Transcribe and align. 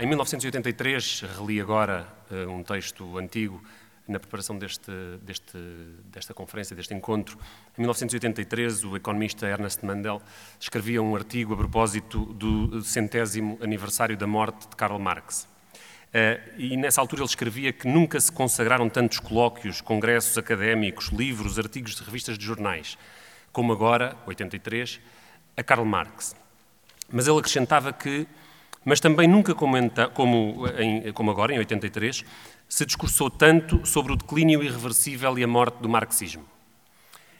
em 0.00 0.06
1983, 0.06 1.24
reli 1.38 1.60
agora 1.60 2.08
uh, 2.30 2.50
um 2.50 2.62
texto 2.62 3.18
antigo 3.18 3.62
na 4.08 4.18
preparação 4.18 4.58
deste, 4.58 4.90
deste, 5.22 5.58
desta 6.06 6.32
conferência, 6.32 6.74
deste 6.74 6.94
encontro. 6.94 7.38
Em 7.76 7.82
1983, 7.82 8.84
o 8.84 8.96
economista 8.96 9.46
Ernest 9.46 9.84
Mandel 9.84 10.22
escrevia 10.58 11.02
um 11.02 11.14
artigo 11.14 11.52
a 11.52 11.56
propósito 11.56 12.24
do 12.32 12.82
centésimo 12.82 13.58
aniversário 13.62 14.16
da 14.16 14.26
morte 14.26 14.68
de 14.68 14.74
Karl 14.74 14.98
Marx. 14.98 15.46
Uh, 16.10 16.58
e 16.58 16.76
nessa 16.78 17.00
altura 17.00 17.20
ele 17.20 17.28
escrevia 17.28 17.72
que 17.72 17.86
nunca 17.86 18.18
se 18.18 18.32
consagraram 18.32 18.88
tantos 18.88 19.20
colóquios, 19.20 19.82
congressos 19.82 20.36
académicos, 20.38 21.08
livros, 21.08 21.58
artigos 21.58 21.94
de 21.94 22.02
revistas 22.02 22.38
de 22.38 22.44
jornais, 22.44 22.96
como 23.52 23.70
agora, 23.70 24.16
83, 24.26 24.98
a 25.56 25.62
Karl 25.62 25.84
Marx. 25.84 26.34
Mas 27.12 27.28
ele 27.28 27.38
acrescentava 27.38 27.92
que, 27.92 28.26
mas 28.84 29.00
também 29.00 29.28
nunca 29.28 29.54
comenta, 29.54 30.08
como, 30.08 30.66
em, 30.78 31.12
como 31.12 31.30
agora, 31.30 31.52
em 31.52 31.58
83, 31.58 32.24
se 32.68 32.86
discursou 32.86 33.28
tanto 33.28 33.84
sobre 33.84 34.12
o 34.12 34.16
declínio 34.16 34.62
irreversível 34.62 35.38
e 35.38 35.44
a 35.44 35.48
morte 35.48 35.78
do 35.82 35.88
marxismo. 35.88 36.44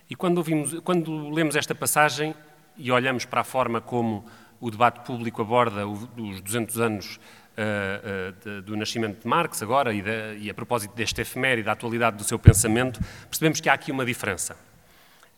E 0.08 0.16
quando, 0.16 0.38
ouvimos, 0.38 0.80
quando 0.80 1.30
lemos 1.30 1.54
esta 1.54 1.74
passagem 1.74 2.34
e 2.76 2.90
olhamos 2.90 3.24
para 3.24 3.42
a 3.42 3.44
forma 3.44 3.80
como 3.80 4.24
o 4.60 4.70
debate 4.70 5.06
público 5.06 5.40
aborda 5.40 5.86
os 5.86 6.40
200 6.40 6.80
anos 6.80 7.20
uh, 7.56 8.58
uh, 8.58 8.62
do 8.62 8.76
nascimento 8.76 9.22
de 9.22 9.28
Marx 9.28 9.62
agora 9.62 9.94
e, 9.94 10.02
de, 10.02 10.38
e 10.38 10.50
a 10.50 10.54
propósito 10.54 10.94
deste 10.94 11.20
efeméride, 11.20 11.66
da 11.66 11.72
atualidade 11.72 12.16
do 12.16 12.24
seu 12.24 12.38
pensamento, 12.38 13.00
percebemos 13.28 13.60
que 13.60 13.68
há 13.68 13.72
aqui 13.72 13.92
uma 13.92 14.04
diferença. 14.04 14.56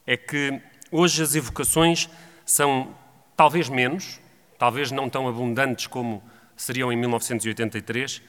É 0.07 0.17
que 0.17 0.61
hoje 0.91 1.23
as 1.23 1.35
evocações 1.35 2.09
são 2.45 2.95
talvez 3.37 3.69
menos, 3.69 4.22
talvez 4.63 4.93
não 4.93 5.11
tão 5.11 5.27
abundantes 5.27 5.89
como 5.89 6.23
seriam 6.55 6.93
em 6.93 6.97
1983, 6.97 8.23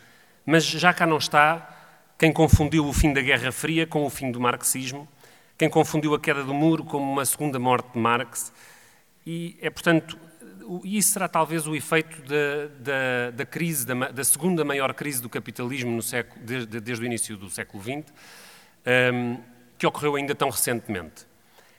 mas 0.44 0.64
já 0.66 0.92
cá 0.92 1.06
não 1.06 1.18
está 1.18 1.70
quem 2.18 2.34
confundiu 2.34 2.88
o 2.88 2.92
fim 2.92 3.14
da 3.14 3.22
Guerra 3.22 3.52
Fria 3.52 3.86
com 3.86 4.04
o 4.04 4.10
fim 4.10 4.32
do 4.32 4.42
marxismo, 4.42 5.08
quem 5.56 5.70
confundiu 5.70 6.16
a 6.16 6.20
queda 6.20 6.44
do 6.44 6.52
muro 6.52 6.84
como 6.86 7.06
uma 7.06 7.24
segunda 7.24 7.60
morte 7.60 7.94
de 7.94 8.00
Marx, 8.00 8.52
e 9.28 9.56
é, 9.62 9.70
portanto, 9.70 10.18
isso 10.84 11.12
será 11.12 11.28
talvez 11.28 11.68
o 11.68 11.76
efeito 11.76 12.20
da, 12.24 12.68
da, 12.80 13.30
da 13.30 13.46
crise, 13.46 13.86
da, 13.86 13.94
da, 13.94 14.24
segunda 14.24 14.66
maior 14.66 14.92
crise 14.96 15.22
do 15.22 15.30
capitalismo 15.30 16.02
século, 16.02 16.44
desde, 16.44 16.80
desde, 16.80 17.04
o 17.04 17.06
início 17.06 17.38
do 17.38 17.48
século 17.48 17.84
XX, 17.84 18.12
um, 19.14 19.38
que 19.78 19.86
ocorreu 19.86 20.16
ainda 20.16 20.34
tão 20.34 20.50
recentemente. 20.50 21.28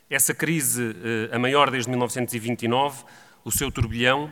Essa 0.09 0.33
crise, 0.33 0.81
uh, 0.81 1.35
a 1.35 1.41
maior 1.41 1.73
desde 1.73 1.91
1929, 1.91 3.03
o 3.45 3.51
seu 3.51 3.69
turbilhão, 3.73 4.31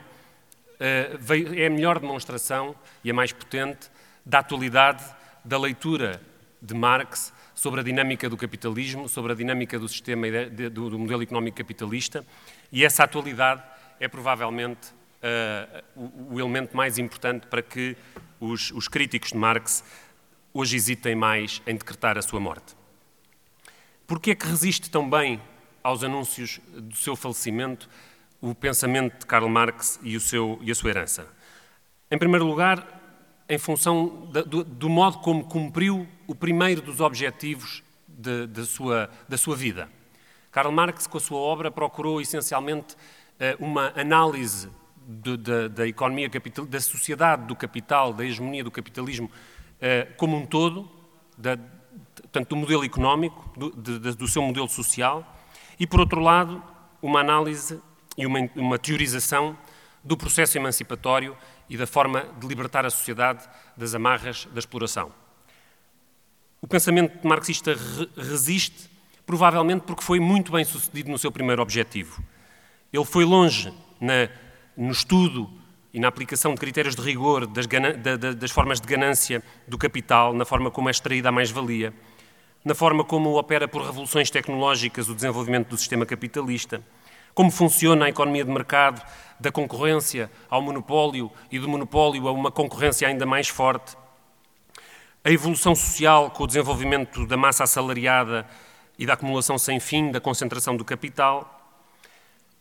é 0.81 1.67
a 1.67 1.71
melhor 1.71 1.99
demonstração 1.99 2.75
e 3.05 3.11
a 3.11 3.15
mais 3.15 3.33
potente 3.33 3.91
da 4.25 4.39
atualidade 4.41 5.05
da 5.45 5.59
leitura 5.59 6.21
de 6.61 6.75
Marx 6.75 7.33
sobre 7.55 7.81
a 7.81 7.83
dinâmica 7.83 8.29
do 8.29 8.37
capitalismo, 8.37 9.09
sobre 9.09 9.33
a 9.33 9.35
dinâmica 9.35 9.79
do 9.79 9.89
sistema 9.89 10.27
do, 10.73 10.99
modelo 10.99 11.23
económico 11.23 11.57
capitalista, 11.57 12.25
e 12.71 12.85
essa 12.85 13.05
atualidade 13.05 13.63
é 14.01 14.09
provavelmente 14.09 14.91
uh, 15.23 16.31
o, 16.31 16.41
elemento 16.41 16.77
mais 16.77 16.99
importante 16.99 17.47
para 17.47 17.63
que 17.63 17.97
os, 18.41 18.71
os 18.73 18.89
críticos 18.89 19.31
de 19.31 19.39
Marx 19.39 19.85
hoje 20.55 20.77
hesitem 20.77 21.15
mais 21.15 21.63
em 21.67 21.75
decretar 21.75 22.17
a 22.19 22.23
sua 22.23 22.41
morte. 22.41 22.75
Porquê 24.07 24.33
é 24.33 24.35
que 24.35 24.47
resiste 24.47 24.91
tão 24.91 25.09
bem 25.09 25.41
aos 25.83 26.05
anúncios 26.05 26.61
do 26.73 26.95
seu 26.95 27.17
falecimento 27.17 27.89
o 28.43 28.55
pensamento 28.55 29.21
de 29.21 29.27
Karl 29.27 29.49
Marx 29.49 29.99
e, 30.03 30.19
seu, 30.21 30.59
e 30.61 30.71
a 30.71 30.75
sua 30.75 30.91
herança? 30.91 31.27
Em 32.11 32.19
primeiro 32.19 32.45
lugar, 32.45 33.01
em 33.49 33.57
função 33.57 34.29
da, 34.31 34.43
do, 34.43 34.65
do, 34.65 34.89
modo 34.91 35.19
como 35.19 35.45
cumpriu 35.45 36.07
o 36.27 36.35
primeiro 36.35 36.83
dos 36.83 37.01
objetivos 37.01 37.83
de, 38.07 38.47
de 38.47 38.67
sua, 38.67 39.09
da 39.29 39.39
sua 39.39 39.57
vida. 39.57 39.89
Karl 40.51 40.71
Marx, 40.71 41.07
com 41.07 41.17
a 41.17 41.21
sua 41.21 41.39
obra, 41.39 41.71
procurou 41.71 42.21
essencialmente 42.21 42.97
eh, 43.41 43.57
uma 43.59 43.93
análise 43.97 44.69
de, 45.07 45.37
de, 45.37 45.69
da 45.69 45.87
economia 45.87 46.29
capital, 46.29 46.67
da 46.67 46.81
sociedade 46.81 47.47
do 47.47 47.57
capital, 47.57 48.13
da 48.13 48.25
hegemonia 48.25 48.63
do 48.63 48.71
capitalismo 48.71 49.31
eh, 49.81 50.09
como 50.17 50.37
um 50.37 50.45
todo, 50.45 50.91
da, 51.37 51.57
tanto 52.31 52.51
do 52.51 52.57
modelo 52.57 52.85
económico, 52.85 53.51
do, 53.57 53.71
do, 54.15 54.29
seu 54.29 54.43
modelo 54.43 54.69
social, 54.69 55.39
e, 55.79 55.87
por 55.87 56.01
outro 56.01 56.21
lado, 56.21 56.63
uma 57.01 57.21
análise 57.21 57.81
e 58.17 58.27
uma, 58.27 58.39
uma 58.55 58.79
teorização 58.79 59.57
do 60.05 60.17
processo 60.17 60.59
emancipatório 60.59 61.37
e 61.69 61.77
da 61.77 61.87
forma 61.87 62.27
de 62.39 62.47
libertar 62.47 62.85
a 62.85 62.91
sociedade 62.91 63.49
das 63.77 63.95
amarras 63.95 64.47
da 64.53 64.59
exploração. 64.59 65.13
O 66.61 66.67
pensamento 66.67 67.27
marxista 67.27 67.77
resiste, 68.17 68.91
provavelmente 69.25 69.83
porque 69.83 70.03
foi 70.03 70.21
muito 70.21 70.53
bem 70.53 70.65
sucedido 70.65 71.11
no 71.11 71.19
seu 71.19 71.33
primeiro 71.33 71.63
objetivo, 71.63 72.23
ele 72.93 73.05
foi 73.05 73.25
longe 73.25 73.73
na, 74.01 74.29
no 74.77 74.91
estudo 74.91 75.51
e 75.95 76.01
na 76.01 76.09
aplicação 76.09 76.55
de 76.55 76.61
critérios 76.61 76.95
de 76.95 77.03
rigor 77.03 77.47
das, 77.47 77.67
da, 77.67 78.33
das, 78.33 78.51
formas 78.51 78.81
de 78.81 78.87
ganância 78.87 79.43
do 79.67 79.79
capital, 79.79 80.33
na 80.33 80.45
forma 80.45 80.71
como 80.71 80.89
é 80.89 80.91
extraída 80.91 81.29
a 81.29 81.33
mais-valia, 81.33 81.93
na 82.65 82.75
forma 82.75 83.05
como 83.05 83.39
opera 83.39 83.67
por 83.67 83.83
revoluções 83.83 84.31
tecnológicas 84.31 85.09
o 85.09 85.15
desenvolvimento 85.15 85.69
do 85.69 85.77
sistema 85.77 86.07
capitalista, 86.07 86.83
como 87.35 87.51
funciona 87.51 88.07
a 88.07 88.09
economia 88.09 88.45
de 88.45 88.51
mercado, 88.51 89.03
da 89.39 89.51
concorrência 89.51 90.31
ao 90.49 90.63
monopólio 90.63 91.31
e 91.51 91.59
do 91.59 91.69
monopólio 91.69 92.29
a 92.29 92.33
uma 92.33 92.51
concorrência 92.51 93.09
ainda 93.09 93.27
mais 93.27 93.49
forte, 93.49 93.97
a 95.25 95.31
evolução 95.31 95.75
social 95.75 96.31
com 96.31 96.45
o 96.45 96.47
desenvolvimento 96.47 97.27
da 97.27 97.37
massa 97.37 97.65
assalariada 97.65 98.47
e 98.99 99.07
da 99.07 99.15
acumulação 99.15 99.59
sem 99.59 99.81
fim, 99.81 100.11
da 100.11 100.21
concentração 100.21 100.77
do 100.77 100.85
capital 100.85 101.63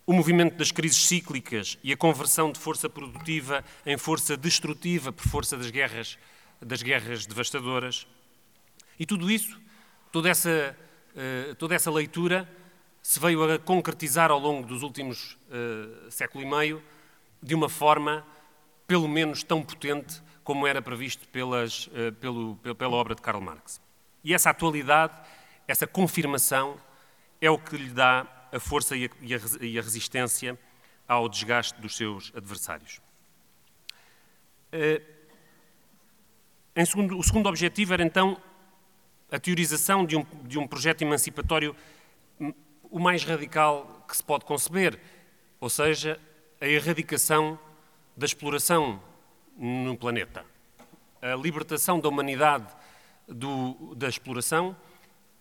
o 0.06 0.14
movimento 0.14 0.58
das 0.58 0.72
crises 0.72 1.06
cíclicas 1.06 1.78
e 1.84 1.94
a 1.94 1.98
conversão 1.98 2.52
de 2.52 2.60
força 2.60 2.90
produtiva 2.90 3.64
em 3.86 3.98
força 3.98 4.36
destrutiva 4.36 5.12
por 5.12 5.26
força 5.28 5.56
das 5.56 5.70
guerras, 5.70 6.18
das 6.62 6.82
guerras 6.82 7.26
devastadoras. 7.26 8.08
E 9.00 9.06
tudo 9.06 9.32
isso, 9.32 9.60
toda 10.12 10.30
essa, 10.30 10.76
uh, 11.16 11.56
toda 11.56 11.76
essa 11.76 11.90
leitura, 11.92 12.50
se 13.02 13.20
veio 13.20 13.44
a 13.52 13.60
concretizar 13.60 14.32
ao 14.32 14.40
longo 14.40 14.68
dos 14.68 14.84
últimos 14.84 15.38
uh, 15.50 16.12
século 16.12 16.44
e 16.44 16.48
meio 16.48 16.84
de 17.42 17.56
uma 17.56 17.70
forma, 17.70 18.26
pelo 18.86 19.08
menos, 19.08 19.44
tão 19.44 19.64
potente 19.64 20.22
como 20.44 20.68
era 20.68 20.82
previsto 20.82 21.28
pelas, 21.30 21.88
uh, 21.88 22.12
pelo, 22.20 22.56
pela 22.78 22.96
obra 22.96 23.16
de 23.16 23.22
Karl 23.22 23.42
Marx. 23.42 23.82
E 24.24 24.34
essa 24.34 24.50
atualidade, 24.52 25.14
essa 25.68 25.88
confirmação, 25.88 26.78
é 27.40 27.50
o 27.50 27.58
que 27.58 27.76
lhe 27.76 27.90
dá 27.90 28.28
a 28.52 28.60
força 28.60 28.96
e 28.96 29.06
a, 29.06 29.10
e 29.62 29.80
a 29.80 29.82
resistência 29.82 30.58
ao 31.08 31.28
desgaste 31.28 31.80
dos 31.82 31.96
seus 31.96 32.32
adversários. 32.36 33.02
Eh, 34.72 35.02
segundo, 36.86 37.18
o 37.18 37.24
segundo 37.24 37.50
objetivo 37.50 37.94
era 37.94 38.04
então 38.04 38.42
a 39.32 39.40
teorização 39.40 40.06
de 40.06 40.16
um, 40.16 40.26
de 40.44 40.58
um 40.60 40.68
projeto 40.68 41.02
emancipatório 41.02 41.76
o 42.92 43.00
mais 43.00 43.24
radical 43.24 44.04
que 44.08 44.16
se 44.16 44.24
pode 44.24 44.44
conceber, 44.44 45.00
ou 45.60 45.70
seja, 45.70 46.20
a 46.60 46.68
erradicação 46.68 47.58
da 48.16 48.26
exploração 48.26 49.02
no 49.58 49.98
planeta, 49.98 50.46
a 51.22 51.36
libertação 51.36 52.00
da 52.00 52.10
humanidade 52.10 52.68
do, 53.28 53.96
da 53.96 54.10
exploração 54.10 54.76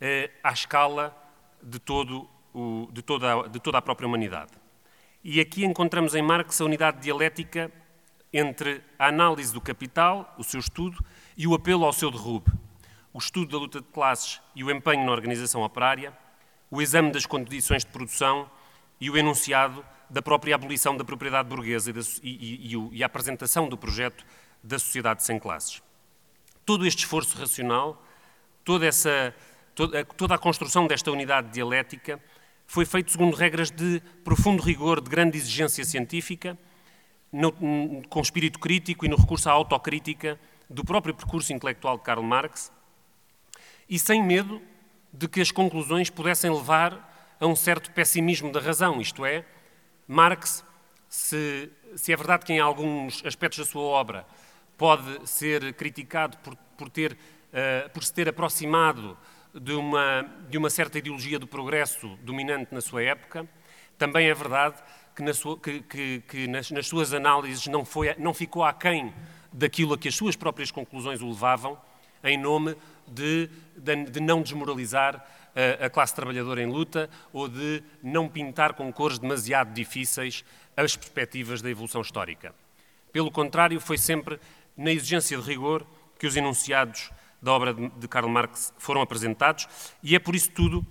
eh, 0.00 0.30
à 0.42 0.52
escala 0.52 1.16
de 1.60 1.78
todo 1.80 2.28
o, 2.54 2.88
de, 2.92 3.02
toda 3.02 3.48
de 3.48 3.58
toda 3.58 3.78
a 3.78 3.82
própria 3.82 4.06
humanidade. 4.06 4.52
E 5.22 5.40
aqui 5.40 5.64
encontramos 5.64 6.14
em 6.14 6.22
Marx 6.22 6.60
a 6.60 6.64
unidade 6.64 7.00
dialética 7.00 7.70
entre 8.32 8.80
a 8.98 9.08
análise 9.08 9.52
do 9.52 9.60
capital, 9.60 10.34
o 10.38 10.44
seu 10.44 10.60
estudo, 10.60 11.04
e 11.36 11.46
o 11.46 11.54
apelo 11.54 11.84
ao 11.84 11.92
seu 11.92 12.10
derrube, 12.10 12.50
o 13.12 13.18
estudo 13.18 13.50
da 13.50 13.58
luta 13.58 13.80
de 13.80 13.86
classes 13.88 14.40
e 14.54 14.62
o 14.62 14.70
empenho 14.70 15.04
na 15.04 15.12
organização 15.12 15.62
operária, 15.62 16.16
o 16.70 16.80
exame 16.80 17.10
das 17.10 17.26
condições 17.26 17.84
de 17.84 17.90
produção 17.90 18.48
e 19.00 19.10
o 19.10 19.16
enunciado 19.16 19.84
da 20.08 20.20
própria 20.20 20.54
abolição 20.54 20.96
da 20.96 21.04
propriedade 21.04 21.48
burguesa 21.48 21.90
e, 21.90 22.28
e, 22.28 22.76
e, 22.76 22.88
e 22.92 23.02
a 23.02 23.06
apresentação 23.06 23.68
do 23.68 23.76
projeto 23.76 24.24
da 24.62 24.78
sociedade 24.78 25.24
sem 25.24 25.38
classes. 25.38 25.82
Todo 26.64 26.86
este 26.86 27.00
esforço 27.00 27.36
racional, 27.38 28.02
toda, 28.64 28.86
essa, 28.86 29.34
toda, 29.74 30.04
toda 30.04 30.34
a 30.34 30.38
construção 30.38 30.86
desta 30.86 31.10
unidade 31.10 31.50
dialética 31.50 32.20
foi 32.66 32.84
feito 32.84 33.10
segundo 33.10 33.36
regras 33.36 33.70
de 33.70 34.00
profundo 34.22 34.62
rigor, 34.62 35.00
de 35.00 35.10
grande 35.10 35.38
exigência 35.38 35.84
científica, 35.84 36.56
no, 37.32 37.52
com 38.08 38.20
espírito 38.20 38.58
crítico 38.58 39.04
e 39.04 39.08
no 39.08 39.16
recurso 39.16 39.48
à 39.48 39.52
autocrítica 39.52 40.38
do 40.68 40.84
próprio 40.84 41.14
percurso 41.14 41.52
intelectual 41.52 41.96
de 41.96 42.04
Karl 42.04 42.22
Marx, 42.22 42.70
e 43.88 43.98
sem 43.98 44.22
medo 44.22 44.62
de 45.12 45.28
que 45.28 45.40
as 45.40 45.50
conclusões 45.50 46.10
pudessem 46.10 46.50
levar 46.50 47.08
a 47.40 47.46
um 47.46 47.56
certo 47.56 47.90
pessimismo 47.90 48.52
da 48.52 48.60
razão, 48.60 49.00
isto 49.00 49.24
é, 49.24 49.44
Marx, 50.06 50.64
se, 51.08 51.70
se 51.96 52.12
é 52.12 52.16
verdade 52.16 52.44
que 52.44 52.52
em 52.52 52.60
alguns 52.60 53.24
aspectos 53.24 53.58
da 53.58 53.64
sua 53.64 53.82
obra 53.82 54.26
pode 54.76 55.28
ser 55.28 55.74
criticado 55.74 56.38
por, 56.38 56.56
por, 56.76 56.88
ter, 56.88 57.12
uh, 57.12 57.90
por 57.90 58.02
se 58.04 58.12
ter 58.14 58.28
aproximado 58.28 59.16
de 59.54 59.72
uma, 59.72 60.22
de 60.48 60.56
uma 60.56 60.70
certa 60.70 60.98
ideologia 60.98 61.38
do 61.38 61.46
progresso 61.46 62.16
dominante 62.22 62.72
na 62.72 62.80
sua 62.80 63.02
época. 63.02 63.48
Também 63.98 64.28
é 64.28 64.34
verdade 64.34 64.76
que, 65.14 65.32
sua, 65.32 65.58
que, 65.58 65.80
que, 65.82 66.22
que 66.28 66.46
nas, 66.46 66.70
nas, 66.70 66.86
suas 66.86 67.12
análises 67.12 67.66
não, 67.66 67.84
foi, 67.84 68.14
não 68.18 68.32
ficou 68.32 68.64
aquém 68.64 69.12
daquilo 69.52 69.94
a 69.94 69.98
que 69.98 70.08
as 70.08 70.14
suas 70.14 70.36
próprias 70.36 70.70
conclusões 70.70 71.20
o 71.20 71.28
levavam, 71.28 71.78
em 72.22 72.38
nome 72.38 72.76
de, 73.10 73.48
de, 73.76 74.04
de 74.04 74.20
não 74.20 74.42
desmoralizar 74.42 75.24
a, 75.54 75.86
a, 75.86 75.90
classe 75.90 76.14
trabalhadora 76.14 76.62
em 76.62 76.66
luta 76.66 77.10
ou 77.32 77.48
de 77.48 77.82
não 78.02 78.28
pintar 78.28 78.74
com 78.74 78.92
cores 78.92 79.18
demasiado 79.18 79.72
difíceis 79.72 80.44
as 80.76 80.96
perspectivas 80.96 81.60
da 81.60 81.70
evolução 81.70 82.00
histórica. 82.00 82.54
Pelo 83.12 83.30
contrário, 83.30 83.80
foi 83.80 83.98
sempre 83.98 84.38
na 84.76 84.92
exigência 84.92 85.36
de 85.36 85.42
rigor 85.42 85.84
que 86.18 86.26
os 86.26 86.36
enunciados 86.36 87.10
da 87.42 87.52
obra 87.52 87.74
de 87.74 88.06
Karl 88.06 88.28
Marx 88.28 88.72
foram 88.78 89.00
apresentados, 89.00 89.66
e 90.02 90.14
é 90.14 90.18
por 90.18 90.34
isso 90.34 90.50
tudo 90.50 90.86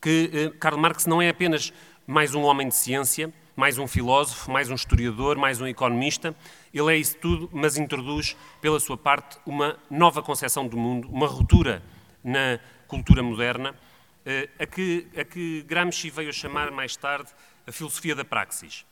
que 0.00 0.30
eh, 0.32 0.58
Karl 0.58 0.78
Marx 0.78 1.06
não 1.06 1.20
é 1.20 1.28
apenas 1.28 1.72
mais 2.06 2.34
um 2.34 2.42
homem 2.42 2.68
de 2.68 2.76
ciência, 2.76 3.32
mais 3.58 3.76
um 3.76 3.88
filósofo, 3.88 4.52
mais 4.52 4.70
um 4.70 4.76
historiador, 4.76 5.36
mais 5.36 5.60
um 5.60 5.66
economista. 5.66 6.32
Ele 6.72 6.94
é 6.94 6.96
isso 6.96 7.16
tudo, 7.16 7.50
mas 7.52 7.76
introduz, 7.76 8.36
pela 8.60 8.78
sua 8.78 8.96
parte, 8.96 9.36
uma 9.44 9.76
nova 9.90 10.22
concepção 10.22 10.68
do 10.68 10.76
mundo, 10.76 11.08
uma 11.08 11.26
ruptura 11.26 11.82
na 12.22 12.60
cultura 12.86 13.20
moderna, 13.20 13.74
eh, 14.24 14.48
a 14.60 14.64
que, 14.64 15.08
a 15.18 15.24
que 15.24 15.62
Gramsci 15.62 16.08
veio 16.08 16.32
chamar 16.32 16.70
mais 16.70 16.96
tarde 16.96 17.32
a 17.66 17.72
filosofia 17.72 18.14
da 18.14 18.24
praxis, 18.24 18.86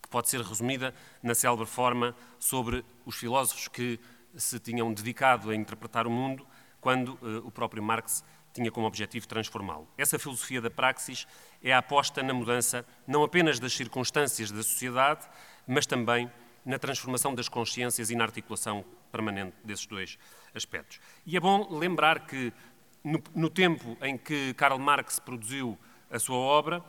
que 0.00 0.08
pode 0.10 0.28
ser 0.30 0.42
resumida 0.42 0.94
na 1.20 1.34
célebre 1.34 1.66
forma 1.66 2.14
sobre 2.38 2.84
os 3.04 3.16
filósofos 3.16 3.66
que 3.66 3.98
se 4.36 4.60
tinham 4.60 4.94
dedicado 4.94 5.50
a 5.50 5.56
interpretar 5.56 6.06
o 6.06 6.10
mundo, 6.10 6.46
quando 6.80 7.18
uh, 7.20 7.44
o 7.44 7.50
próprio 7.50 7.82
Marx 7.82 8.22
tinha 8.56 8.70
como 8.70 8.86
objetivo 8.86 9.28
transformá-lo. 9.28 9.86
Essa 9.96 10.18
filosofia 10.18 10.60
da 10.60 10.70
praxis 10.70 11.26
é 11.62 11.72
a 11.72 11.78
aposta 11.78 12.22
na 12.22 12.34
mudança 12.34 12.84
não 13.06 13.22
apenas 13.22 13.60
das 13.60 13.72
circunstâncias 13.72 14.50
da 14.50 14.62
sociedade, 14.62 15.26
mas 15.66 15.86
também 15.86 16.30
na 16.64 16.78
transformação 16.78 17.34
das 17.34 17.48
consciências 17.48 18.10
e 18.10 18.16
na 18.16 18.24
articulação 18.24 18.84
permanente 19.12 19.54
desses 19.62 19.86
dois 19.86 20.18
aspectos. 20.54 20.98
E 21.24 21.36
é 21.36 21.40
bom 21.40 21.78
lembrar 21.78 22.26
que, 22.26 22.52
no, 23.04 23.22
no 23.34 23.50
tempo 23.50 23.96
em 24.02 24.18
que 24.18 24.52
Karl 24.54 24.78
Marx 24.78 25.18
produziu 25.18 25.78
a 26.10 26.18
sua 26.18 26.36
obra, 26.36 26.82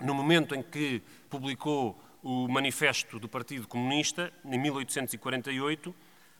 no 0.00 0.14
momento 0.14 0.54
em 0.54 0.62
que 0.62 1.02
publicou 1.30 2.02
o 2.22 2.48
Manifesto 2.48 3.20
do 3.20 3.28
Partido 3.28 3.68
Comunista, 3.68 4.32
em 4.44 4.58
1848, 4.58 5.94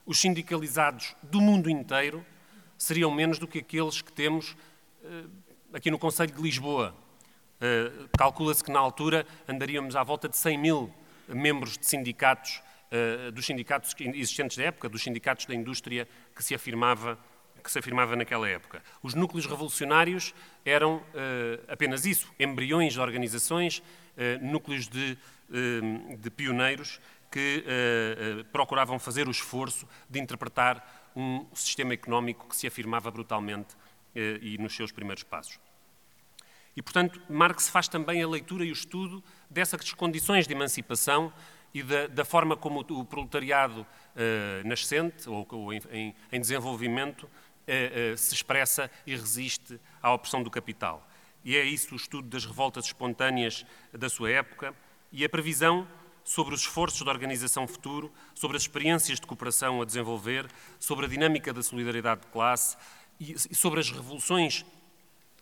os 0.05 0.19
sindicalizados 0.19 1.15
do 1.23 1.39
mundo 1.39 1.69
inteiro 1.69 2.25
seriam 2.77 3.11
menos 3.11 3.39
do 3.39 3.47
que 3.47 3.59
aqueles 3.59 4.01
que 4.01 4.11
temos 4.11 4.55
eh, 5.03 5.25
aqui 5.73 5.89
no 5.89 5.97
Conselho 5.97 6.33
de 6.33 6.41
Lisboa. 6.41 6.95
Eh, 7.59 7.91
calcula-se 8.17 8.63
que 8.63 8.71
na 8.71 8.79
altura 8.79 9.25
andaríamos 9.47 9.95
à 9.95 10.03
volta 10.03 10.29
de 10.29 10.37
100 10.37 10.57
mil 10.57 10.93
membros 11.27 11.77
de 11.77 11.85
sindicatos, 11.85 12.61
eh, 12.91 13.31
dos 13.31 13.45
sindicatos 13.45 13.95
existentes 13.99 14.57
da 14.57 14.65
época, 14.65 14.87
dos 14.87 15.01
sindicatos 15.01 15.45
da 15.45 15.55
indústria 15.55 16.07
que 16.35 16.43
se 16.43 16.53
afirmava 16.53 17.17
que 17.63 17.71
se 17.71 17.79
afirmava 17.79 18.15
naquela 18.15 18.47
época. 18.47 18.81
Os 19.03 19.13
núcleos 19.13 19.45
revolucionários 19.45 20.33
eram 20.63 21.03
apenas 21.67 22.05
isso, 22.05 22.31
embriões 22.39 22.93
de 22.93 22.99
organizações, 23.01 23.83
núcleos 24.39 24.87
de, 24.87 25.17
de 26.17 26.29
pioneiros 26.29 27.01
que 27.31 27.63
uh, 27.65 28.39
uh, 28.39 28.45
procuravam 28.45 28.97
fazer 28.99 29.27
o 29.27 29.31
esforço 29.31 29.87
de 30.09 30.19
interpretar 30.19 30.96
um 31.17 31.45
sistema 31.53 31.93
económico 31.93 32.47
que 32.47 32.55
se 32.55 32.67
afirmava 32.67 33.09
brutalmente 33.09 33.75
uh, 33.75 34.19
e 34.41 34.57
nos 34.57 34.75
seus 34.75 34.91
primeiros 34.91 35.23
passos. 35.23 35.59
E, 36.75 36.81
portanto, 36.81 37.19
Marx 37.27 37.69
faz 37.69 37.87
também 37.87 38.21
a 38.21 38.27
leitura 38.27 38.63
e 38.63 38.69
o 38.69 38.73
estudo 38.73 39.23
dessas 39.49 39.93
condições 39.93 40.45
de 40.45 40.53
emancipação 40.53 41.33
e 41.73 41.81
da, 41.81 42.05
da 42.05 42.23
forma 42.23 42.55
como 42.55 42.81
o, 42.81 43.03
proletariado 43.03 43.85
nascente 44.63 45.27
ou, 45.27 45.45
ou 45.49 45.73
em, 45.73 46.15
em, 46.31 46.39
desenvolvimento 46.39 47.27
se 48.15 48.35
expressa 48.35 48.91
e 49.07 49.15
resiste 49.15 49.79
à 50.01 50.13
opressão 50.13 50.43
do 50.43 50.51
capital. 50.51 51.07
E 51.43 51.55
é 51.55 51.63
isso 51.63 51.93
o 51.93 51.97
estudo 51.97 52.27
das 52.27 52.45
revoltas 52.45 52.85
espontâneas 52.85 53.65
da 53.91 54.07
sua 54.07 54.29
época 54.29 54.75
e 55.11 55.25
a 55.25 55.29
previsão 55.29 55.87
sobre 56.27 56.53
os 56.53 56.59
esforços 56.59 57.03
da 57.03 57.11
organização 57.11 57.65
futuro, 57.65 58.11
sobre 58.35 58.57
as 58.57 58.63
experiências 58.63 59.17
de 59.17 59.25
cooperação 59.25 59.81
a 59.81 59.85
desenvolver, 59.85 60.45
sobre 60.77 61.05
a 61.05 61.07
dinâmica 61.07 61.53
da 61.53 61.63
solidariedade 61.63 62.21
de 62.21 62.27
classe 62.27 62.75
e 63.17 63.55
sobre 63.55 63.79
as 63.79 63.89
revoluções 63.89 64.65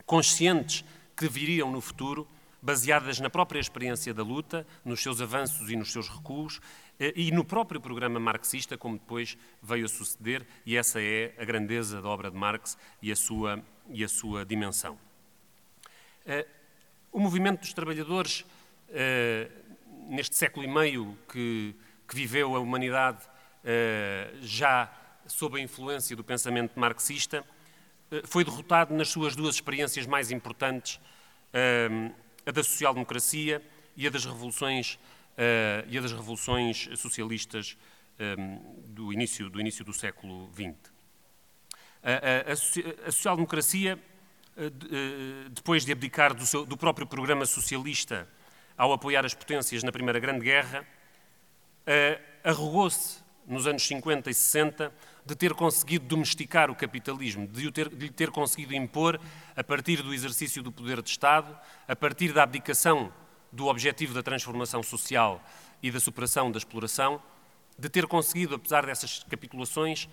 conscientes 0.06 0.86
que 1.18 1.28
viriam 1.28 1.72
no 1.72 1.82
futuro, 1.82 2.28
baseadas 2.62 3.20
na 3.20 3.32
própria 3.32 3.60
experiência 3.60 4.14
da 4.14 4.22
luta, 4.22 4.66
nos 4.86 5.02
seus 5.02 5.20
avanços 5.20 5.72
e 5.72 5.76
nos 5.76 5.92
seus 5.92 6.08
recuos, 6.08 6.62
eh, 7.00 7.14
e 7.16 7.32
no 7.32 7.44
próprio 7.44 7.82
programa 7.82 8.20
marxista, 8.20 8.78
como 8.78 9.00
depois 9.00 9.36
veio 9.64 9.86
a 9.86 9.90
suceder, 9.90 10.46
e 10.68 10.78
essa 10.78 11.02
é 11.02 11.34
a 11.40 11.46
grandeza 11.46 12.00
da 12.00 12.08
obra 12.08 12.30
de 12.30 12.38
Marx 12.38 12.78
e 13.02 13.12
a 13.12 13.16
sua, 13.16 13.60
e 13.90 14.04
a 14.04 14.08
sua 14.08 14.46
dimensão. 14.46 15.00
Eh, 16.28 16.46
o 17.12 17.20
movimento 17.20 17.62
dos 17.62 17.74
trabalhadores 17.74 18.46
eh, 18.90 19.50
neste 20.08 20.36
século 20.36 20.66
e 20.66 20.68
meio 20.68 21.18
que, 21.32 21.76
que 22.08 22.16
viveu 22.16 22.56
a 22.56 22.60
humanidade 22.60 23.20
uh, 23.26 24.38
já 24.42 24.92
sob 25.28 25.60
a 25.60 25.64
influência 25.64 26.16
do 26.16 26.24
pensamento 26.24 26.80
marxista, 26.80 27.44
uh, 28.12 28.28
foi 28.28 28.44
derrotado 28.44 28.94
nas 28.94 29.10
suas 29.10 29.36
duas 29.36 29.56
experiências 29.56 30.06
mais 30.06 30.32
importantes, 30.32 30.96
uh, 30.96 32.14
a 32.46 32.52
da 32.52 32.64
social-democracia 32.64 33.62
e 33.96 34.06
a 34.06 34.10
das 34.10 34.26
revoluções 34.26 35.00
e 35.88 35.98
a 35.98 36.02
das 36.02 36.14
revoluções 36.14 36.88
socialistas 36.96 37.76
do 38.88 39.12
início 39.12 39.50
do 39.50 39.60
início 39.60 39.84
do 39.84 39.92
século 39.92 40.50
XX. 40.54 40.76
A, 42.02 42.52
a, 42.52 43.08
a 43.08 43.12
social-democracia, 43.12 44.00
depois 45.52 45.84
de 45.84 45.92
abdicar 45.92 46.34
do, 46.34 46.46
seu, 46.46 46.66
do 46.66 46.78
próprio 46.78 47.06
programa 47.06 47.46
socialista 47.46 48.30
ao 48.78 48.92
apoiar 48.92 49.26
as 49.26 49.34
potências 49.34 49.84
na 49.84 49.92
Primeira 49.92 50.20
Grande 50.20 50.44
Guerra, 50.44 50.82
uh, 50.82 52.22
arrogou-se 52.44 53.24
nos 53.48 53.68
anos 53.68 53.86
50 53.86 54.30
e 54.30 54.34
60 54.34 54.92
de 55.26 55.36
ter 55.36 55.54
conseguido 55.54 56.06
domesticar 56.06 56.70
o 56.70 56.76
capitalismo, 56.76 57.48
de, 57.48 57.72
ter, 57.72 57.90
de 57.90 58.08
lhe 58.08 58.12
ter 58.12 58.30
conseguido 58.32 58.74
impor, 58.76 59.20
a 59.56 59.64
partir 59.64 60.02
do 60.02 60.14
exercício 60.14 60.62
do 60.62 60.72
poder 60.72 61.02
de 61.02 61.10
Estado, 61.10 61.58
a 61.88 61.96
partir 61.96 62.34
da 62.34 62.44
abdicação 62.44 63.12
do 63.52 63.68
objetivo 63.68 64.14
da 64.14 64.22
transformação 64.22 64.84
social 64.84 65.44
e 65.82 65.90
da 65.90 66.00
superação 66.00 66.52
da 66.52 66.58
exploração, 66.58 67.22
de 67.78 67.90
ter 67.90 68.06
conseguido, 68.08 68.56
apesar 68.56 68.86
dessas 68.86 69.24
capitulações, 69.24 70.08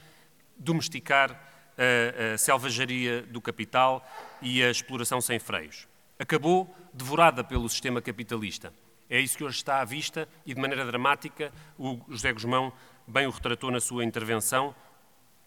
domesticar 0.57 1.33
a, 1.77 2.35
a 2.35 2.39
selvageria 2.39 3.23
do 3.23 3.41
capital 3.41 4.07
e 4.41 4.63
a 4.63 4.71
exploração 4.71 5.21
sem 5.21 5.39
freios 5.39 5.87
acabou 6.23 6.73
devorada 6.93 7.43
pelo 7.43 7.69
sistema 7.69 8.01
capitalista. 8.01 8.73
É 9.11 9.19
isso 9.19 9.37
que 9.37 9.45
hoje 9.45 9.57
está 9.57 9.81
à 9.81 9.85
vista 9.85 10.29
e, 10.47 10.55
de 10.55 10.61
maneira 10.61 10.87
dramática, 10.87 11.53
o 11.77 12.01
José 12.09 12.33
Guzmão 12.33 12.73
bem 13.07 13.27
o 13.27 13.31
retratou 13.31 13.71
na 13.71 13.81
sua 13.81 14.05
intervenção. 14.05 14.75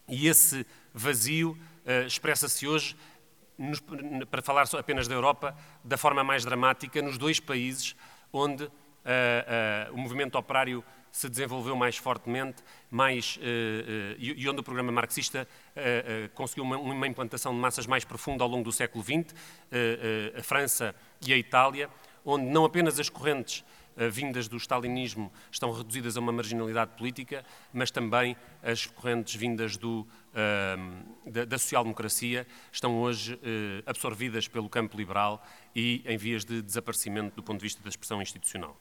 E 0.08 0.28
esse 0.28 0.66
vazio 0.94 1.58
uh, 1.84 2.06
expressa-se 2.06 2.66
hoje, 2.66 2.94
nos, 3.58 3.80
para 4.30 4.42
falar 4.42 4.68
apenas 4.78 5.08
da 5.08 5.14
Europa, 5.14 5.56
da 5.82 5.96
forma 5.96 6.22
mais 6.22 6.44
dramática, 6.44 7.00
nos 7.00 7.16
dois 7.16 7.40
países 7.40 7.96
onde 8.32 8.64
uh, 8.64 8.68
uh, 8.68 9.94
o 9.94 9.96
movimento 9.96 10.36
operário 10.36 10.84
se 11.16 11.30
desenvolveu 11.30 11.74
mais 11.74 11.96
fortemente 11.96 12.62
mais, 12.90 13.38
uh, 13.38 13.40
uh, 13.40 14.14
e 14.18 14.46
onde 14.50 14.60
o 14.60 14.62
programa 14.62 14.92
marxista 14.92 15.48
uh, 15.74 16.28
conseguiu 16.34 16.62
uma, 16.62 16.76
uma, 16.76 17.06
implantação 17.06 17.54
de 17.54 17.58
massas 17.58 17.86
mais 17.86 18.04
profunda 18.04 18.44
ao 18.44 18.50
longo 18.50 18.64
do 18.64 18.72
século 18.72 19.02
XX, 19.02 19.34
a 20.36 20.42
França 20.42 20.94
e 21.26 21.32
a 21.32 21.38
Itália, 21.38 21.88
onde 22.22 22.44
não 22.44 22.66
apenas 22.66 23.00
as 23.00 23.08
correntes 23.08 23.64
vindas 24.10 24.46
do 24.46 24.58
stalinismo 24.58 25.32
estão 25.50 25.72
reduzidas 25.72 26.18
a 26.18 26.20
uma 26.20 26.32
marginalidade 26.32 26.90
política, 26.98 27.42
mas 27.72 27.90
também 27.90 28.36
as 28.62 28.84
correntes 28.84 29.34
vindas 29.34 29.78
do, 29.78 30.06
da, 31.24 31.46
da 31.46 31.58
social-democracia 31.58 32.46
estão 32.70 32.98
hoje 32.98 33.40
absorvidas 33.86 34.48
pelo 34.48 34.68
campo 34.68 34.98
liberal 34.98 35.42
e 35.74 36.02
em 36.04 36.18
vias 36.18 36.44
de 36.44 36.60
desaparecimento 36.60 37.36
do 37.36 37.42
ponto 37.42 37.58
de 37.58 37.64
vista 37.64 37.82
da 37.82 37.88
expressão 37.88 38.20
institucional. 38.20 38.78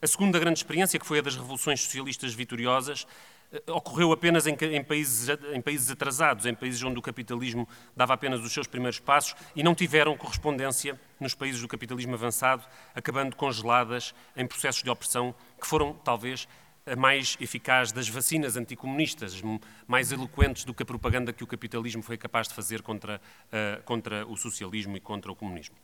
A 0.00 0.06
segunda 0.06 0.38
grande 0.38 0.58
experiência, 0.58 0.98
que 0.98 1.06
foi 1.06 1.18
a 1.18 1.22
das 1.22 1.36
revoluções 1.36 1.82
socialistas 1.82 2.32
vitoriosas, 2.32 3.06
eh, 3.52 3.62
ocorreu 3.70 4.10
apenas 4.10 4.46
em, 4.46 4.54
em, 4.54 4.82
países, 4.82 5.28
em, 5.52 5.60
países, 5.60 5.90
atrasados, 5.90 6.46
em 6.46 6.54
países 6.54 6.82
onde 6.82 6.98
o 6.98 7.02
capitalismo 7.02 7.68
dava 7.94 8.14
apenas 8.14 8.40
os 8.40 8.52
seus 8.52 8.66
primeiros 8.66 8.98
passos 8.98 9.34
e 9.54 9.62
não 9.62 9.74
tiveram 9.74 10.16
correspondência 10.16 10.98
nos 11.18 11.34
países 11.34 11.60
do 11.60 11.68
capitalismo 11.68 12.14
avançado, 12.14 12.64
acabando 12.94 13.36
congeladas 13.36 14.14
em 14.34 14.46
processos 14.46 14.82
de 14.82 14.88
opressão 14.88 15.34
que 15.60 15.66
foram, 15.66 15.92
talvez, 15.92 16.48
a 16.86 16.96
mais 16.96 17.36
eficaz 17.38 17.92
das 17.92 18.08
vacinas 18.08 18.56
anticomunistas, 18.56 19.42
mais 19.86 20.10
eloquentes 20.10 20.64
do 20.64 20.72
que 20.72 20.82
a 20.82 20.86
propaganda 20.86 21.32
que 21.32 21.44
o 21.44 21.46
capitalismo 21.46 22.02
foi 22.02 22.16
capaz 22.16 22.48
de 22.48 22.54
fazer 22.54 22.80
contra, 22.80 23.20
uh, 23.46 23.82
contra 23.82 24.26
o 24.26 24.36
socialismo 24.36 24.96
e 24.96 25.00
contra 25.00 25.30
o 25.30 25.36
comunismo. 25.36 25.76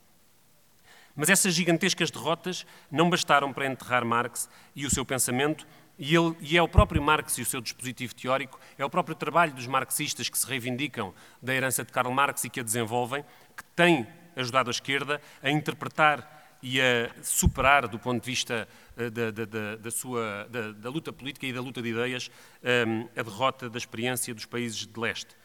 Mas 1.17 1.31
essas 1.31 1.55
gigantescas 1.55 2.11
derrotas 2.11 2.63
não 2.91 3.09
bastaram 3.09 3.51
para 3.51 3.65
enterrar 3.65 4.05
Marx 4.05 4.47
e 4.75 4.85
o 4.85 4.89
seu 4.89 5.03
pensamento, 5.03 5.65
e, 5.97 6.15
ele, 6.15 6.35
e, 6.39 6.55
é 6.55 6.61
o 6.61 6.67
próprio 6.67 7.01
Marx 7.01 7.39
e 7.39 7.41
o 7.41 7.45
seu 7.45 7.59
dispositivo 7.59 8.13
teórico, 8.13 8.59
é 8.77 8.85
o 8.85 8.89
próprio 8.89 9.15
trabalho 9.15 9.51
dos 9.51 9.65
marxistas 9.65 10.29
que 10.29 10.37
se 10.37 10.45
reivindicam 10.45 11.11
da 11.41 11.55
herança 11.55 11.83
de 11.83 11.91
Karl 11.91 12.11
Marx 12.11 12.43
e 12.43 12.51
que 12.51 12.59
a 12.59 12.63
desenvolvem, 12.63 13.25
que 13.55 13.63
tem 13.75 14.07
ajudado 14.35 14.69
a 14.69 14.71
esquerda 14.71 15.19
a 15.41 15.49
interpretar 15.49 16.37
e 16.61 16.79
a 16.79 17.09
superar, 17.23 17.87
do 17.87 17.97
ponto 17.97 18.21
de 18.21 18.29
vista 18.29 18.67
eh, 18.95 19.09
da, 19.09 19.31
da, 19.31 19.45
da, 19.45 19.75
da 19.75 19.91
sua, 19.91 20.47
da, 20.49 20.89
luta 20.89 21.11
política 21.11 21.47
e 21.47 21.53
da 21.53 21.61
luta 21.61 21.81
de 21.81 21.89
ideias, 21.89 22.29
ehm, 22.63 23.07
a 23.15 23.23
derrota 23.23 23.67
da 23.67 23.77
experiência 23.77 24.35
dos 24.35 24.45
países 24.45 24.85
de 24.85 24.99
leste 24.99 25.35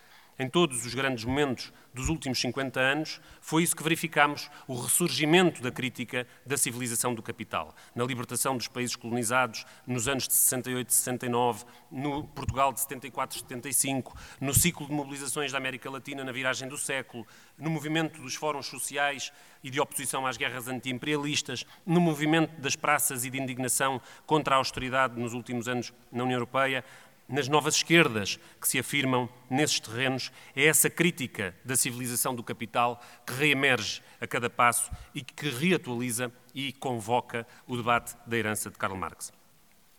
em 0.42 0.48
todos 0.48 0.84
os 0.84 0.92
grandes 0.92 1.24
momentos 1.24 1.72
dos 1.94 2.08
últimos 2.08 2.40
50 2.40 2.80
anos, 2.80 3.20
foi 3.40 3.62
isso 3.62 3.76
que 3.76 3.82
verificamos, 3.82 4.50
o 4.66 4.74
ressurgimento 4.74 5.62
da 5.62 5.70
crítica 5.70 6.26
da 6.44 6.56
civilização 6.56 7.14
do 7.14 7.22
capital, 7.22 7.74
na 7.94 8.04
libertação 8.04 8.56
dos 8.56 8.66
países 8.66 8.96
colonizados 8.96 9.64
nos 9.86 10.08
anos 10.08 10.26
de 10.26 10.34
68 10.34 10.88
e 10.88 10.92
69, 10.92 11.64
no 11.92 12.24
Portugal 12.24 12.72
de 12.72 12.80
74 12.80 13.36
e 13.36 13.40
75, 13.40 14.16
no 14.40 14.52
ciclo 14.52 14.86
de 14.86 14.92
mobilizações 14.92 15.52
da 15.52 15.58
América 15.58 15.88
Latina 15.88 16.24
na 16.24 16.32
viragem 16.32 16.68
do 16.68 16.76
século, 16.76 17.24
no 17.56 17.70
movimento 17.70 18.20
dos 18.20 18.34
fóruns 18.34 18.66
sociais 18.66 19.32
e 19.62 19.70
de 19.70 19.80
oposição 19.80 20.26
às 20.26 20.36
guerras 20.36 20.66
anti-imperialistas, 20.66 21.64
no 21.86 22.00
movimento 22.00 22.60
das 22.60 22.74
praças 22.74 23.24
e 23.24 23.30
de 23.30 23.40
indignação 23.40 24.00
contra 24.26 24.56
a 24.56 24.58
austeridade 24.58 25.20
nos 25.20 25.34
últimos 25.34 25.68
anos 25.68 25.92
na 26.10 26.24
União 26.24 26.36
Europeia, 26.36 26.84
nas 27.32 27.48
novas 27.48 27.76
esquerdas 27.76 28.38
que 28.60 28.68
se 28.68 28.78
afirmam 28.78 29.26
nesses 29.48 29.80
terrenos, 29.80 30.30
é 30.54 30.66
essa 30.66 30.90
crítica 30.90 31.56
da 31.64 31.74
civilização 31.74 32.34
do 32.34 32.42
capital 32.42 33.02
que 33.26 33.32
reemerge 33.32 34.02
a 34.20 34.26
cada 34.26 34.50
passo 34.50 34.90
e 35.14 35.22
que 35.22 35.48
reatualiza 35.48 36.30
e 36.54 36.74
convoca 36.74 37.46
o 37.66 37.74
debate 37.74 38.14
da 38.26 38.36
herança 38.36 38.70
de 38.70 38.76
Karl 38.76 38.94
Marx. 38.94 39.32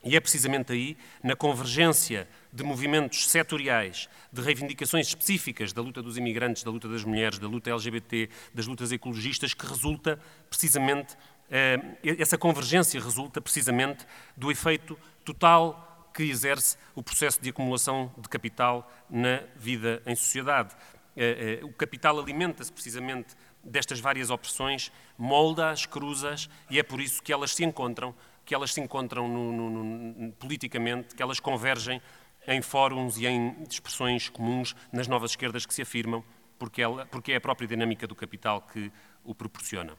E 0.05 0.15
é 0.15 0.19
precisamente 0.19 0.73
aí, 0.73 0.95
na 1.23 1.35
convergência 1.35 2.27
de 2.51 2.61
movimentos 2.61 3.27
setoriais, 3.27 4.07
de 4.31 4.41
reivindicações 4.41 5.07
específicas 5.07 5.73
da 5.73 5.81
luta 5.81 6.03
dos 6.03 6.17
imigrantes, 6.17 6.61
da 6.61 6.69
luta 6.69 6.87
das 6.87 7.03
mulheres, 7.03 7.39
da 7.39 7.47
luta 7.47 7.71
LGBT, 7.71 8.29
das 8.53 8.67
lutas 8.67 8.91
ecologistas, 8.91 9.55
que 9.55 9.65
resulta 9.65 10.19
precisamente, 10.49 11.17
eh, 11.49 11.79
essa 12.19 12.37
convergência 12.37 13.01
resulta 13.01 13.41
precisamente 13.41 14.05
do 14.37 14.51
efeito 14.51 14.99
total 15.25 15.92
que 16.13 16.23
exerce 16.23 16.77
o 16.95 17.01
processo 17.01 17.41
de 17.41 17.49
acumulação 17.49 18.13
de 18.17 18.29
capital 18.29 18.91
na 19.09 19.41
vida 19.55 20.01
em 20.05 20.15
sociedade. 20.15 20.75
Eh, 21.15 21.59
eh, 21.61 21.65
o 21.65 21.73
capital 21.73 22.19
alimenta-se 22.19 22.71
precisamente 22.71 23.35
destas 23.63 23.99
várias 23.99 24.29
opressões, 24.29 24.91
molda-as, 25.17 25.85
cruza-as, 25.85 26.49
e 26.69 26.79
é 26.79 26.83
por 26.83 26.99
isso 26.99 27.21
que 27.21 27.31
elas 27.31 27.55
se 27.55 27.63
encontram, 27.63 28.13
que 28.45 28.53
elas 28.53 28.73
se 28.73 28.81
encontram 28.81 29.27
no, 29.27 29.51
no, 29.51 29.83
no, 29.83 30.31
politicamente, 30.33 31.15
que 31.15 31.23
elas 31.23 31.39
convergem 31.39 32.01
em 32.45 32.61
fóruns 32.61 33.17
e 33.17 33.25
em 33.25 33.55
expressões 33.69 34.27
comuns 34.29 34.75
nas 34.91 35.07
novas 35.07 35.31
esquerdas 35.31 35.65
que 35.65 35.73
se 35.73 35.81
afirmam, 35.81 36.23
porque, 36.59 36.81
ela, 36.81 37.05
porque 37.05 37.31
é 37.31 37.37
a 37.37 37.41
própria 37.41 37.67
dinâmica 37.67 38.05
do 38.05 38.15
capital 38.15 38.61
que 38.61 38.91
o 39.23 39.33
proporciona. 39.33 39.95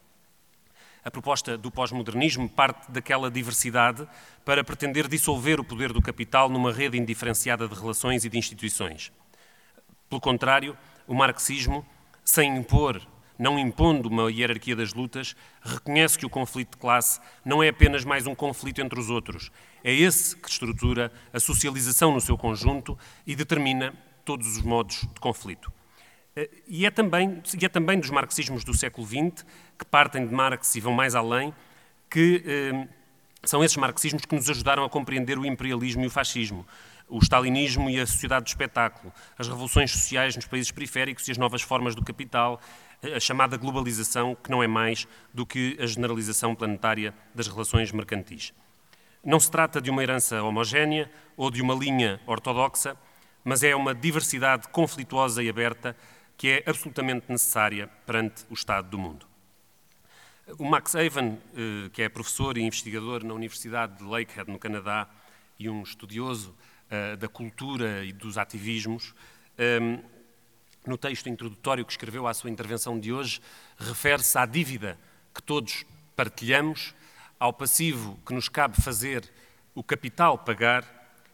A 1.05 1.11
proposta 1.11 1.59
do 1.59 1.71
pós-modernismo 1.71 2.49
parte 2.49 2.91
daquela 2.91 3.31
diversidade 3.31 4.09
para 4.43 4.65
pretender 4.65 5.07
dissolver 5.07 5.61
o 5.61 5.65
poder 5.65 5.93
do 5.93 6.01
capital 6.01 6.49
numa 6.49 6.73
rede 6.73 6.97
indiferenciada 6.97 7.69
de 7.69 7.75
relações 7.75 8.25
e 8.25 8.31
de 8.31 8.39
instituições. 8.39 9.13
Pelo 10.09 10.21
contrário, 10.21 10.75
o 11.07 11.15
marxismo, 11.15 11.85
sem 12.25 12.57
impor, 12.57 13.07
não 13.39 13.59
impondo 13.59 14.09
uma 14.09 14.33
hierarquia 14.33 14.75
das 14.75 14.95
lutas, 14.95 15.37
reconhece 15.61 16.19
que 16.19 16.25
o 16.25 16.31
conflito 16.31 16.71
de 16.71 16.79
classe 16.79 17.21
não 17.45 17.63
é 17.63 17.69
apenas 17.69 18.03
mais 18.03 18.27
um 18.27 18.35
conflito 18.35 18.81
entre 18.81 18.99
os 18.99 19.11
outros. 19.11 19.51
É 19.83 19.93
esse 19.93 20.35
que 20.35 20.49
estrutura 20.49 21.13
a 21.35 21.39
socialização 21.39 22.13
no 22.13 22.21
seu 22.21 22.39
conjunto 22.39 22.99
e 23.27 23.37
determina 23.37 23.93
todos 24.25 24.57
os 24.57 24.63
modos 24.63 25.01
de 25.03 25.21
conflito. 25.21 25.71
E 26.67 26.85
é 26.85 26.91
também, 26.91 27.43
e 27.61 27.65
é 27.65 27.69
também 27.69 28.01
dos 28.01 28.11
marxismos 28.11 28.65
do 28.65 28.75
século 28.75 29.07
XX, 29.07 29.45
que 29.79 29.85
partem 29.85 30.27
de 30.27 30.35
Marx 30.35 30.75
e 30.75 30.81
vão 30.81 30.93
mais 30.93 31.15
além, 31.15 31.55
que 32.11 32.43
eh, 32.45 32.89
são 33.45 33.63
esses 33.63 33.77
marxismos 33.77 34.25
que 34.25 34.35
nos 34.35 34.51
ajudaram 34.51 34.85
a 34.85 34.91
compreender 34.91 35.39
o 35.39 35.47
imperialismo 35.47 36.03
e 36.03 36.07
o 36.07 36.11
fascismo, 36.11 36.67
o 37.09 37.19
stalinismo 37.21 37.89
e 37.89 38.01
a 38.01 38.07
sociedade 38.07 38.45
do 38.45 38.49
espetáculo, 38.49 39.13
as 39.39 39.47
revoluções 39.47 39.93
sociais 39.93 40.35
nos 40.35 40.47
países 40.47 40.73
periféricos 40.73 41.29
e 41.29 41.31
as 41.31 41.39
novas 41.39 41.63
formas 41.63 41.95
do 41.95 42.05
capital, 42.05 42.61
a 43.15 43.21
chamada 43.21 43.57
globalização, 43.57 44.35
que 44.35 44.51
não 44.51 44.63
é 44.63 44.67
mais 44.67 45.07
do 45.33 45.47
que 45.47 45.77
a 45.81 45.87
generalização 45.87 46.55
planetária 46.55 47.15
das 47.35 47.47
relações 47.47 47.93
mercantis. 47.93 48.53
Não 49.23 49.39
se 49.39 49.51
trata 49.51 49.81
de 49.81 49.91
uma 49.91 50.03
herança 50.03 50.43
homogénea 50.43 51.11
ou 51.37 51.51
de 51.51 51.63
uma 51.63 51.75
linha 51.75 52.21
ortodoxa, 52.27 52.97
mas 53.45 53.63
é 53.63 53.77
uma 53.77 53.95
diversidade 53.95 54.69
conflituosa 54.69 55.43
e 55.43 55.49
aberta 55.49 55.97
que 56.45 56.51
é 56.51 56.63
absolutamente 56.67 57.25
necessária 57.31 57.89
perante 58.05 58.45
o 58.51 58.53
estado 58.53 58.91
do 58.91 58.99
mundo. 58.99 59.27
O 60.59 60.65
Max 60.67 60.95
Avon, 60.95 61.39
eh, 61.57 61.89
que 61.91 62.03
é 62.03 62.09
professor 62.11 62.59
e 62.59 62.61
investigador 62.61 63.25
na 63.25 63.33
Universidade 63.33 63.97
de 63.97 64.05
Lakehead, 64.05 64.51
no 64.51 64.59
Canadá, 64.59 65.09
e 65.59 65.71
um 65.71 65.83
estudioso 65.83 66.55
eh, 66.91 67.17
da 67.17 67.29
cultura 67.29 68.05
e 68.05 68.13
dos 68.13 68.37
ativismos, 68.37 69.15
ehm, 69.57 70.03
no 70.87 70.99
texto 70.99 71.31
introdutório 71.31 71.83
que 71.83 71.93
escreveu 71.93 72.27
à 72.27 72.35
sua 72.35 72.51
intervenção 72.51 73.01
de 73.01 73.11
hoje, 73.11 73.41
refere-se 73.79 74.37
à 74.37 74.45
dívida 74.45 74.99
que 75.35 75.43
todos 75.43 75.87
partilhamos, 76.15 76.95
ao 77.41 77.55
passivo 77.55 78.21
que 78.27 78.35
nos 78.35 78.51
cabe 78.51 78.83
fazer 78.83 79.33
o 79.75 79.83
capital 79.83 80.37
pagar, 80.37 80.85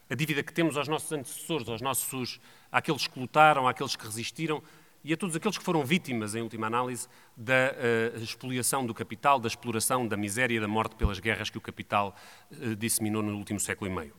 a 0.09 0.15
dívida 0.15 0.41
que 0.41 0.53
temos 0.53 0.77
aos 0.77 0.87
nossos 0.87 1.11
antecessores, 1.11 1.67
aos 1.67 1.81
nossos, 1.81 2.39
àqueles 2.71 3.07
que 3.07 3.19
lutaram, 3.19 3.67
àqueles 3.67 3.97
que 3.97 4.05
resistiram, 4.05 4.63
e 5.03 5.13
a 5.13 5.17
todos 5.17 5.35
aqueles 5.35 5.57
que 5.57 5.63
foram 5.63 5.83
vítimas, 5.83 6.35
em 6.35 6.41
última 6.41 6.67
análise, 6.67 7.07
da 7.35 7.73
uh, 7.73 8.23
expoliação 8.23 8.85
do 8.85 8.93
capital, 8.93 9.39
da 9.39 9.47
exploração, 9.47 10.07
da 10.07 10.15
miséria 10.15 10.55
e 10.55 10.59
da 10.59 10.67
morte 10.67 10.95
pelas 10.95 11.19
guerras 11.19 11.49
que 11.49 11.57
o 11.57 11.61
capital 11.61 12.15
uh, 12.51 12.75
disseminou 12.75 13.23
no 13.23 13.35
último 13.35 13.59
século 13.59 13.89
e 13.89 13.95
meio. 13.95 14.13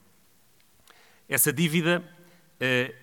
Essa 1.28 1.52
dívida 1.52 2.00
uh, 2.00 2.94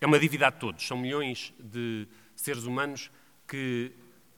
é 0.00 0.06
uma 0.06 0.18
dívida 0.18 0.46
a 0.46 0.50
todos. 0.50 0.86
São 0.86 0.96
milhões 0.96 1.52
de 1.58 2.08
seres 2.34 2.64
humanos 2.64 3.10
que 3.46 3.92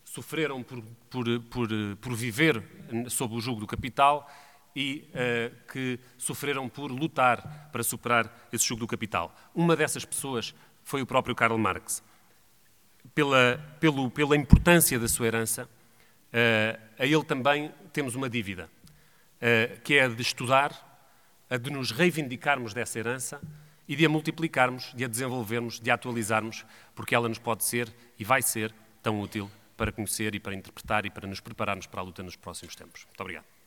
sofreram 0.05 0.63
por, 0.63 0.83
por, 1.09 1.41
por, 1.43 1.69
por 2.01 2.15
viver 2.15 2.63
sob 3.09 3.35
o 3.35 3.41
jugo 3.41 3.61
do 3.61 3.67
capital 3.67 4.29
e 4.75 5.05
que 5.73 5.99
sofreram 6.17 6.69
por 6.69 6.91
lutar 6.91 7.69
para 7.73 7.83
superar 7.83 8.49
esse 8.53 8.65
jugo 8.65 8.81
do 8.81 8.87
capital. 8.87 9.35
Uma 9.55 9.75
dessas 9.75 10.05
pessoas 10.05 10.55
foi 10.83 11.03
o 11.03 11.07
próprio 11.07 11.35
Karl 11.35 11.59
Marx 11.59 12.03
pela, 13.15 13.59
pelo, 13.81 14.11
pela 14.11 14.37
importância 14.37 14.99
da 14.99 15.09
sua 15.09 15.27
herança, 15.27 15.65
uh, 15.65 16.81
a 16.99 17.07
ele 17.07 17.25
também 17.25 17.73
temos 17.93 18.15
uma 18.15 18.29
dívida, 18.29 18.69
uh, 19.37 19.81
que 19.81 19.95
é 19.95 20.05
a 20.05 20.09
de 20.09 20.23
estudar, 20.23 20.73
a 21.51 21.57
de 21.57 21.71
nos 21.71 21.91
reivindicarmos 21.91 22.75
dessa 22.75 22.99
herança 22.99 23.41
e 23.87 23.97
de 23.97 24.05
a 24.05 24.09
multiplicarmos, 24.09 24.93
de 24.95 25.05
a 25.05 25.09
desenvolvermos, 25.09 25.81
de 25.81 25.91
a 25.91 25.95
atualizarmos, 25.95 26.65
porque 26.95 27.15
ela 27.15 27.29
nos 27.29 27.39
pode 27.39 27.65
ser 27.65 27.93
e 28.19 28.25
vai 28.25 28.43
ser 28.43 28.73
tão 29.03 29.21
útil 29.21 29.51
para 29.77 29.93
conhecer 29.93 30.35
e 30.35 30.41
para 30.41 30.55
interpretar 30.55 31.07
e 31.07 31.11
para 31.11 31.27
nos 31.27 31.41
prepararmos 31.41 31.87
para 31.87 32.01
a 32.01 32.05
luta 32.05 32.23
nos 32.23 32.37
próximos 32.37 32.75
tempos. 32.75 33.05
Muito 33.07 33.21
obrigado. 33.21 33.58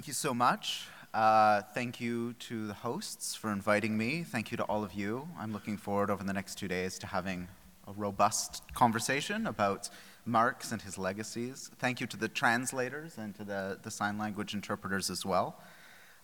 Thank 0.00 0.08
you 0.08 0.14
so 0.14 0.32
much. 0.32 0.86
Uh, 1.12 1.60
thank 1.74 2.00
you 2.00 2.32
to 2.38 2.66
the 2.66 2.72
hosts 2.72 3.34
for 3.34 3.52
inviting 3.52 3.98
me. 3.98 4.22
Thank 4.22 4.50
you 4.50 4.56
to 4.56 4.62
all 4.62 4.82
of 4.82 4.94
you. 4.94 5.28
I'm 5.38 5.52
looking 5.52 5.76
forward 5.76 6.08
over 6.08 6.24
the 6.24 6.32
next 6.32 6.54
two 6.54 6.68
days 6.68 6.98
to 7.00 7.06
having 7.06 7.48
a 7.86 7.92
robust 7.92 8.62
conversation 8.72 9.46
about 9.46 9.90
Marx 10.24 10.72
and 10.72 10.80
his 10.80 10.96
legacies. 10.96 11.70
Thank 11.78 12.00
you 12.00 12.06
to 12.06 12.16
the 12.16 12.28
translators 12.28 13.18
and 13.18 13.34
to 13.34 13.44
the, 13.44 13.78
the 13.82 13.90
sign 13.90 14.16
language 14.16 14.54
interpreters 14.54 15.10
as 15.10 15.26
well. 15.26 15.60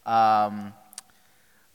Um, 0.06 0.72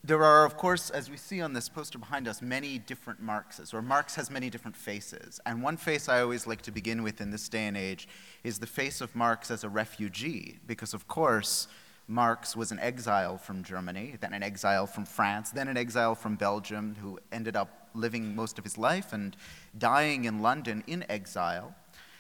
there 0.04 0.24
are, 0.24 0.44
of 0.44 0.58
course, 0.58 0.90
as 0.90 1.08
we 1.08 1.18
see 1.18 1.40
on 1.40 1.54
this 1.54 1.70
poster 1.70 2.00
behind 2.00 2.28
us, 2.28 2.42
many 2.42 2.80
different 2.80 3.22
Marxes, 3.22 3.76
or 3.76 3.84
Marx 3.84 4.16
has 4.16 4.32
many 4.32 4.50
different 4.50 4.76
faces. 4.76 5.40
And 5.46 5.62
one 5.62 5.78
face 5.78 6.10
I 6.10 6.22
always 6.22 6.48
like 6.48 6.64
to 6.64 6.72
begin 6.72 7.04
with 7.04 7.22
in 7.22 7.30
this 7.30 7.48
day 7.48 7.68
and 7.68 7.78
age 7.78 8.08
is 8.44 8.58
the 8.58 8.66
face 8.66 9.02
of 9.02 9.16
Marx 9.16 9.52
as 9.52 9.64
a 9.64 9.70
refugee, 9.70 10.58
because, 10.66 10.96
of 10.96 11.08
course, 11.08 11.68
Marx 12.12 12.58
was 12.58 12.72
an 12.72 12.80
exile 12.80 13.38
from 13.38 13.64
Germany, 13.64 14.18
then 14.20 14.34
an 14.34 14.44
exile 14.44 14.86
from 14.86 15.06
France, 15.06 15.50
then 15.50 15.70
an 15.70 15.78
exile 15.78 16.14
from 16.14 16.36
Belgium, 16.36 16.96
who 17.02 17.18
ended 17.32 17.56
up 17.56 17.90
living 17.94 18.36
most 18.36 18.60
of 18.60 18.66
his 18.66 18.78
life 18.78 19.14
and 19.14 19.36
dying 19.78 20.26
in 20.26 20.42
London 20.42 20.84
in 20.88 21.06
exile. 21.10 21.74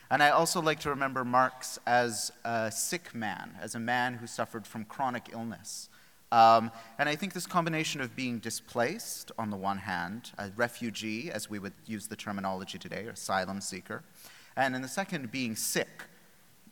And 0.09 0.23
I 0.23 0.29
also 0.29 0.61
like 0.61 0.79
to 0.81 0.89
remember 0.89 1.25
Marx 1.25 1.77
as 1.85 2.31
a 2.45 2.71
sick 2.71 3.13
man, 3.13 3.57
as 3.61 3.75
a 3.75 3.79
man 3.79 4.15
who 4.15 4.27
suffered 4.27 4.65
from 4.65 4.85
chronic 4.85 5.29
illness. 5.33 5.89
Um, 6.31 6.71
and 6.97 7.09
I 7.09 7.17
think 7.17 7.33
this 7.33 7.45
combination 7.45 7.99
of 7.99 8.15
being 8.15 8.39
displaced 8.39 9.33
on 9.37 9.49
the 9.49 9.57
one 9.57 9.79
hand, 9.79 10.31
a 10.37 10.51
refugee, 10.55 11.29
as 11.29 11.49
we 11.49 11.59
would 11.59 11.73
use 11.85 12.07
the 12.07 12.15
terminology 12.15 12.77
today, 12.77 13.07
or 13.07 13.11
asylum 13.11 13.59
seeker, 13.59 14.03
and 14.55 14.73
in 14.73 14.81
the 14.81 14.87
second, 14.87 15.31
being 15.31 15.57
sick, 15.57 16.03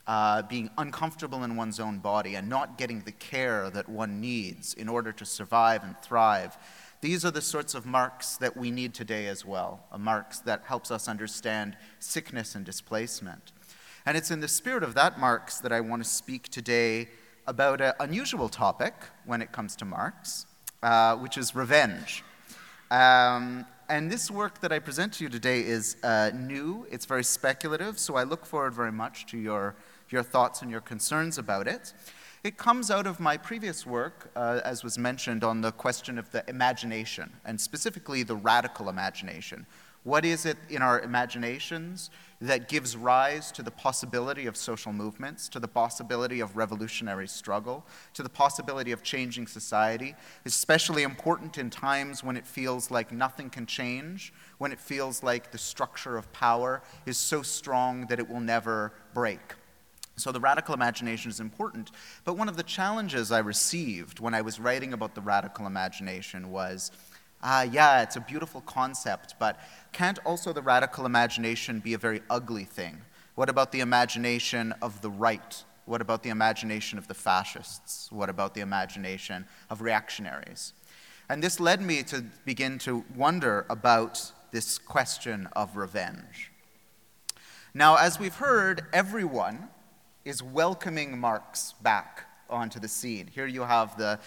uh, 0.09 0.41
being 0.41 0.71
uncomfortable 0.79 1.43
in 1.43 1.55
one's 1.55 1.79
own 1.79 1.99
body 1.99 2.33
and 2.33 2.49
not 2.49 2.79
getting 2.79 3.01
the 3.01 3.11
care 3.11 3.69
that 3.69 3.87
one 3.87 4.19
needs 4.19 4.73
in 4.73 4.89
order 4.89 5.11
to 5.11 5.23
survive 5.23 5.83
and 5.83 5.95
thrive. 6.01 6.57
These 7.01 7.23
are 7.23 7.29
the 7.29 7.43
sorts 7.43 7.75
of 7.75 7.85
Marx 7.85 8.35
that 8.37 8.57
we 8.57 8.71
need 8.71 8.95
today 8.95 9.27
as 9.27 9.45
well, 9.45 9.85
a 9.91 9.99
Marx 9.99 10.39
that 10.39 10.63
helps 10.65 10.89
us 10.89 11.07
understand 11.07 11.77
sickness 11.99 12.55
and 12.55 12.65
displacement. 12.65 13.51
And 14.03 14.17
it's 14.17 14.31
in 14.31 14.39
the 14.39 14.47
spirit 14.47 14.81
of 14.81 14.95
that 14.95 15.19
Marx 15.19 15.59
that 15.59 15.71
I 15.71 15.79
want 15.79 16.03
to 16.03 16.09
speak 16.09 16.49
today 16.49 17.09
about 17.45 17.79
an 17.79 17.93
unusual 17.99 18.49
topic 18.49 18.95
when 19.25 19.43
it 19.43 19.51
comes 19.51 19.75
to 19.75 19.85
Marx, 19.85 20.47
uh, 20.81 21.17
which 21.17 21.37
is 21.37 21.53
revenge. 21.53 22.23
Um, 22.89 23.63
and 23.89 24.11
this 24.11 24.29
work 24.31 24.61
that 24.61 24.71
I 24.71 24.79
present 24.79 25.13
to 25.13 25.23
you 25.23 25.29
today 25.29 25.61
is 25.61 25.97
uh, 26.03 26.31
new, 26.33 26.87
it's 26.91 27.05
very 27.05 27.23
speculative, 27.23 27.97
so 27.99 28.15
I 28.15 28.23
look 28.23 28.45
forward 28.45 28.73
very 28.73 28.91
much 28.91 29.25
to 29.27 29.37
your, 29.37 29.75
your 30.11 30.23
thoughts 30.23 30.61
and 30.61 30.71
your 30.71 30.81
concerns 30.81 31.37
about 31.37 31.67
it. 31.67 31.93
It 32.43 32.57
comes 32.57 32.89
out 32.89 33.05
of 33.05 33.19
my 33.19 33.35
previous 33.35 33.85
work, 33.85 34.31
uh, 34.35 34.61
as 34.63 34.83
was 34.83 34.97
mentioned, 34.97 35.43
on 35.43 35.59
the 35.61 35.71
question 35.73 36.17
of 36.17 36.31
the 36.31 36.43
imagination, 36.49 37.33
and 37.43 37.59
specifically 37.59 38.23
the 38.23 38.35
radical 38.35 38.87
imagination, 38.87 39.65
what 40.03 40.23
is 40.23 40.45
it 40.45 40.57
in 40.69 40.81
our 40.81 41.01
imaginations 41.01 42.09
that 42.39 42.69
gives 42.69 42.95
rise 42.95 43.51
to 43.51 43.61
the 43.61 43.71
possibility 43.71 44.45
of 44.45 44.55
social 44.55 44.93
movements, 44.93 45.49
to 45.49 45.59
the 45.59 45.67
possibility 45.67 46.39
of 46.39 46.55
revolutionary 46.55 47.27
struggle, 47.27 47.85
to 48.13 48.23
the 48.23 48.29
possibility 48.29 48.93
of 48.93 49.03
changing 49.03 49.45
society, 49.45 50.15
especially 50.45 51.03
important 51.03 51.57
in 51.57 51.69
times 51.69 52.23
when 52.23 52.37
it 52.37 52.47
feels 52.47 52.89
like 52.89 53.11
nothing 53.11 53.49
can 53.49 53.65
change, 53.65 54.33
when 54.57 54.71
it 54.71 54.79
feels 54.79 55.21
like 55.21 55.51
the 55.51 55.57
structure 55.57 56.15
of 56.15 56.31
power 56.31 56.81
is 57.05 57.17
so 57.17 57.41
strong 57.41 58.07
that 58.07 58.19
it 58.19 58.29
will 58.29 58.39
never 58.39 58.93
break. 59.13 59.41
So 60.19 60.31
the 60.31 60.39
radical 60.39 60.73
imagination 60.73 61.31
is 61.31 61.39
important. 61.39 61.91
But 62.23 62.37
one 62.37 62.49
of 62.49 62.57
the 62.57 62.63
challenges 62.63 63.31
I 63.31 63.39
received 63.39 64.19
when 64.19 64.33
I 64.33 64.41
was 64.41 64.59
writing 64.59 64.93
about 64.93 65.15
the 65.15 65.21
radical 65.21 65.65
imagination 65.65 66.51
was 66.51 66.91
uh, 67.41 67.65
yeah, 67.71 68.01
it's 68.01 68.17
a 68.17 68.21
beautiful 68.21 68.61
concept, 68.61 69.35
but 69.39 69.59
can't 69.93 70.19
also 70.25 70.51
the 70.51 70.61
radical 70.61 71.05
imagination 71.05 71.79
be 71.79 71.93
a 71.93 71.97
very 71.97 72.21
ugly 72.29 72.65
thing? 72.65 72.97
What 73.35 73.49
about 73.49 73.71
the 73.71 73.79
imagination 73.79 74.73
of 74.81 75.01
the 75.01 75.09
right? 75.09 75.63
What 75.85 76.01
about 76.01 76.21
the 76.21 76.29
imagination 76.29 76.97
of 76.97 77.07
the 77.07 77.13
fascists? 77.13 78.11
What 78.11 78.29
about 78.29 78.53
the 78.53 78.61
imagination 78.61 79.47
of 79.69 79.81
reactionaries? 79.81 80.73
And 81.29 81.41
this 81.41 81.59
led 81.59 81.81
me 81.81 82.03
to 82.03 82.25
begin 82.43 82.77
to 82.79 83.05
wonder 83.15 83.65
about 83.69 84.33
this 84.51 84.77
question 84.77 85.47
of 85.53 85.77
revenge. 85.77 86.51
Now, 87.73 87.95
as 87.95 88.19
we've 88.19 88.35
heard, 88.35 88.85
everyone 88.91 89.69
is 90.29 90.43
welcoming 90.43 91.17
Marx 91.17 91.73
back 91.81 92.25
onto 92.51 92.79
the 92.79 92.87
scene. 92.87 93.25
Here 93.25 93.47
you 93.47 93.63
have 93.63 93.97
the 93.97 94.19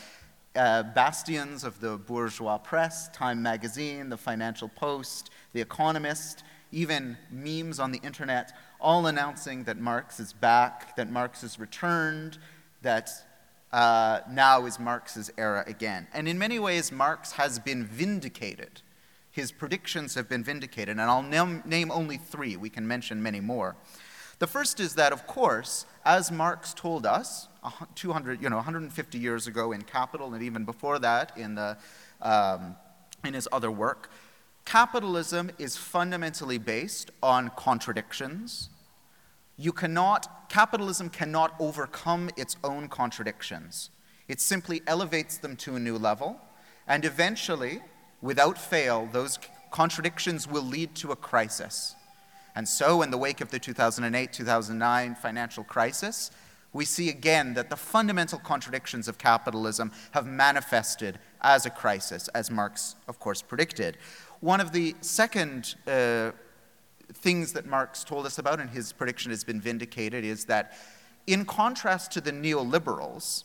uh, 0.57 0.83
bastions 0.83 1.63
of 1.63 1.81
the 1.81 1.97
bourgeois 1.97 2.59
press, 2.59 3.09
Time 3.11 3.41
magazine, 3.41 4.09
the 4.09 4.17
Financial 4.17 4.69
Post, 4.69 5.31
The 5.53 5.61
Economist, 5.61 6.43
even 6.73 7.17
memes 7.31 7.79
on 7.79 7.93
the 7.93 8.01
internet, 8.01 8.53
all 8.81 9.07
announcing 9.07 9.63
that 9.63 9.79
Marx 9.79 10.19
is 10.19 10.33
back, 10.33 10.97
that 10.97 11.09
Marx 11.09 11.43
has 11.43 11.61
returned, 11.61 12.39
that 12.83 13.09
uh, 13.73 14.23
now 14.29 14.67
is 14.67 14.81
Marx's 14.81 15.31
era 15.39 15.63
again. 15.69 16.09
And 16.13 16.27
in 16.27 16.37
many 16.37 16.59
ways, 16.59 16.91
Marx 16.91 17.31
has 17.33 17.61
been 17.61 17.85
vindicated. 17.85 18.83
His 19.31 19.53
predictions 19.53 20.17
have 20.17 20.29
been 20.29 20.43
vindicated, 20.43 20.99
and 20.99 21.01
I'll 21.03 21.23
name, 21.23 21.63
name 21.65 21.93
only 21.93 22.17
three. 22.17 22.57
We 22.57 22.71
can 22.71 22.89
mention 22.89 23.23
many 23.23 23.39
more. 23.39 23.77
The 24.43 24.49
first 24.49 24.81
is 24.81 24.97
that, 24.97 25.13
of 25.13 25.29
course, 25.29 25.87
as 26.05 26.33
Marx 26.33 26.75
told 26.75 27.07
us, 27.07 27.47
200, 27.95 28.43
you 28.43 28.51
know, 28.51 28.57
150 28.57 29.17
years 29.17 29.47
ago 29.47 29.71
in 29.71 29.83
Capital, 29.83 30.35
and 30.35 30.43
even 30.43 30.65
before 30.65 30.99
that 30.99 31.31
in, 31.39 31.55
the, 31.55 31.79
um, 32.21 32.75
in 33.25 33.35
his 33.35 33.47
other 33.53 33.71
work, 33.71 34.11
capitalism 34.65 35.53
is 35.61 35.77
fundamentally 35.77 36.59
based 36.59 37.13
on 37.23 37.53
contradictions. 37.55 38.69
You 39.57 39.71
cannot, 39.71 40.49
capitalism 40.49 41.09
cannot 41.09 41.55
overcome 41.61 42.29
its 42.37 42.57
own 42.65 42.89
contradictions. 42.89 43.91
It 44.27 44.41
simply 44.41 44.83
elevates 44.89 45.39
them 45.39 45.55
to 45.59 45.77
a 45.77 45.79
new 45.79 45.97
level, 45.97 46.41
and 46.89 47.05
eventually, 47.05 47.81
without 48.21 48.59
fail, 48.59 49.09
those 49.13 49.39
contradictions 49.71 50.49
will 50.49 50.65
lead 50.65 50.97
to 50.97 51.13
a 51.13 51.17
crisis. 51.17 51.95
And 52.55 52.69
so, 52.69 53.03
in 53.03 53.11
the 53.11 53.19
wake 53.19 53.41
of 53.41 53.51
the 53.51 53.59
2008 53.59 54.33
2009 54.33 55.15
financial 55.15 55.65
crisis, 55.65 56.31
we 56.73 56.85
see 56.85 57.09
again 57.09 57.55
that 57.55 57.71
the 57.71 57.77
fundamental 57.77 58.39
contradictions 58.39 59.09
of 59.09 59.19
capitalism 59.19 59.93
have 60.13 60.27
manifested 60.27 61.19
as 61.43 61.67
a 61.67 61.71
crisis, 61.71 62.29
as 62.29 62.51
Marx, 62.51 62.95
of 63.09 63.19
course, 63.19 63.43
predicted. 63.43 63.99
One 64.41 64.61
of 64.61 64.73
the 64.73 64.95
second 65.01 65.75
uh, 65.87 66.33
things 67.13 67.53
that 67.53 67.67
Marx 67.67 68.05
told 68.05 68.27
us 68.27 68.39
about, 68.39 68.61
and 68.61 68.71
his 68.71 68.93
prediction 68.93 69.31
has 69.31 69.45
been 69.45 69.61
vindicated, 69.61 70.25
is 70.25 70.47
that 70.47 70.73
in 71.27 71.45
contrast 71.45 72.11
to 72.13 72.21
the 72.21 72.33
neoliberals, 72.33 73.45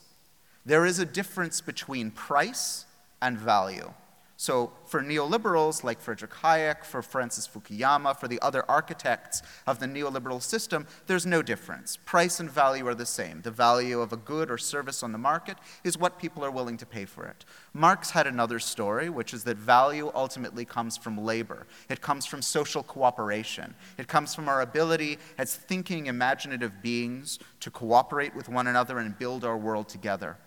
there 0.65 0.85
is 0.85 0.99
a 0.99 1.05
difference 1.05 1.61
between 1.61 2.11
price 2.11 2.85
and 3.21 3.37
value. 3.37 3.93
So, 4.39 4.71
for 4.85 5.01
neoliberals 5.01 5.83
like 5.83 5.99
Friedrich 5.99 6.31
Hayek, 6.31 6.85
for 6.85 7.01
Francis 7.01 7.47
Fukuyama, 7.47 8.15
for 8.15 8.27
the 8.27 8.39
other 8.39 8.63
architects 8.69 9.41
of 9.65 9.79
the 9.79 9.87
neoliberal 9.87 10.43
system, 10.43 10.85
there's 11.07 11.25
no 11.25 11.41
difference. 11.41 11.97
Price 11.97 12.39
and 12.39 12.47
value 12.47 12.85
are 12.87 12.93
the 12.93 13.07
same. 13.07 13.41
The 13.41 13.49
value 13.49 13.99
of 13.99 14.13
a 14.13 14.17
good 14.17 14.51
or 14.51 14.59
service 14.59 15.01
on 15.01 15.11
the 15.11 15.17
market 15.17 15.57
is 15.83 15.97
what 15.97 16.19
people 16.19 16.45
are 16.45 16.51
willing 16.51 16.77
to 16.77 16.85
pay 16.85 17.05
for 17.05 17.25
it. 17.25 17.45
Marx 17.73 18.11
had 18.11 18.27
another 18.27 18.59
story, 18.59 19.09
which 19.09 19.33
is 19.33 19.43
that 19.45 19.57
value 19.57 20.11
ultimately 20.13 20.65
comes 20.65 20.97
from 20.97 21.17
labor, 21.17 21.65
it 21.89 22.01
comes 22.01 22.27
from 22.27 22.43
social 22.43 22.83
cooperation, 22.83 23.73
it 23.97 24.07
comes 24.07 24.35
from 24.35 24.47
our 24.47 24.61
ability 24.61 25.17
as 25.39 25.55
thinking, 25.55 26.05
imaginative 26.05 26.83
beings 26.83 27.39
to 27.59 27.71
cooperate 27.71 28.35
with 28.35 28.49
one 28.49 28.67
another 28.67 28.99
and 28.99 29.17
build 29.17 29.43
our 29.43 29.57
world 29.57 29.89
together. 29.89 30.37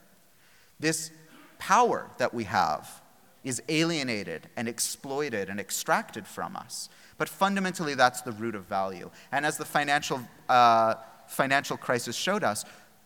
This 0.79 1.11
power 1.59 2.09
that 2.19 2.33
we 2.33 2.45
have 2.45 3.03
is 3.45 3.63
alienated 3.69 4.49
and 4.57 4.69
exploited 4.69 5.49
and 5.49 5.59
extracted 5.59 6.27
from 6.27 6.57
us. 6.57 6.89
But 7.19 7.29
fundamentally, 7.29 7.95
that's 7.95 8.23
the 8.23 8.33
root 8.33 8.55
of 8.55 8.65
value. 8.65 9.11
And 9.33 9.47
as 9.47 9.57
the 9.57 9.65
financial, 9.65 10.21
uh, 10.49 10.95
financial 11.27 11.77
crisis 11.77 12.17
showed 12.17 12.45
us, 12.45 12.65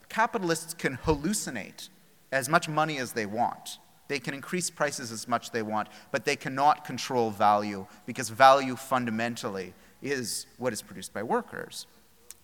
capitalists 0.09 0.75
can 0.75 0.97
hallucinate 0.99 1.89
as 2.33 2.49
much 2.49 2.69
money 2.69 2.99
as 2.99 3.13
they 3.13 3.27
want. 3.27 3.79
They 4.09 4.19
can 4.19 4.35
increase 4.35 4.71
prices 4.71 5.11
as 5.13 5.27
much 5.27 5.51
they 5.51 5.63
want, 5.63 5.89
but 6.11 6.25
they 6.25 6.37
cannot 6.37 6.85
control 6.85 7.31
value 7.31 7.87
because 8.07 8.29
value 8.29 8.77
fundamentally 8.77 9.73
is 10.03 10.47
what 10.59 10.73
is 10.73 10.83
produced 10.83 11.15
by 11.15 11.23
workers. 11.23 11.87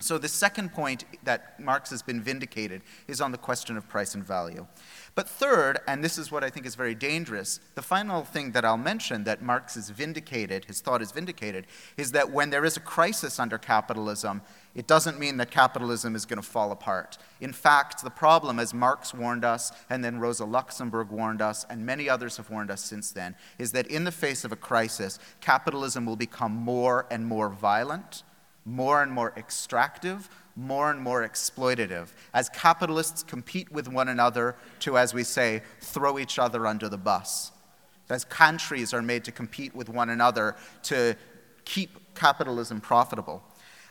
So, 0.02 0.16
the 0.16 0.28
second 0.28 0.72
point 0.72 1.04
that 1.24 1.60
Marx 1.60 1.90
has 1.90 2.00
been 2.00 2.22
vindicated 2.22 2.80
is 3.06 3.20
on 3.20 3.32
the 3.32 3.38
question 3.38 3.76
of 3.76 3.86
price 3.86 4.14
and 4.14 4.24
value. 4.24 4.66
But 5.14 5.28
third, 5.28 5.80
and 5.86 6.02
this 6.02 6.16
is 6.16 6.32
what 6.32 6.42
I 6.42 6.48
think 6.48 6.64
is 6.64 6.74
very 6.74 6.94
dangerous, 6.94 7.60
the 7.74 7.82
final 7.82 8.24
thing 8.24 8.52
that 8.52 8.64
I'll 8.64 8.78
mention 8.78 9.24
that 9.24 9.42
Marx 9.42 9.76
is 9.76 9.90
vindicated, 9.90 10.64
his 10.64 10.80
thought 10.80 11.02
is 11.02 11.12
vindicated, 11.12 11.66
is 11.98 12.12
that 12.12 12.30
when 12.30 12.48
there 12.48 12.64
is 12.64 12.78
a 12.78 12.80
crisis 12.80 13.38
under 13.38 13.58
capitalism, 13.58 14.40
it 14.74 14.86
doesn't 14.86 15.18
mean 15.18 15.36
that 15.36 15.50
capitalism 15.50 16.16
is 16.16 16.24
going 16.24 16.40
to 16.40 16.48
fall 16.48 16.72
apart. 16.72 17.18
In 17.42 17.52
fact, 17.52 18.02
the 18.02 18.08
problem, 18.08 18.58
as 18.58 18.72
Marx 18.72 19.12
warned 19.12 19.44
us, 19.44 19.70
and 19.90 20.02
then 20.02 20.18
Rosa 20.18 20.46
Luxemburg 20.46 21.10
warned 21.10 21.42
us, 21.42 21.66
and 21.68 21.84
many 21.84 22.08
others 22.08 22.38
have 22.38 22.48
warned 22.48 22.70
us 22.70 22.82
since 22.82 23.10
then, 23.10 23.34
is 23.58 23.72
that 23.72 23.88
in 23.88 24.04
the 24.04 24.12
face 24.12 24.46
of 24.46 24.52
a 24.52 24.56
crisis, 24.56 25.18
capitalism 25.42 26.06
will 26.06 26.16
become 26.16 26.52
more 26.52 27.06
and 27.10 27.26
more 27.26 27.50
violent, 27.50 28.22
more 28.64 29.02
and 29.02 29.12
more 29.12 29.32
extractive, 29.36 30.28
more 30.56 30.90
and 30.90 31.00
more 31.00 31.26
exploitative 31.26 32.08
as 32.34 32.48
capitalists 32.50 33.22
compete 33.22 33.70
with 33.72 33.88
one 33.88 34.08
another 34.08 34.56
to, 34.80 34.98
as 34.98 35.14
we 35.14 35.22
say, 35.22 35.62
throw 35.80 36.18
each 36.18 36.38
other 36.38 36.66
under 36.66 36.88
the 36.88 36.98
bus. 36.98 37.52
As 38.08 38.24
countries 38.24 38.92
are 38.92 39.02
made 39.02 39.24
to 39.24 39.32
compete 39.32 39.74
with 39.74 39.88
one 39.88 40.10
another 40.10 40.56
to 40.84 41.16
keep 41.64 42.14
capitalism 42.14 42.80
profitable. 42.80 43.42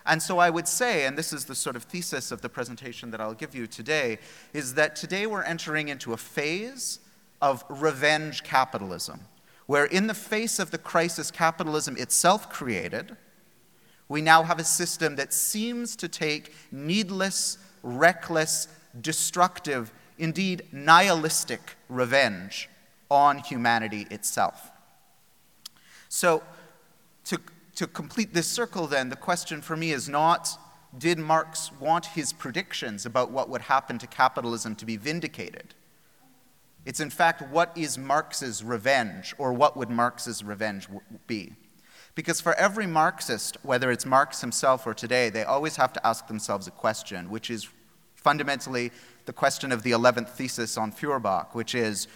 And 0.06 0.22
so 0.22 0.40
I 0.40 0.50
would 0.50 0.68
say, 0.68 1.06
and 1.06 1.18
this 1.18 1.32
is 1.32 1.46
the 1.46 1.56
sort 1.56 1.76
of 1.76 1.84
thesis 1.84 2.32
of 2.32 2.42
the 2.42 2.50
presentation 2.50 3.12
that 3.12 3.22
I'll 3.22 3.34
give 3.34 3.56
you 3.56 3.68
today, 3.68 4.20
is 4.54 4.74
that 4.74 4.96
today 4.96 5.26
we're 5.26 5.44
entering 5.44 5.88
into 5.88 6.14
a 6.14 6.18
phase 6.18 7.00
of 7.42 7.64
revenge 7.70 8.44
capitalism 8.44 9.22
where, 9.68 9.86
in 9.86 10.08
the 10.08 10.14
face 10.14 10.58
of 10.58 10.72
the 10.72 10.78
crisis 10.78 11.30
capitalism 11.30 11.96
itself 11.96 12.50
created, 12.50 13.16
we 14.10 14.22
now 14.22 14.44
have 14.44 14.60
a 14.60 14.64
system 14.64 15.16
that 15.16 15.32
seems 15.32 15.96
to 15.98 16.08
take 16.08 16.54
needless, 16.72 17.60
reckless, 17.84 18.68
destructive, 19.00 19.94
indeed 20.18 20.64
nihilistic 20.72 21.76
revenge 21.88 22.68
on 23.10 23.38
humanity 23.38 24.08
itself. 24.10 24.72
So, 26.10 26.44
to, 27.26 27.40
to 27.76 27.86
complete 27.86 28.34
this 28.34 28.48
circle, 28.48 28.88
then, 28.88 29.10
the 29.10 29.16
question 29.16 29.62
for 29.62 29.78
me 29.78 29.92
is 29.92 30.10
not 30.10 30.58
did 30.98 31.20
Marx 31.20 31.72
want 31.80 32.08
his 32.08 32.34
predictions 32.34 33.06
about 33.06 33.30
what 33.30 33.48
would 33.48 33.62
happen 33.62 34.00
to 34.00 34.08
capitalism 34.08 34.76
to 34.78 34.86
be 34.86 34.98
vindicated? 34.98 35.76
It's 36.84 37.00
in 37.00 37.12
fact, 37.12 37.44
what 37.52 37.72
is 37.78 37.98
Marx's 37.98 38.64
revenge, 38.64 39.36
or 39.38 39.54
what 39.54 39.78
would 39.78 39.92
Marx's 39.92 40.44
revenge 40.44 40.88
be? 41.28 41.54
Because 42.16 42.42
for 42.42 42.54
every 42.56 42.88
Marxist, 42.88 43.58
whether 43.64 43.92
it's 43.92 44.06
Marx 44.06 44.42
himself 44.42 44.86
or 44.86 44.94
today, 44.94 45.30
they 45.30 45.44
always 45.44 45.76
have 45.78 45.94
to 45.94 46.06
ask 46.06 46.28
themselves 46.28 46.68
a 46.68 46.72
question, 46.72 47.30
which 47.30 47.50
is 47.50 47.70
fundamentally 48.16 48.92
the 49.26 49.34
question 49.34 49.72
of 49.72 49.84
the 49.84 49.92
11th 49.92 50.30
thesis 50.30 50.78
on 50.78 50.92
Feuerbach, 50.92 51.56
which 51.56 51.74
is, 51.74 52.08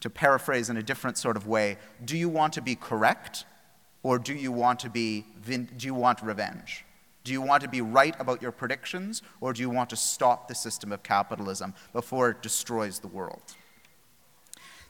to 0.00 0.10
paraphrase 0.10 0.70
in 0.70 0.76
a 0.76 0.82
different 0.82 1.16
sort 1.16 1.36
of 1.36 1.46
way, 1.46 1.76
do 2.04 2.16
you 2.16 2.28
want 2.28 2.52
to 2.54 2.62
be 2.62 2.74
correct 2.74 3.44
or 4.02 4.18
do 4.18 4.34
you 4.34 4.50
want 4.50 4.80
to 4.80 4.90
be 4.90 5.26
do 5.46 5.86
you 5.86 5.94
want 5.94 6.22
revenge? 6.22 6.84
Do 7.22 7.32
you 7.32 7.42
want 7.42 7.62
to 7.62 7.68
be 7.68 7.82
right 7.82 8.14
about 8.18 8.40
your 8.40 8.50
predictions 8.50 9.22
or 9.40 9.52
do 9.52 9.60
you 9.60 9.68
want 9.68 9.90
to 9.90 9.96
stop 9.96 10.48
the 10.48 10.54
system 10.54 10.90
of 10.90 11.02
capitalism 11.02 11.74
before 11.92 12.30
it 12.30 12.42
destroys 12.42 12.98
the 12.98 13.08
world? 13.08 13.42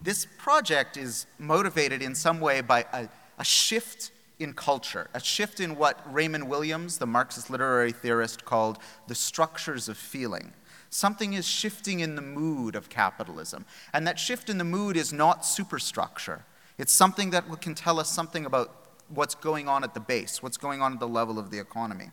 This 0.00 0.26
project 0.38 0.96
is 0.96 1.26
motivated 1.38 2.03
in 2.03 2.14
some 2.14 2.40
way 2.40 2.61
by 2.61 2.87
a, 2.92 3.09
a 3.38 3.44
shift 3.44 4.12
in 4.40 4.55
culture, 4.55 5.09
a 5.12 5.20
shift 5.20 5.61
in 5.61 5.76
what 5.76 6.00
Raymond 6.12 6.48
Williams, 6.48 6.98
the 6.98 7.07
Marxist 7.07 7.50
literary 7.50 7.92
theorist, 7.92 8.44
called 8.44 8.79
the 9.07 9.14
structures 9.14 9.88
of 9.88 9.98
feeling. 9.98 10.55
Something 10.88 11.35
is 11.35 11.46
shifting 11.46 12.00
in 12.00 12.16
the 12.16 12.22
mood 12.22 12.74
of 12.74 12.88
capitalism. 12.88 13.66
And 13.92 14.07
that 14.07 14.18
shift 14.18 14.48
in 14.48 14.59
the 14.59 14.64
mood 14.64 14.96
is 14.96 15.12
not 15.12 15.44
superstructure. 15.44 16.44
It's 16.79 16.92
something 16.92 17.31
that 17.31 17.61
can 17.61 17.74
tell 17.74 18.00
us 18.00 18.11
something 18.11 18.46
about 18.46 18.74
what's 19.09 19.35
going 19.35 19.68
on 19.68 19.85
at 19.85 19.92
the 19.92 20.00
base, 20.00 20.42
what's 20.42 20.57
going 20.57 20.81
on 20.81 20.94
at 20.94 21.00
the 21.00 21.09
level 21.09 21.38
of 21.38 21.50
the 21.50 21.61
economy. 21.61 22.11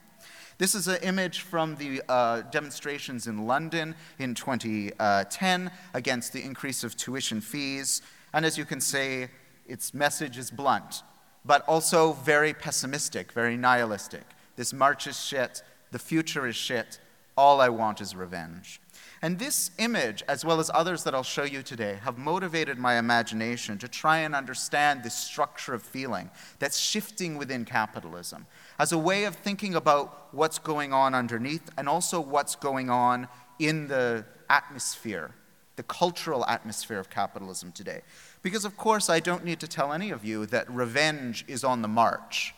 This 0.57 0.75
is 0.75 0.87
an 0.87 0.97
image 1.03 1.41
from 1.41 1.75
the 1.75 2.01
uh, 2.09 2.41
demonstrations 2.41 3.27
in 3.27 3.45
London 3.47 3.95
in 4.19 4.35
2010 4.35 5.71
against 5.93 6.33
the 6.33 6.43
increase 6.43 6.83
of 6.83 6.97
tuition 6.97 7.39
fees. 7.39 8.01
And 8.33 8.45
as 8.45 8.57
you 8.57 8.65
can 8.65 8.81
see, 8.81 9.27
its 9.65 9.93
message 9.93 10.37
is 10.37 10.51
blunt 10.51 11.03
but 11.45 11.63
also 11.67 12.13
very 12.13 12.53
pessimistic, 12.53 13.31
very 13.31 13.57
nihilistic. 13.57 14.23
This 14.55 14.73
march 14.73 15.07
is 15.07 15.19
shit, 15.19 15.63
the 15.91 15.99
future 15.99 16.47
is 16.47 16.55
shit, 16.55 16.99
all 17.37 17.61
I 17.61 17.69
want 17.69 18.01
is 18.01 18.15
revenge. 18.15 18.81
And 19.21 19.39
this 19.39 19.71
image, 19.79 20.23
as 20.27 20.45
well 20.45 20.59
as 20.59 20.69
others 20.73 21.03
that 21.03 21.15
I'll 21.15 21.23
show 21.23 21.43
you 21.43 21.63
today, 21.63 21.97
have 22.03 22.17
motivated 22.17 22.77
my 22.77 22.97
imagination 22.97 23.77
to 23.79 23.87
try 23.87 24.19
and 24.19 24.35
understand 24.35 25.03
this 25.03 25.15
structure 25.15 25.73
of 25.73 25.81
feeling 25.81 26.29
that's 26.59 26.77
shifting 26.77 27.37
within 27.37 27.65
capitalism 27.65 28.45
as 28.77 28.91
a 28.91 28.97
way 28.97 29.23
of 29.23 29.35
thinking 29.35 29.75
about 29.75 30.27
what's 30.33 30.59
going 30.59 30.93
on 30.93 31.15
underneath 31.15 31.69
and 31.77 31.89
also 31.89 32.19
what's 32.19 32.55
going 32.55 32.89
on 32.89 33.27
in 33.57 33.87
the 33.87 34.23
atmosphere, 34.49 35.31
the 35.77 35.83
cultural 35.83 36.45
atmosphere 36.45 36.99
of 36.99 37.09
capitalism 37.09 37.71
today. 37.71 38.01
Because, 38.47 38.63
of 38.63 38.77
course, 38.77 39.09
I 39.09 39.19
don't 39.19 39.43
need 39.43 39.59
to 39.59 39.67
tell 39.67 39.91
any 39.91 40.09
of 40.09 40.23
you 40.23 40.45
that 40.45 40.71
revenge 40.71 41.43
is 41.49 41.65
on 41.65 41.81
the 41.81 41.89
march. 41.89 42.55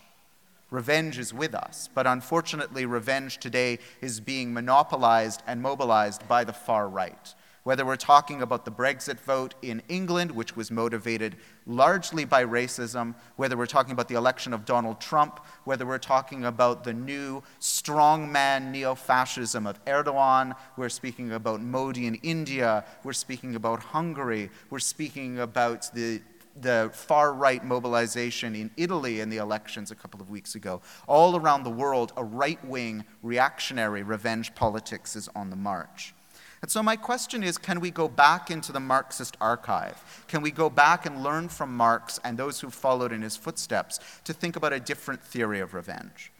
Revenge 0.69 1.17
is 1.17 1.33
with 1.33 1.55
us. 1.55 1.89
But 1.91 2.05
unfortunately, 2.05 2.85
revenge 2.85 3.39
today 3.39 3.79
is 3.99 4.19
being 4.19 4.53
monopolized 4.53 5.41
and 5.47 5.63
mobilized 5.63 6.27
by 6.27 6.43
the 6.43 6.53
far 6.53 6.87
right. 6.87 7.33
Whether 7.63 7.85
we're 7.85 7.97
talking 7.97 8.41
about 8.41 8.65
the 8.65 8.71
Brexit 8.71 9.19
vote 9.19 9.55
in 9.61 9.81
England, 9.89 10.31
which 10.31 10.55
was 10.55 10.71
motivated 10.71 11.35
largely 11.65 12.25
by 12.25 12.43
racism, 12.45 13.15
whether 13.35 13.57
we're 13.57 13.65
talking 13.65 13.91
about 13.91 14.07
the 14.07 14.15
election 14.15 14.53
of 14.53 14.65
Donald 14.65 15.01
Trump, 15.01 15.39
whether 15.65 15.85
we're 15.85 15.97
talking 15.97 16.45
about 16.45 16.83
the 16.83 16.93
new 16.93 17.43
strongman 17.59 18.71
neo 18.71 18.95
fascism 18.95 19.67
of 19.67 19.83
Erdogan, 19.85 20.55
we're 20.77 20.89
speaking 20.89 21.31
about 21.33 21.61
Modi 21.61 22.07
in 22.07 22.15
India, 22.15 22.85
we're 23.03 23.13
speaking 23.13 23.55
about 23.55 23.79
Hungary, 23.79 24.49
we're 24.69 24.79
speaking 24.79 25.39
about 25.39 25.89
the 25.93 26.21
the 26.61 26.89
far 26.93 27.33
right 27.33 27.63
mobilization 27.63 28.55
in 28.55 28.71
Italy 28.75 29.21
in 29.21 29.29
the 29.29 29.37
elections 29.37 29.91
a 29.91 29.95
couple 29.95 30.21
of 30.21 30.29
weeks 30.29 30.55
ago. 30.55 30.81
All 31.07 31.35
around 31.35 31.63
the 31.63 31.69
world, 31.69 32.11
a 32.17 32.23
right 32.23 32.63
wing 32.65 33.05
reactionary 33.23 34.03
revenge 34.03 34.53
politics 34.55 35.15
is 35.15 35.29
on 35.35 35.49
the 35.49 35.55
march. 35.55 36.13
And 36.61 36.69
so, 36.69 36.83
my 36.83 36.95
question 36.95 37.43
is 37.43 37.57
can 37.57 37.79
we 37.79 37.89
go 37.89 38.07
back 38.07 38.51
into 38.51 38.71
the 38.71 38.79
Marxist 38.79 39.37
archive? 39.39 40.25
Can 40.27 40.41
we 40.41 40.51
go 40.51 40.69
back 40.69 41.05
and 41.05 41.23
learn 41.23 41.47
from 41.47 41.75
Marx 41.75 42.19
and 42.23 42.37
those 42.37 42.59
who 42.59 42.69
followed 42.69 43.11
in 43.11 43.21
his 43.21 43.37
footsteps 43.37 43.99
to 44.25 44.33
think 44.33 44.55
about 44.55 44.73
a 44.73 44.79
different 44.79 45.23
theory 45.23 45.59
of 45.59 45.73
revenge? 45.73 46.31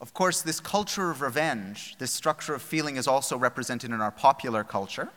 Of 0.00 0.12
course, 0.12 0.42
this 0.42 0.60
culture 0.60 1.10
of 1.10 1.22
revenge, 1.22 1.96
this 1.98 2.10
structure 2.10 2.54
of 2.54 2.60
feeling, 2.60 2.96
is 2.96 3.08
also 3.08 3.38
represented 3.38 3.90
in 3.90 4.02
our 4.02 4.10
popular 4.10 4.62
culture. 4.62 5.08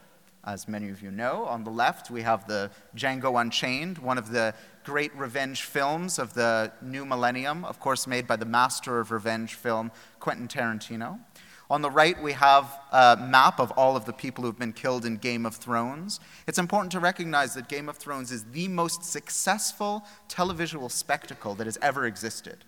As 0.46 0.66
many 0.66 0.88
of 0.88 1.02
you 1.02 1.12
know, 1.12 1.44
on 1.44 1.66
the 1.66 1.70
left 1.70 2.10
we 2.10 2.22
have 2.22 2.48
the 2.48 2.72
Django 2.96 3.42
Unchained, 3.42 3.98
one 3.98 4.18
of 4.18 4.32
the 4.32 4.54
great 4.86 5.14
revenge 5.14 5.64
films 5.64 6.18
of 6.18 6.34
the 6.36 6.72
new 6.82 7.06
millennium, 7.06 7.66
of 7.66 7.82
course, 7.82 8.08
made 8.08 8.28
by 8.28 8.38
the 8.38 8.46
master 8.46 9.02
of 9.02 9.12
revenge 9.12 9.56
film, 9.56 9.92
Quentin 10.22 10.48
Tarantino. 10.48 11.20
On 11.70 11.82
the 11.82 11.92
right, 11.92 12.22
we 12.22 12.32
have 12.32 12.80
a 12.94 13.18
map 13.18 13.60
of 13.60 13.72
all 13.72 13.98
of 13.98 14.06
the 14.06 14.14
people 14.14 14.44
who've 14.44 14.58
been 14.58 14.72
killed 14.72 15.06
in 15.06 15.18
Game 15.18 15.46
of 15.46 15.56
Thrones. 15.56 16.22
It's 16.48 16.58
important 16.58 16.94
to 16.94 17.00
recognize 17.02 17.56
that 17.56 17.68
Game 17.68 17.90
of 17.90 17.98
Thrones 17.98 18.32
is 18.32 18.46
the 18.46 18.70
most 18.70 19.04
successful 19.04 20.06
televisual 20.30 20.90
spectacle 20.90 21.56
that 21.56 21.68
has 21.68 21.78
ever 21.82 22.06
existed. 22.06 22.64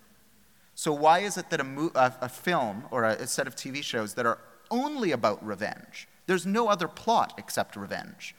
So, 0.74 0.92
why 0.92 1.20
is 1.20 1.38
it 1.38 1.48
that 1.48 1.60
a, 1.60 1.64
mo- 1.64 1.92
a, 1.94 2.12
a 2.22 2.28
film 2.28 2.84
or 2.90 3.04
a, 3.04 3.12
a 3.12 3.26
set 3.26 3.46
of 3.46 3.56
TV 3.56 3.82
shows 3.82 4.14
that 4.14 4.26
are 4.26 4.38
only 4.70 5.12
about 5.12 5.44
revenge, 5.44 6.06
there's 6.26 6.46
no 6.46 6.68
other 6.68 6.88
plot 6.88 7.34
except 7.38 7.76
revenge? 7.76 8.34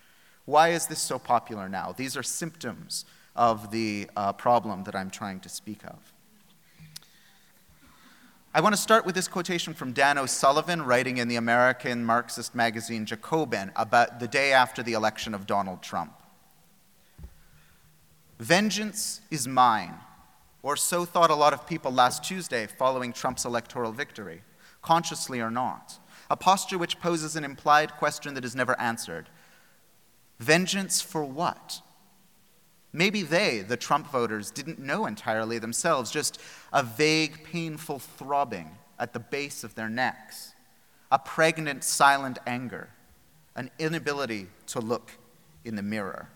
Why 0.45 0.69
is 0.69 0.85
this 0.87 0.99
so 0.99 1.17
popular 1.17 1.69
now? 1.69 1.93
These 1.95 2.15
are 2.15 2.23
symptoms 2.23 3.05
of 3.35 3.71
the 3.71 4.09
uh, 4.15 4.33
problem 4.33 4.83
that 4.83 4.95
I'm 4.95 5.09
trying 5.09 5.39
to 5.41 5.49
speak 5.49 5.83
of. 5.85 6.10
I 8.53 8.59
want 8.59 8.75
to 8.75 8.81
start 8.81 9.05
with 9.05 9.15
this 9.15 9.29
quotation 9.29 9.73
from 9.73 9.93
Dan 9.93 10.17
O'Sullivan, 10.17 10.81
writing 10.81 11.19
in 11.19 11.29
the 11.29 11.37
American 11.37 12.03
Marxist 12.03 12.53
magazine 12.53 13.05
Jacobin 13.05 13.71
about 13.77 14.19
the 14.19 14.27
day 14.27 14.51
after 14.51 14.83
the 14.83 14.91
election 14.91 15.33
of 15.33 15.47
Donald 15.47 15.81
Trump. 15.81 16.11
Vengeance 18.39 19.21
is 19.31 19.47
mine, 19.47 19.93
or 20.63 20.75
so 20.75 21.05
thought 21.05 21.29
a 21.29 21.35
lot 21.35 21.53
of 21.53 21.65
people 21.65 21.93
last 21.93 22.25
Tuesday 22.25 22.67
following 22.67 23.13
Trump's 23.13 23.45
electoral 23.45 23.93
victory, 23.93 24.41
consciously 24.81 25.39
or 25.39 25.49
not. 25.49 25.97
A 26.29 26.35
posture 26.35 26.77
which 26.77 26.99
poses 26.99 27.37
an 27.37 27.45
implied 27.45 27.93
question 27.93 28.33
that 28.33 28.43
is 28.43 28.53
never 28.53 28.77
answered. 28.81 29.29
Vengeance 30.39 30.99
for 30.99 31.23
what? 31.23 31.81
Maybe 32.93 33.21
they, 33.21 33.59
the 33.59 33.77
Trump 33.77 34.11
voters, 34.11 34.51
didn't 34.51 34.79
know 34.79 35.05
entirely 35.05 35.59
themselves, 35.59 36.11
just 36.11 36.39
a 36.73 36.83
vague, 36.83 37.43
painful 37.45 37.99
throbbing 37.99 38.71
at 38.99 39.13
the 39.13 39.19
base 39.19 39.63
of 39.63 39.75
their 39.75 39.89
necks, 39.89 40.53
a 41.11 41.17
pregnant, 41.17 41.83
silent 41.83 42.37
anger, 42.45 42.89
an 43.55 43.71
inability 43.79 44.47
to 44.67 44.79
look 44.79 45.11
in 45.63 45.75
the 45.75 45.81
mirror. 45.81 46.29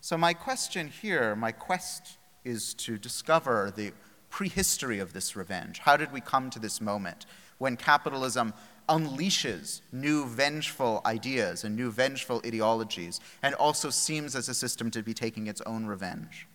So, 0.00 0.16
my 0.16 0.32
question 0.32 0.88
here, 0.88 1.36
my 1.36 1.52
quest 1.52 2.16
is 2.44 2.72
to 2.74 2.96
discover 2.96 3.72
the 3.74 3.92
prehistory 4.30 4.98
of 4.98 5.12
this 5.12 5.36
revenge. 5.36 5.80
How 5.80 5.96
did 5.96 6.12
we 6.12 6.20
come 6.20 6.48
to 6.50 6.58
this 6.58 6.80
moment 6.80 7.26
when 7.58 7.76
capitalism 7.76 8.54
unleashes 8.90 9.80
new 9.92 10.26
vengeful 10.26 11.00
ideas 11.06 11.62
and 11.64 11.76
new 11.76 11.90
vengeful 11.90 12.42
ideologies, 12.44 13.20
and 13.42 13.54
also 13.54 13.88
seems 13.88 14.34
as 14.34 14.48
a 14.48 14.54
system 14.54 14.90
to 14.90 15.02
be 15.02 15.14
taking 15.14 15.46
its 15.46 15.60
own 15.62 15.86
revenge. 15.86 16.48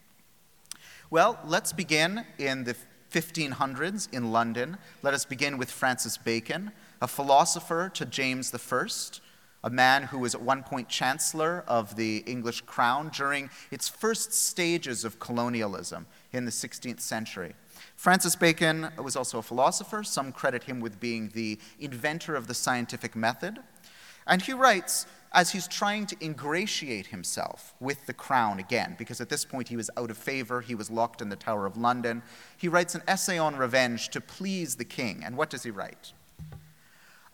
Well, 1.10 1.40
let's 1.46 1.72
begin 1.72 2.26
in 2.38 2.66
the 2.66 2.76
1500s 3.12 4.14
in 4.14 4.32
London. 4.32 4.78
Let 5.02 5.14
us 5.14 5.24
begin 5.24 5.58
with 5.58 5.72
Francis 5.72 6.18
Bacon, 6.18 6.72
a 7.02 7.08
philosopher 7.08 7.90
to 7.94 8.06
James 8.06 8.54
I, 8.54 8.88
a 9.64 9.70
man 9.70 10.04
who 10.04 10.20
was 10.20 10.36
at 10.36 10.42
one 10.42 10.62
point 10.62 10.90
Chancellor 10.90 11.64
of 11.68 11.96
the 11.96 12.18
English 12.28 12.62
Crown 12.62 13.10
during 13.14 13.50
its 13.72 13.88
first 13.88 14.34
stages 14.34 15.06
of 15.06 15.20
colonialism 15.20 16.06
in 16.34 16.44
the 16.44 16.52
16th 16.52 17.00
century. 17.00 17.56
Francis 17.96 18.36
Bacon 18.36 18.90
was 19.02 19.16
also 19.16 19.40
a 19.40 19.44
philosopher. 19.44 20.04
Some 20.04 20.32
credit 20.32 20.64
him 20.64 20.80
with 20.80 21.00
being 21.00 21.30
the 21.34 21.60
inventor 21.80 22.36
of 22.36 22.48
the 22.48 22.54
scientific 22.54 23.16
method. 23.16 23.60
And 24.28 24.42
he 24.42 24.54
writes 24.54 25.06
as 25.32 25.52
he's 25.52 25.68
trying 25.68 26.06
to 26.08 26.16
ingratiate 26.24 27.08
himself 27.08 27.76
with 27.80 28.06
the 28.06 28.14
crown 28.14 28.58
again, 28.58 28.96
because 28.98 29.20
at 29.20 29.28
this 29.28 29.44
point 29.44 29.68
he 29.68 29.76
was 29.76 29.90
out 29.98 30.10
of 30.10 30.18
favor, 30.18 30.62
he 30.62 30.76
was 30.76 30.90
locked 30.90 31.22
in 31.22 31.28
the 31.30 31.36
Tower 31.36 31.66
of 31.66 31.76
London. 31.76 32.24
He 32.56 32.70
writes 32.70 32.96
an 32.96 33.04
essay 33.08 33.38
on 33.38 33.58
revenge 33.58 34.10
to 34.10 34.22
please 34.22 34.76
the 34.76 34.86
king. 34.86 35.24
And 35.26 35.36
what 35.36 35.50
does 35.50 35.64
he 35.64 35.72
write? 35.72 36.14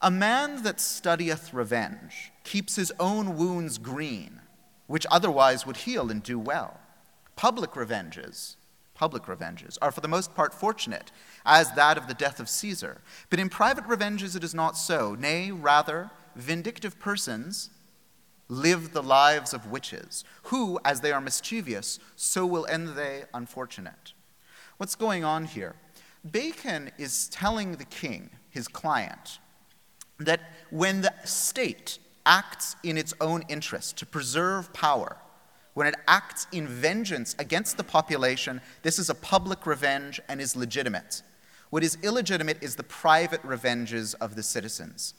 A 0.02 0.10
man 0.10 0.64
that 0.64 0.80
studieth 0.80 1.54
revenge 1.54 2.32
keeps 2.44 2.76
his 2.76 2.92
own 3.00 3.38
wounds 3.38 3.78
green, 3.78 4.42
which 4.88 5.06
otherwise 5.12 5.68
would 5.68 5.78
heal 5.78 6.10
and 6.10 6.24
do 6.24 6.40
well. 6.40 6.80
Public 7.36 7.76
revenges, 7.76 8.58
public 9.02 9.28
revenges, 9.28 9.80
are 9.82 9.92
for 9.92 10.00
the 10.00 10.08
most 10.08 10.36
part 10.36 10.54
fortunate, 10.54 11.12
as 11.44 11.72
that 11.72 11.98
of 11.98 12.08
the 12.08 12.14
death 12.14 12.40
of 12.40 12.48
Caesar. 12.48 13.02
But 13.32 13.40
in 13.40 13.50
private 13.50 13.84
revenges 13.86 14.36
it 14.36 14.44
is 14.44 14.54
not 14.54 14.78
so. 14.78 15.16
Nay, 15.16 15.50
rather, 15.50 16.12
vindictive 16.36 17.00
persons 17.00 17.72
live 18.48 18.94
the 18.94 19.02
lives 19.02 19.56
of 19.56 19.72
witches, 19.72 20.24
who, 20.44 20.80
as 20.86 21.02
they 21.02 21.12
are 21.12 21.20
mischievous, 21.20 21.98
so 22.16 22.46
will 22.46 22.68
end 22.68 22.90
they 22.90 23.24
unfortunate. 23.34 24.14
What's 24.78 24.94
going 24.94 25.24
on 25.24 25.46
here? 25.46 25.74
Bacon 26.30 26.92
is 27.00 27.28
telling 27.30 27.78
the 27.78 27.86
king, 27.86 28.30
his 28.52 28.68
client, 28.68 29.40
that 30.20 30.42
when 30.70 31.02
the 31.02 31.14
state 31.26 31.98
acts 32.24 32.76
in 32.84 33.00
its 33.00 33.16
own 33.20 33.42
interest 33.50 33.98
to 33.98 34.06
preserve 34.06 34.72
power, 34.74 35.18
when 35.74 35.88
it 35.88 35.96
acts 36.08 36.48
in 36.52 36.68
vengeance 36.68 37.36
against 37.40 37.78
the 37.78 37.84
population, 37.84 38.62
this 38.82 39.00
is 39.00 39.10
a 39.10 39.16
public 39.16 39.66
revenge 39.66 40.20
and 40.28 40.42
is 40.42 40.56
legitimate. 40.56 41.22
What 41.70 41.84
is 41.84 41.98
illegitimate 42.04 42.62
is 42.62 42.76
the 42.76 42.84
private 42.84 43.44
revenges 43.44 44.14
of 44.16 44.36
the 44.36 44.44
citizens. 44.44 45.14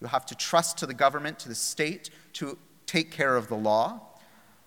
You 0.00 0.08
have 0.08 0.26
to 0.26 0.34
trust 0.34 0.76
to 0.78 0.86
the 0.86 0.94
government, 0.94 1.38
to 1.40 1.48
the 1.48 1.54
state, 1.54 2.10
to 2.34 2.58
take 2.86 3.10
care 3.10 3.36
of 3.36 3.48
the 3.48 3.54
law. 3.54 4.00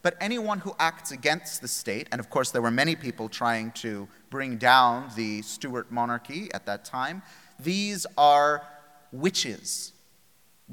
But 0.01 0.15
anyone 0.19 0.59
who 0.59 0.73
acts 0.79 1.11
against 1.11 1.61
the 1.61 1.67
state, 1.67 2.07
and 2.11 2.19
of 2.19 2.29
course 2.29 2.51
there 2.51 2.61
were 2.61 2.71
many 2.71 2.95
people 2.95 3.29
trying 3.29 3.71
to 3.73 4.07
bring 4.29 4.57
down 4.57 5.11
the 5.15 5.41
Stuart 5.43 5.91
monarchy 5.91 6.49
at 6.53 6.65
that 6.65 6.85
time, 6.85 7.21
these 7.59 8.07
are 8.17 8.65
witches, 9.11 9.93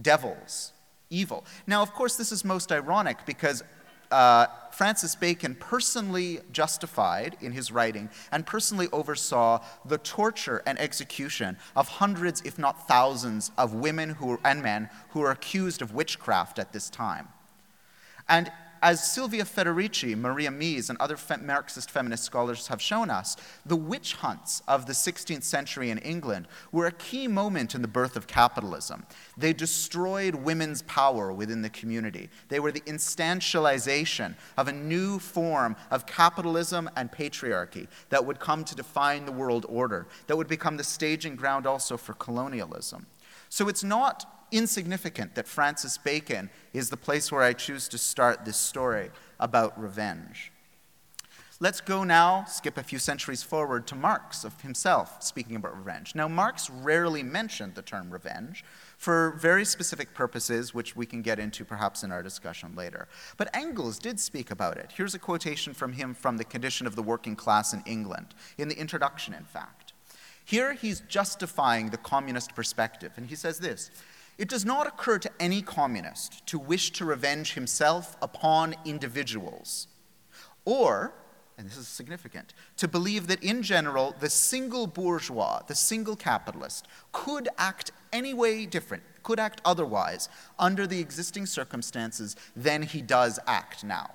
devils, 0.01 0.73
evil. 1.11 1.45
Now, 1.67 1.83
of 1.83 1.93
course, 1.93 2.17
this 2.17 2.33
is 2.33 2.45
most 2.45 2.73
ironic 2.73 3.27
because 3.27 3.63
uh, 4.15 4.47
Francis 4.71 5.17
Bacon 5.17 5.57
personally 5.57 6.39
justified 6.53 7.37
in 7.41 7.51
his 7.51 7.73
writing 7.73 8.09
and 8.31 8.47
personally 8.47 8.89
oversaw 8.93 9.61
the 9.85 9.99
torture 9.99 10.63
and 10.67 10.79
execution 10.79 11.57
of 11.75 11.89
hundreds, 11.89 12.41
if 12.43 12.57
not 12.57 12.87
thousands, 12.87 13.51
of 13.59 13.75
women 13.75 14.11
who, 14.11 14.39
and 14.45 14.63
men 14.63 14.89
who 15.11 15.21
were 15.21 15.33
accused 15.33 15.83
of 15.83 15.95
witchcraft 15.95 16.61
at 16.61 16.73
this 16.73 16.89
time. 16.89 17.29
And 18.29 18.53
as 18.85 19.03
Silvia 19.03 19.45
Federici, 19.45 20.15
Maria 20.15 20.51
Mies, 20.51 20.91
and 20.91 20.99
other 21.01 21.17
fe- 21.17 21.39
Marxist 21.41 21.91
feminist 21.91 22.23
scholars 22.23 22.67
have 22.67 22.83
shown 22.83 23.09
us, 23.09 23.35
the 23.65 23.75
witch 23.75 24.13
hunts 24.17 24.61
of 24.69 24.85
the 24.85 24.93
16th 24.93 25.43
century 25.43 25.89
in 25.89 25.97
England 25.99 26.47
were 26.71 26.85
a 26.85 26.93
key 26.93 27.27
moment 27.27 27.75
in 27.75 27.81
the 27.81 27.89
birth 27.89 28.15
of 28.15 28.27
capitalism. 28.27 29.07
They 29.39 29.55
destroyed 29.55 30.35
women's 30.35 30.83
power 30.83 31.33
within 31.33 31.63
the 31.63 31.71
community. 31.71 32.29
They 32.51 32.61
were 32.61 32.73
the 32.73 32.83
instantialization 32.83 34.35
of 34.59 34.69
a 34.69 34.73
new 34.73 35.19
form 35.19 35.77
of 35.91 36.05
capitalism 36.05 36.91
and 36.95 37.11
patriarchy 37.11 37.89
that 38.11 38.27
would 38.27 38.39
come 38.39 38.65
to 38.65 38.75
define 38.75 39.25
the 39.25 39.33
world 39.33 39.65
order, 39.67 40.09
that 40.27 40.37
would 40.37 40.49
become 40.49 40.77
the 40.77 40.85
staging 40.85 41.37
ground 41.37 41.67
also 41.67 41.97
for 41.97 42.13
colonialism. 42.13 43.07
So 43.49 43.67
it's 43.69 43.85
not 43.85 44.44
insignificant 44.55 45.35
that 45.35 45.49
Francis 45.49 45.99
Bacon 45.99 46.49
is 46.73 46.91
the 46.91 46.97
place 46.97 47.31
where 47.33 47.43
I 47.43 47.53
choose 47.53 47.89
to 47.89 47.99
start 47.99 48.45
this 48.45 48.57
story 48.57 49.11
about 49.41 49.81
revenge. 49.81 50.53
Let's 51.61 51.81
go 51.81 52.03
now, 52.03 52.45
skip 52.49 52.77
a 52.77 52.83
few 52.83 52.99
centuries 52.99 53.45
forward 53.45 53.87
to 53.87 53.95
Marx 53.95 54.45
of 54.45 54.61
himself 54.63 55.23
speaking 55.23 55.55
about 55.55 55.77
revenge. 55.77 56.15
Now, 56.15 56.27
Marx 56.27 56.69
rarely 56.69 57.23
mentioned 57.23 57.75
the 57.75 57.83
term 57.83 58.11
revenge 58.11 58.65
for 58.99 59.37
very 59.39 59.65
specific 59.65 60.15
purposes, 60.15 60.75
which 60.75 60.97
we 60.97 61.07
can 61.07 61.23
get 61.23 61.39
into 61.39 61.65
perhaps 61.65 62.03
in 62.03 62.11
our 62.11 62.23
discussion 62.23 62.75
later. 62.75 63.07
But 63.37 63.55
Engels 63.55 64.01
did 64.01 64.19
speak 64.19 64.51
about 64.51 64.79
it. 64.79 64.93
Here's 64.97 65.15
a 65.15 65.19
quotation 65.19 65.75
from 65.75 65.93
him 65.93 66.13
from 66.13 66.39
The 66.39 66.45
Condition 66.45 66.87
of 66.89 66.97
the 66.97 67.03
Working 67.03 67.37
Class 67.37 67.73
in 67.73 67.83
England, 67.87 68.35
in 68.59 68.69
the 68.69 68.79
introduction, 68.79 69.33
in 69.33 69.45
fact. 69.45 69.93
Here 70.45 70.75
he's 70.75 71.01
justifying 71.01 71.91
the 71.91 71.97
communist 71.97 72.55
perspective, 72.55 73.13
and 73.17 73.27
he 73.27 73.37
says 73.37 73.61
this 73.61 73.91
it 74.39 74.49
does 74.49 74.65
not 74.65 74.87
occur 74.87 75.19
to 75.19 75.31
any 75.39 75.63
communist 75.63 76.47
to 76.47 76.59
wish 76.59 76.91
to 76.93 77.05
revenge 77.05 77.55
himself 77.55 78.17
upon 78.21 78.75
individuals, 78.85 79.87
or, 80.65 81.13
and 81.57 81.69
this 81.69 81.77
is 81.77 81.87
significant, 81.87 82.53
to 82.77 82.89
believe 82.89 83.27
that 83.29 83.43
in 83.43 83.63
general 83.63 84.15
the 84.19 84.31
single 84.31 84.87
bourgeois, 84.87 85.61
the 85.67 85.75
single 85.75 86.17
capitalist, 86.17 86.87
could 87.13 87.49
act 87.59 87.93
any 88.13 88.35
way 88.35 88.67
different, 88.67 89.03
could 89.23 89.39
act 89.39 89.61
otherwise 89.65 90.29
under 90.59 90.87
the 90.87 91.01
existing 91.01 91.47
circumstances 91.47 92.35
than 92.57 92.83
he 92.83 93.01
does 93.01 93.39
act 93.47 93.85
now. 93.85 94.11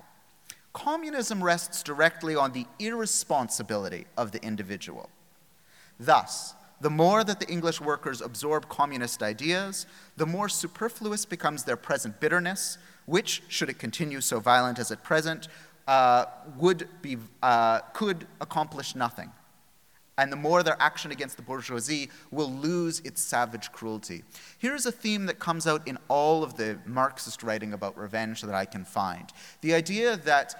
Communism 0.72 1.42
rests 1.42 1.82
directly 1.82 2.36
on 2.36 2.52
the 2.52 2.66
irresponsibility 2.78 4.06
of 4.16 4.32
the 4.32 4.42
individual. 4.44 5.10
Thus, 5.98 6.54
the 6.80 6.90
more 6.90 7.24
that 7.24 7.40
the 7.40 7.48
English 7.48 7.80
workers 7.80 8.20
absorb 8.20 8.68
communist 8.68 9.22
ideas, 9.22 9.86
the 10.16 10.26
more 10.26 10.48
superfluous 10.48 11.24
becomes 11.24 11.64
their 11.64 11.76
present 11.76 12.20
bitterness, 12.20 12.78
which, 13.06 13.42
should 13.48 13.68
it 13.68 13.78
continue 13.78 14.20
so 14.20 14.40
violent 14.40 14.78
as 14.78 14.90
at 14.90 15.04
present, 15.04 15.48
uh, 15.86 16.24
would 16.56 16.88
be, 17.02 17.18
uh, 17.42 17.80
could 17.92 18.26
accomplish 18.40 18.94
nothing. 18.94 19.30
And 20.16 20.30
the 20.30 20.36
more 20.36 20.62
their 20.62 20.76
action 20.80 21.10
against 21.10 21.36
the 21.36 21.42
bourgeoisie 21.42 22.10
will 22.30 22.50
lose 22.50 23.00
its 23.00 23.22
savage 23.22 23.72
cruelty. 23.72 24.22
Here's 24.58 24.84
a 24.84 24.92
theme 24.92 25.26
that 25.26 25.38
comes 25.38 25.66
out 25.66 25.86
in 25.88 25.98
all 26.08 26.42
of 26.44 26.56
the 26.56 26.78
Marxist 26.84 27.42
writing 27.42 27.72
about 27.72 27.96
revenge 27.96 28.42
that 28.42 28.54
I 28.54 28.66
can 28.66 28.84
find 28.84 29.32
the 29.62 29.72
idea 29.72 30.16
that, 30.18 30.54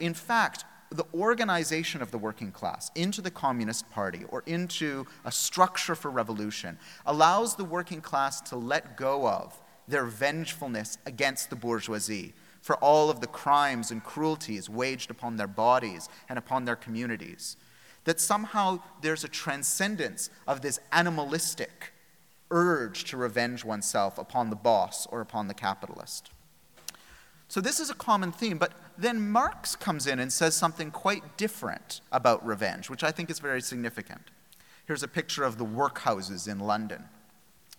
in 0.00 0.12
fact, 0.12 0.64
the 0.90 1.04
organization 1.14 2.00
of 2.00 2.10
the 2.10 2.18
working 2.18 2.52
class 2.52 2.90
into 2.94 3.20
the 3.20 3.30
Communist 3.30 3.90
Party 3.90 4.24
or 4.28 4.42
into 4.46 5.06
a 5.24 5.32
structure 5.32 5.94
for 5.94 6.10
revolution 6.10 6.78
allows 7.04 7.56
the 7.56 7.64
working 7.64 8.00
class 8.00 8.40
to 8.42 8.56
let 8.56 8.96
go 8.96 9.28
of 9.28 9.60
their 9.88 10.04
vengefulness 10.04 10.98
against 11.06 11.50
the 11.50 11.56
bourgeoisie 11.56 12.34
for 12.60 12.76
all 12.76 13.10
of 13.10 13.20
the 13.20 13.26
crimes 13.26 13.90
and 13.90 14.02
cruelties 14.02 14.68
waged 14.68 15.10
upon 15.10 15.36
their 15.36 15.46
bodies 15.46 16.08
and 16.28 16.38
upon 16.38 16.64
their 16.64 16.76
communities. 16.76 17.56
That 18.04 18.20
somehow 18.20 18.80
there's 19.02 19.24
a 19.24 19.28
transcendence 19.28 20.30
of 20.46 20.62
this 20.62 20.80
animalistic 20.92 21.92
urge 22.50 23.04
to 23.04 23.16
revenge 23.16 23.64
oneself 23.64 24.18
upon 24.18 24.50
the 24.50 24.56
boss 24.56 25.06
or 25.06 25.20
upon 25.20 25.48
the 25.48 25.54
capitalist. 25.54 26.30
So, 27.48 27.60
this 27.60 27.78
is 27.78 27.90
a 27.90 27.94
common 27.94 28.32
theme, 28.32 28.58
but 28.58 28.72
then 28.98 29.30
Marx 29.30 29.76
comes 29.76 30.06
in 30.06 30.18
and 30.18 30.32
says 30.32 30.54
something 30.54 30.90
quite 30.90 31.36
different 31.36 32.00
about 32.12 32.44
revenge, 32.46 32.88
which 32.88 33.04
I 33.04 33.10
think 33.10 33.30
is 33.30 33.38
very 33.38 33.60
significant. 33.60 34.30
Here's 34.86 35.02
a 35.02 35.08
picture 35.08 35.44
of 35.44 35.58
the 35.58 35.64
workhouses 35.64 36.48
in 36.48 36.60
London. 36.60 37.04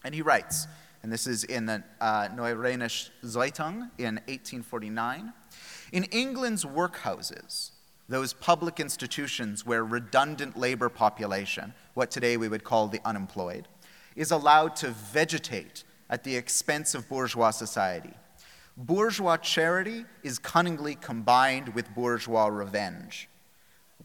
And 0.04 0.14
he 0.14 0.22
writes, 0.22 0.68
and 1.04 1.12
this 1.12 1.28
is 1.28 1.44
in 1.44 1.66
the 1.66 1.84
uh, 2.02 2.28
Neue 2.36 2.56
Rheinische 2.56 3.10
Zeitung 3.24 3.90
in 3.98 4.16
1849 4.28 5.32
In 5.92 6.04
England's 6.06 6.66
workhouses, 6.66 7.72
those 8.10 8.34
public 8.34 8.80
institutions 8.80 9.66
where 9.66 9.84
redundant 9.84 10.58
labor 10.58 10.90
population, 10.90 11.74
what 11.94 12.12
today 12.12 12.38
we 12.38 12.48
would 12.48 12.64
call 12.64 12.88
the 12.88 13.02
unemployed, 13.06 13.68
is 14.16 14.32
allowed 14.32 14.76
to 14.78 14.90
vegetate 14.90 15.84
at 16.10 16.24
the 16.24 16.36
expense 16.36 16.96
of 16.96 17.08
bourgeois 17.08 17.52
society 17.52 18.14
bourgeois 18.78 19.38
charity 19.38 20.06
is 20.22 20.38
cunningly 20.38 20.94
combined 20.96 21.70
with 21.70 21.94
bourgeois 21.96 22.46
revenge, 22.46 23.28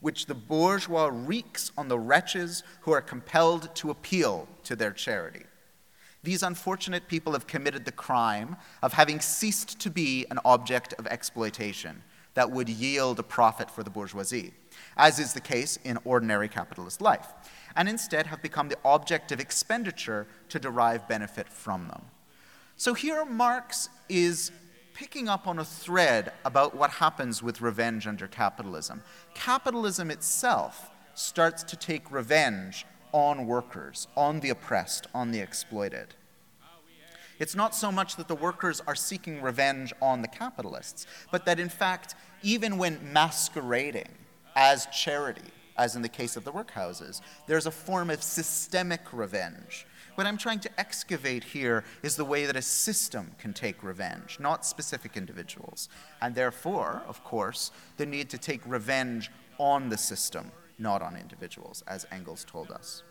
which 0.01 0.27
the 0.27 0.35
bourgeois 0.35 1.11
wreaks 1.13 1.71
on 1.77 1.89
the 1.89 1.99
wretches 1.99 2.63
who 2.81 2.93
are 2.93 3.03
compelled 3.03 3.75
to 3.75 3.91
appeal 3.91 4.49
to 4.65 4.75
their 4.75 4.91
charity. 4.91 5.45
These 6.23 6.43
unfortunate 6.43 7.07
people 7.07 7.35
have 7.35 7.47
committed 7.47 7.85
the 7.85 7.93
crime 7.93 8.57
of 8.83 8.95
having 8.95 9.21
ceased 9.21 9.79
to 9.81 9.91
be 9.91 10.25
an 10.31 10.39
object 10.45 10.95
of 10.95 11.07
exploitation 11.07 12.03
that 12.35 12.51
would 12.51 12.69
yield 12.69 13.19
a 13.19 13.25
profit 13.25 13.71
for 13.71 13.83
the 13.83 13.91
bourgeoisie, 13.91 14.55
as 14.97 15.19
is 15.19 15.35
the 15.35 15.41
case 15.41 15.79
in 15.85 15.99
ordinary 16.05 16.49
capitalist 16.49 17.03
life, 17.03 17.27
and 17.77 17.91
instead 17.91 18.27
have 18.27 18.41
become 18.41 18.71
the 18.71 18.79
object 18.87 19.33
of 19.33 19.41
expenditure 19.41 20.27
to 20.49 20.59
derive 20.59 21.07
benefit 21.09 21.47
from 21.49 21.89
them. 21.89 22.03
So 22.77 22.95
here 22.95 23.25
Marx 23.25 23.91
is 24.09 24.51
picking 24.95 25.29
up 25.29 25.47
on 25.47 25.59
a 25.59 25.65
thread 25.65 26.33
about 26.45 26.77
what 26.77 26.91
happens 26.91 27.43
with 27.43 27.61
revenge 27.61 28.07
under 28.07 28.27
capitalism. 28.27 29.03
Capitalism 29.35 30.11
itself 30.11 30.91
starts 31.15 31.63
to 31.63 31.77
take 31.77 32.11
revenge 32.11 32.87
on 33.13 33.47
workers, 33.47 34.09
on 34.17 34.41
the 34.41 34.51
oppressed, 34.51 35.07
on 35.15 35.31
the 35.31 35.41
exploited. 35.41 36.15
It's 37.39 37.55
not 37.55 37.75
so 37.75 37.91
much 37.91 38.17
that 38.17 38.29
the 38.29 38.37
workers 38.37 38.81
are 38.87 38.95
seeking 38.95 39.43
revenge 39.43 39.93
on 40.01 40.23
the 40.23 40.29
capitalists, 40.29 41.07
but 41.31 41.45
that 41.47 41.59
in 41.59 41.69
fact, 41.69 42.15
even 42.43 42.79
when 42.79 43.13
masquerading 43.13 44.09
as 44.55 44.87
charity, 44.87 45.51
as 45.77 45.97
in 45.97 46.03
the 46.03 46.09
case 46.09 46.37
of 46.37 46.45
the 46.45 46.53
workhouses, 46.53 47.21
there's 47.47 47.67
a 47.67 47.71
form 47.71 48.11
of 48.11 48.23
systemic 48.23 49.01
revenge. 49.13 49.87
What 50.15 50.27
I'm 50.27 50.37
trying 50.37 50.61
to 50.61 50.81
excavate 50.81 51.43
here 51.43 51.85
is 52.03 52.17
the 52.17 52.25
way 52.25 52.45
that 52.45 52.57
a 52.57 52.63
system 52.63 53.33
can 53.39 53.55
take 53.55 53.83
revenge, 53.83 54.39
not 54.39 54.67
specific 54.67 55.17
individuals. 55.17 55.89
And 56.21 56.35
therefore, 56.35 57.03
of 57.09 57.25
course, 57.25 57.71
the 57.97 58.05
need 58.05 58.29
to 58.31 58.39
take 58.39 58.61
revenge 58.67 59.31
on 59.59 59.89
the 59.89 59.97
system, 59.97 60.53
not 60.79 61.01
on 61.01 61.17
individuals, 61.17 61.83
as 61.87 62.07
Engels 62.13 62.45
told 62.45 62.71
us. 62.71 63.03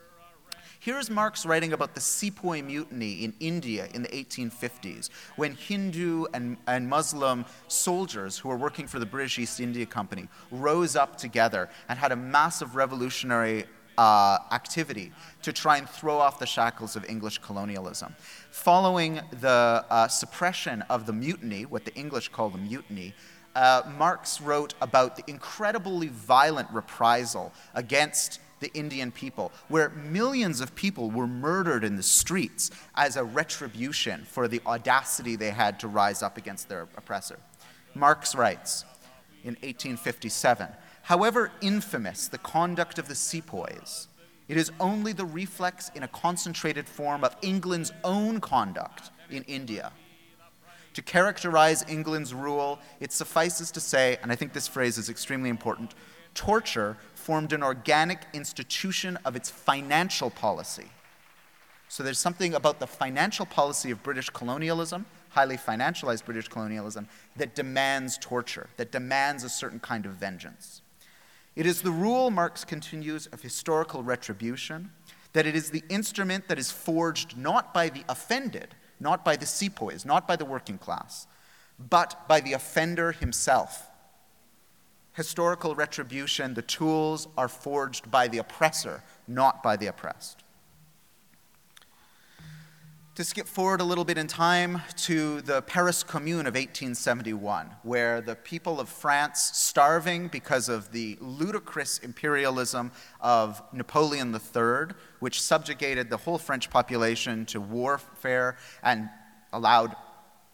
Here's 0.79 1.09
Marx 1.09 1.45
writing 1.45 1.73
about 1.73 1.93
the 1.93 2.01
Sepoy 2.01 2.63
Mutiny 2.63 3.23
in 3.23 3.33
India 3.39 3.87
in 3.93 4.01
the 4.01 4.09
1850s, 4.09 5.09
when 5.35 5.53
Hindu 5.53 6.25
and, 6.33 6.57
and 6.65 6.87
Muslim 6.87 7.45
soldiers 7.67 8.37
who 8.39 8.49
were 8.49 8.57
working 8.57 8.87
for 8.87 8.97
the 8.97 9.05
British 9.05 9.37
East 9.37 9.59
India 9.59 9.85
Company 9.85 10.27
rose 10.49 10.95
up 10.95 11.17
together 11.17 11.69
and 11.87 11.99
had 11.99 12.11
a 12.11 12.15
massive 12.15 12.75
revolutionary 12.75 13.65
uh, 13.97 14.39
activity 14.51 15.11
to 15.41 15.53
try 15.53 15.77
and 15.77 15.89
throw 15.89 16.17
off 16.17 16.39
the 16.39 16.45
shackles 16.45 16.95
of 16.95 17.05
English 17.09 17.39
colonialism. 17.39 18.15
Following 18.51 19.21
the 19.39 19.85
uh, 19.89 20.07
suppression 20.07 20.81
of 20.83 21.05
the 21.05 21.13
mutiny, 21.13 21.65
what 21.65 21.85
the 21.85 21.93
English 21.95 22.29
call 22.29 22.49
the 22.49 22.57
mutiny, 22.57 23.13
uh, 23.55 23.83
Marx 23.97 24.39
wrote 24.39 24.73
about 24.81 25.15
the 25.15 25.23
incredibly 25.27 26.07
violent 26.07 26.69
reprisal 26.71 27.51
against 27.73 28.39
the 28.61 28.71
Indian 28.73 29.11
people, 29.11 29.51
where 29.67 29.89
millions 29.89 30.61
of 30.61 30.73
people 30.75 31.09
were 31.09 31.27
murdered 31.27 31.83
in 31.83 31.95
the 31.95 32.03
streets 32.03 32.69
as 32.95 33.17
a 33.17 33.23
retribution 33.23 34.23
for 34.23 34.47
the 34.47 34.61
audacity 34.65 35.35
they 35.35 35.49
had 35.49 35.79
to 35.79 35.87
rise 35.87 36.21
up 36.21 36.37
against 36.37 36.69
their 36.69 36.83
oppressor. 36.95 37.37
Marx 37.95 38.35
writes 38.35 38.85
in 39.43 39.55
1857 39.55 40.67
However 41.03 41.51
infamous 41.61 42.27
the 42.27 42.37
conduct 42.37 42.99
of 42.99 43.07
the 43.07 43.15
sepoys, 43.15 44.07
it 44.47 44.57
is 44.57 44.71
only 44.79 45.13
the 45.13 45.25
reflex 45.25 45.89
in 45.95 46.03
a 46.03 46.07
concentrated 46.07 46.87
form 46.87 47.23
of 47.23 47.35
England's 47.41 47.91
own 48.03 48.39
conduct 48.39 49.11
in 49.29 49.43
India. 49.43 49.91
To 50.93 51.01
characterize 51.01 51.85
England's 51.87 52.33
rule, 52.33 52.79
it 52.99 53.13
suffices 53.13 53.71
to 53.71 53.79
say, 53.79 54.17
and 54.21 54.31
I 54.31 54.35
think 54.35 54.51
this 54.51 54.67
phrase 54.67 54.97
is 54.97 55.09
extremely 55.09 55.49
important 55.49 55.95
torture 56.33 56.97
formed 57.13 57.53
an 57.53 57.61
organic 57.63 58.21
institution 58.33 59.17
of 59.25 59.35
its 59.35 59.49
financial 59.49 60.29
policy. 60.29 60.89
So 61.87 62.03
there's 62.03 62.19
something 62.19 62.53
about 62.53 62.79
the 62.79 62.87
financial 62.87 63.45
policy 63.45 63.91
of 63.91 64.01
British 64.01 64.29
colonialism, 64.29 65.05
highly 65.29 65.57
financialized 65.57 66.25
British 66.25 66.47
colonialism, 66.47 67.07
that 67.35 67.53
demands 67.53 68.17
torture, 68.17 68.69
that 68.77 68.91
demands 68.91 69.43
a 69.43 69.49
certain 69.49 69.79
kind 69.79 70.05
of 70.05 70.13
vengeance. 70.13 70.81
It 71.55 71.65
is 71.65 71.81
the 71.81 71.91
rule, 71.91 72.31
Marx 72.31 72.63
continues, 72.63 73.27
of 73.27 73.41
historical 73.41 74.03
retribution, 74.03 74.91
that 75.33 75.45
it 75.45 75.55
is 75.55 75.69
the 75.69 75.83
instrument 75.89 76.47
that 76.47 76.59
is 76.59 76.71
forged 76.71 77.37
not 77.37 77.73
by 77.73 77.89
the 77.89 78.03
offended, 78.07 78.75
not 78.99 79.25
by 79.25 79.35
the 79.35 79.45
sepoys, 79.45 80.05
not 80.05 80.27
by 80.27 80.35
the 80.35 80.45
working 80.45 80.77
class, 80.77 81.27
but 81.77 82.27
by 82.27 82.39
the 82.39 82.53
offender 82.53 83.11
himself 83.11 83.91
historical 85.13 85.75
retribution, 85.75 86.53
the 86.53 86.61
tools 86.61 87.27
are 87.37 87.47
forged 87.47 88.09
by 88.09 88.27
the 88.27 88.37
oppressor, 88.37 89.03
not 89.27 89.61
by 89.61 89.75
the 89.75 89.87
oppressed. 89.87 90.43
To 93.15 93.25
skip 93.25 93.45
forward 93.45 93.81
a 93.81 93.83
little 93.83 94.05
bit 94.05 94.17
in 94.17 94.27
time 94.27 94.81
to 94.99 95.41
the 95.41 95.61
Paris 95.63 96.01
Commune 96.01 96.47
of 96.47 96.53
1871, 96.53 97.69
where 97.83 98.21
the 98.21 98.35
people 98.37 98.79
of 98.79 98.87
France, 98.87 99.51
starving 99.53 100.29
because 100.29 100.69
of 100.69 100.93
the 100.93 101.17
ludicrous 101.19 101.97
imperialism 101.97 102.93
of 103.19 103.61
Napoleon 103.73 104.33
III, 104.33 104.95
which 105.19 105.41
subjugated 105.41 106.09
the 106.09 106.15
whole 106.15 106.37
French 106.37 106.69
population 106.69 107.45
to 107.47 107.59
warfare 107.59 108.55
and 108.81 109.09
allowed 109.51 109.93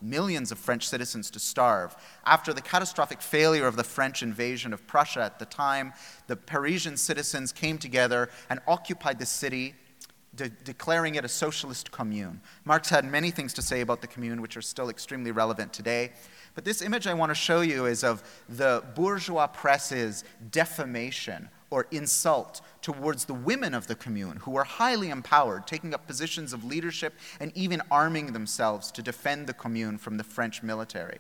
millions 0.02 0.52
of 0.52 0.58
French 0.58 0.88
citizens 0.89 1.30
to 1.30 1.39
starve. 1.39 1.96
After 2.26 2.54
the 2.54 2.62
catastrophic 2.62 3.22
failure 3.22 3.67
of 3.67 3.76
the 3.76 3.84
French 3.84 4.24
invasion 4.24 4.74
of 4.74 4.88
Prussia 4.88 5.22
at 5.22 5.38
the 5.38 5.46
time, 5.46 5.93
the 6.26 6.36
Parisian 6.36 6.98
citizens 6.98 7.52
came 7.52 7.78
together 7.78 8.32
and 8.50 8.62
occupied 8.67 9.20
the 9.20 9.28
city, 9.28 9.76
de- 10.36 10.50
declaring 10.50 11.16
it 11.16 11.26
a 11.26 11.30
socialist 11.30 11.92
commune. 11.92 12.42
Marx 12.66 12.90
had 12.90 13.06
many 13.06 13.32
things 13.32 13.54
to 13.54 13.62
say 13.62 13.82
about 13.82 14.02
the 14.02 14.08
commune, 14.08 14.42
which 14.42 14.58
are 14.58 14.62
still 14.62 14.90
extremely 14.90 15.32
relevant 15.32 15.74
today. 15.74 16.12
But 16.56 16.66
this 16.66 16.82
image 16.82 17.08
I 17.08 17.13
want 17.13 17.30
to 17.30 17.36
show 17.36 17.62
you 17.62 17.86
is 17.86 18.04
of 18.04 18.24
the 18.50 18.84
bourgeois 18.96 19.48
press's 19.48 20.24
defamation 20.52 21.50
or 21.70 21.86
insult 21.92 22.62
towards 22.82 23.26
the 23.26 23.34
women 23.34 23.74
of 23.74 23.88
the 23.88 23.96
commune, 23.96 24.38
who 24.38 24.52
were 24.52 24.63
highly 24.63 25.10
empowered, 25.10 25.68
taking 25.68 25.94
up 25.94 26.08
positions 26.08 26.54
of 26.54 26.63
leadership 26.63 27.13
and 27.40 27.52
even 27.56 27.82
arming 27.92 28.32
themselves 28.32 28.92
to 28.92 29.02
defend 29.02 29.48
the 29.48 29.54
commune 29.54 29.98
from 29.98 30.18
the 30.18 30.24
French 30.24 30.63
military. 30.63 31.20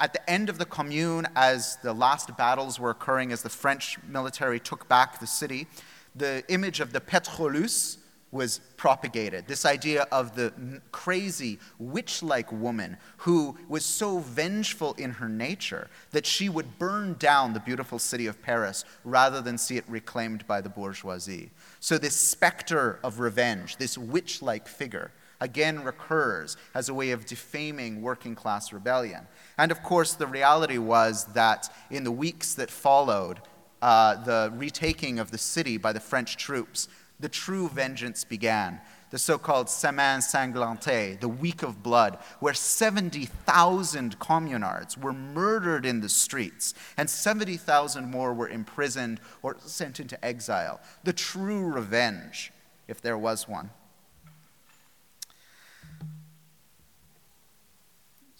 At 0.00 0.12
the 0.12 0.30
end 0.30 0.48
of 0.48 0.58
the 0.58 0.64
commune, 0.64 1.26
as 1.34 1.76
the 1.82 1.92
last 1.92 2.36
battles 2.36 2.78
were 2.80 2.90
occurring, 2.90 3.32
as 3.32 3.42
the 3.42 3.48
French 3.48 3.98
military 4.08 4.60
took 4.60 4.88
back 4.88 5.20
the 5.20 5.26
city, 5.26 5.66
the 6.14 6.44
image 6.48 6.80
of 6.80 6.92
the 6.92 7.00
Pétroleuse, 7.00 7.98
was 8.30 8.60
propagated. 8.76 9.46
This 9.46 9.64
idea 9.64 10.06
of 10.12 10.34
the 10.34 10.52
crazy, 10.92 11.58
witch 11.78 12.22
like 12.22 12.52
woman 12.52 12.98
who 13.18 13.56
was 13.68 13.84
so 13.84 14.18
vengeful 14.18 14.94
in 14.94 15.12
her 15.12 15.28
nature 15.28 15.88
that 16.10 16.26
she 16.26 16.48
would 16.48 16.78
burn 16.78 17.14
down 17.14 17.54
the 17.54 17.60
beautiful 17.60 17.98
city 17.98 18.26
of 18.26 18.42
Paris 18.42 18.84
rather 19.04 19.40
than 19.40 19.56
see 19.56 19.76
it 19.76 19.84
reclaimed 19.88 20.46
by 20.46 20.60
the 20.60 20.68
bourgeoisie. 20.68 21.50
So, 21.80 21.96
this 21.96 22.16
specter 22.16 22.98
of 23.02 23.18
revenge, 23.18 23.78
this 23.78 23.96
witch 23.96 24.42
like 24.42 24.68
figure, 24.68 25.10
again 25.40 25.82
recurs 25.84 26.56
as 26.74 26.88
a 26.88 26.94
way 26.94 27.10
of 27.12 27.24
defaming 27.24 28.02
working 28.02 28.34
class 28.34 28.72
rebellion. 28.72 29.26
And 29.56 29.70
of 29.70 29.82
course, 29.82 30.14
the 30.14 30.26
reality 30.26 30.78
was 30.78 31.24
that 31.26 31.72
in 31.90 32.04
the 32.04 32.12
weeks 32.12 32.54
that 32.54 32.70
followed, 32.70 33.40
uh, 33.80 34.22
the 34.24 34.52
retaking 34.56 35.18
of 35.18 35.30
the 35.30 35.38
city 35.38 35.76
by 35.76 35.92
the 35.92 36.00
French 36.00 36.36
troops, 36.36 36.88
the 37.20 37.28
true 37.28 37.68
vengeance 37.68 38.24
began. 38.24 38.80
The 39.10 39.18
so 39.18 39.38
called 39.38 39.70
Semaine 39.70 40.20
Sanglante, 40.20 41.18
the 41.18 41.28
week 41.28 41.62
of 41.62 41.82
blood, 41.82 42.18
where 42.40 42.52
70,000 42.52 44.18
communards 44.18 44.98
were 44.98 45.14
murdered 45.14 45.86
in 45.86 46.00
the 46.00 46.10
streets 46.10 46.74
and 46.96 47.08
70,000 47.08 48.10
more 48.10 48.34
were 48.34 48.48
imprisoned 48.48 49.20
or 49.42 49.56
sent 49.60 49.98
into 49.98 50.22
exile. 50.22 50.80
The 51.04 51.14
true 51.14 51.64
revenge, 51.64 52.52
if 52.86 53.00
there 53.00 53.18
was 53.18 53.48
one. 53.48 53.70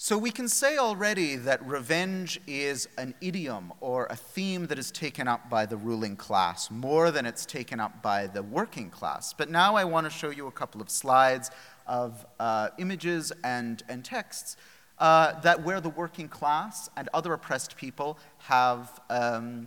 So 0.00 0.16
we 0.16 0.30
can 0.30 0.46
say 0.46 0.76
already 0.78 1.34
that 1.34 1.60
revenge 1.66 2.40
is 2.46 2.88
an 2.98 3.16
idiom 3.20 3.72
or 3.80 4.06
a 4.10 4.14
theme 4.14 4.68
that 4.68 4.78
is 4.78 4.92
taken 4.92 5.26
up 5.26 5.50
by 5.50 5.66
the 5.66 5.76
ruling 5.76 6.14
class 6.14 6.70
more 6.70 7.10
than 7.10 7.26
it's 7.26 7.44
taken 7.44 7.80
up 7.80 8.00
by 8.00 8.28
the 8.28 8.44
working 8.44 8.90
class. 8.90 9.32
But 9.32 9.50
now 9.50 9.74
I 9.74 9.82
want 9.82 10.04
to 10.06 10.10
show 10.10 10.30
you 10.30 10.46
a 10.46 10.52
couple 10.52 10.80
of 10.80 10.88
slides 10.88 11.50
of 11.88 12.24
uh, 12.38 12.68
images 12.78 13.32
and, 13.42 13.82
and 13.88 14.04
texts 14.04 14.56
uh, 15.00 15.40
that 15.40 15.64
where 15.64 15.80
the 15.80 15.90
working 15.90 16.28
class 16.28 16.88
and 16.96 17.08
other 17.12 17.32
oppressed 17.32 17.76
people 17.76 18.20
have 18.38 19.00
um, 19.10 19.66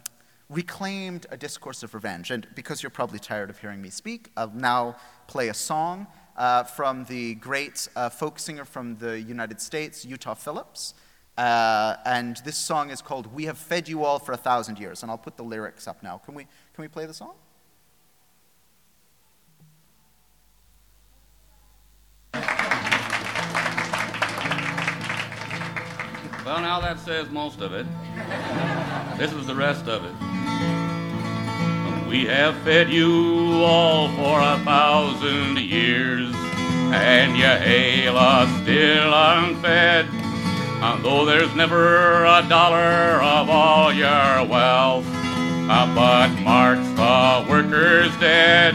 reclaimed 0.50 1.26
a 1.30 1.36
discourse 1.36 1.84
of 1.84 1.94
revenge. 1.94 2.32
And 2.32 2.48
because 2.56 2.82
you're 2.82 2.89
probably 2.89 3.20
tired 3.20 3.50
of 3.50 3.60
hearing 3.60 3.82
me 3.82 3.89
speak, 3.89 4.30
I'll 4.38 4.50
now 4.52 4.96
play 5.28 5.50
a 5.50 5.54
song 5.54 6.08
uh, 6.41 6.63
from 6.63 7.06
the 7.06 7.36
great 7.36 7.88
uh, 7.95 8.10
folk 8.10 8.39
singer 8.39 8.65
from 8.65 8.97
the 8.97 9.21
United 9.21 9.62
States, 9.62 10.04
Utah 10.04 10.33
Phillips. 10.33 10.96
Uh, 11.37 11.98
and 12.04 12.37
this 12.37 12.58
song 12.58 12.89
is 12.89 13.00
called 13.00 13.31
We 13.31 13.46
Have 13.46 13.60
Fed 13.60 13.87
You 13.87 14.04
All 14.04 14.17
for 14.17 14.31
a 14.31 14.37
Thousand 14.37 14.79
Years. 14.79 15.04
And 15.04 15.12
I'll 15.12 15.19
put 15.19 15.37
the 15.37 15.44
lyrics 15.44 15.87
up 15.87 16.02
now. 16.02 16.17
Can 16.17 16.33
we, 16.33 16.46
can 16.73 16.81
we 16.81 16.87
play 16.87 17.06
the 17.06 17.13
song? 17.13 17.35
Well, 26.44 26.60
now 26.60 26.81
that 26.81 27.00
says 27.00 27.29
most 27.29 27.62
of 27.62 27.71
it. 27.73 27.85
this 29.19 29.31
is 29.31 29.46
the 29.46 29.56
rest 29.56 29.87
of 29.87 30.06
it. 30.06 30.31
We 32.12 32.26
have 32.26 32.58
fed 32.64 32.90
you 32.90 33.64
all 33.64 34.10
for 34.10 34.42
a 34.42 34.60
thousand 34.66 35.58
years, 35.60 36.30
and 36.92 37.38
you 37.38 37.46
hail 37.46 38.18
us 38.18 38.50
still 38.64 39.14
unfed. 39.14 40.08
And 40.84 41.06
though 41.06 41.24
there's 41.24 41.56
never 41.56 42.26
a 42.26 42.46
dollar 42.50 43.22
of 43.24 43.50
all 43.50 43.94
your 43.94 44.46
wealth, 44.46 45.06
uh, 45.08 45.96
but 45.96 46.38
marks 46.42 46.86
the 47.00 47.50
workers 47.50 48.12
dead, 48.20 48.74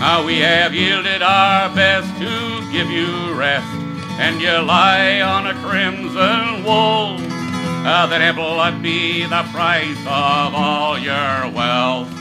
uh, 0.00 0.22
we 0.24 0.38
have 0.38 0.72
yielded 0.74 1.20
our 1.20 1.68
best 1.74 2.08
to 2.16 2.72
give 2.72 2.90
you 2.90 3.34
rest 3.34 3.68
and 4.18 4.40
you 4.40 4.62
lie 4.62 5.20
on 5.20 5.46
a 5.46 5.52
crimson 5.60 6.64
wool. 6.64 7.18
Uh, 7.86 8.06
then 8.06 8.34
blood 8.34 8.82
be 8.82 9.24
the 9.24 9.42
price 9.52 10.00
of 10.06 10.54
all 10.54 10.98
your 10.98 11.50
wealth. 11.52 12.15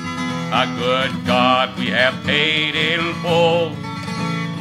A 0.57 0.73
good 0.77 1.25
God 1.25 1.77
we 1.77 1.87
have 1.87 2.23
paid 2.23 2.75
in 2.75 3.13
full. 3.15 3.75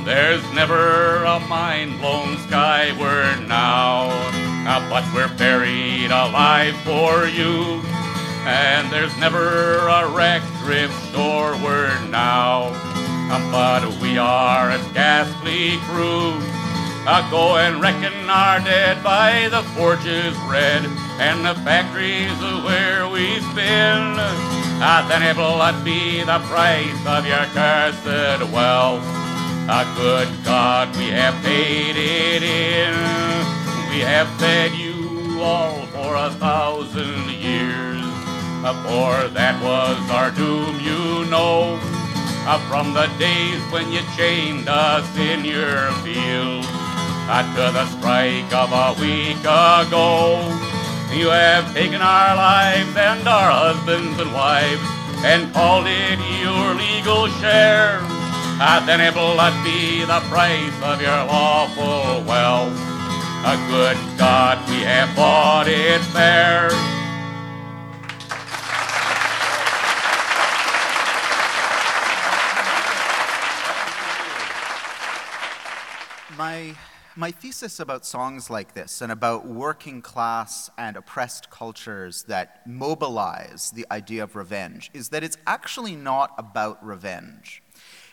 There's 0.04 0.42
never 0.52 1.22
a 1.22 1.38
mind 1.38 2.00
blown 2.00 2.36
skyward 2.38 3.46
now, 3.46 4.08
uh, 4.66 4.90
but 4.90 5.04
we're 5.14 5.32
buried 5.38 6.10
alive 6.10 6.74
for 6.78 7.26
you. 7.26 7.80
And 8.42 8.90
there's 8.90 9.16
never 9.18 9.86
a 9.86 10.08
wreck 10.08 10.42
drift 10.64 10.98
shoreward 11.12 12.10
now, 12.10 12.72
uh, 13.30 13.38
but 13.52 14.02
we 14.02 14.18
are 14.18 14.72
a 14.72 14.78
ghastly 14.94 15.78
crew. 15.86 16.34
Uh, 17.06 17.22
go 17.30 17.56
and 17.58 17.80
reckon 17.80 18.28
our 18.28 18.58
dead 18.58 19.00
by 19.04 19.48
the 19.48 19.62
forges 19.78 20.36
red 20.50 20.82
and 21.20 21.44
the 21.44 21.54
factories 21.62 22.38
where 22.64 23.08
we've 23.08 23.54
been. 23.54 24.16
Uh, 24.18 25.06
then 25.08 25.22
it 25.22 25.36
will 25.36 25.62
be 25.84 26.22
the 26.24 26.38
price 26.50 27.06
of 27.06 27.26
your 27.26 27.44
cursed 27.54 28.52
wealth. 28.52 29.04
A 29.68 29.84
good 29.96 30.28
God, 30.44 30.94
we 30.96 31.08
have 31.08 31.34
paid 31.42 31.96
it 31.96 32.42
in. 32.42 32.94
We 33.90 34.00
have 34.00 34.28
fed 34.38 34.72
you 34.72 35.40
all 35.40 35.86
for 35.86 36.16
a 36.16 36.30
thousand 36.32 37.30
years. 37.30 38.02
Ah, 38.66 38.74
For 38.84 39.28
that 39.28 39.56
was 39.62 39.98
our 40.10 40.30
doom, 40.30 40.80
you 40.80 41.24
know. 41.30 41.78
Ah, 42.46 42.58
From 42.68 42.92
the 42.92 43.06
days 43.18 43.60
when 43.72 43.92
you 43.92 44.00
chained 44.16 44.68
us 44.68 45.06
in 45.16 45.44
your 45.44 45.92
field 46.02 46.64
to 47.56 47.70
the 47.72 47.86
strike 47.86 48.52
of 48.52 48.70
a 48.72 49.00
week 49.00 49.40
ago. 49.40 50.73
You 51.14 51.28
have 51.30 51.72
taken 51.72 52.02
our 52.02 52.36
lives 52.36 52.96
and 52.96 53.28
our 53.28 53.50
husbands 53.50 54.20
and 54.20 54.34
wives 54.34 54.82
and 55.24 55.54
called 55.54 55.86
it 55.86 56.18
your 56.42 56.74
legal 56.74 57.28
share. 57.38 58.00
Uh, 58.60 58.84
then 58.84 59.00
it 59.00 59.14
will 59.14 59.38
be 59.62 60.00
the 60.04 60.20
price 60.28 60.74
of 60.82 61.00
your 61.00 61.24
lawful 61.30 62.24
wealth. 62.26 62.76
A 63.46 63.56
good 63.70 63.96
God, 64.18 64.58
we 64.68 64.82
have 64.82 65.14
bought 65.14 65.68
it 65.68 66.00
fair. 66.12 66.70
My, 76.36 76.74
my 77.16 77.30
thesis 77.30 77.78
about 77.78 78.04
songs 78.04 78.50
like 78.50 78.74
this 78.74 79.00
and 79.00 79.12
about 79.12 79.46
working 79.46 80.02
class 80.02 80.68
and 80.76 80.96
oppressed 80.96 81.48
cultures 81.48 82.24
that 82.24 82.66
mobilize 82.66 83.70
the 83.70 83.86
idea 83.90 84.22
of 84.22 84.34
revenge 84.34 84.90
is 84.92 85.10
that 85.10 85.22
it's 85.22 85.38
actually 85.46 85.94
not 85.94 86.34
about 86.38 86.84
revenge. 86.84 87.62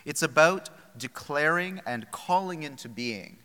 It's 0.06 0.22
about 0.22 0.70
declaring 0.98 1.82
and 1.86 2.10
calling 2.12 2.64
into 2.64 2.88
being 2.90 3.38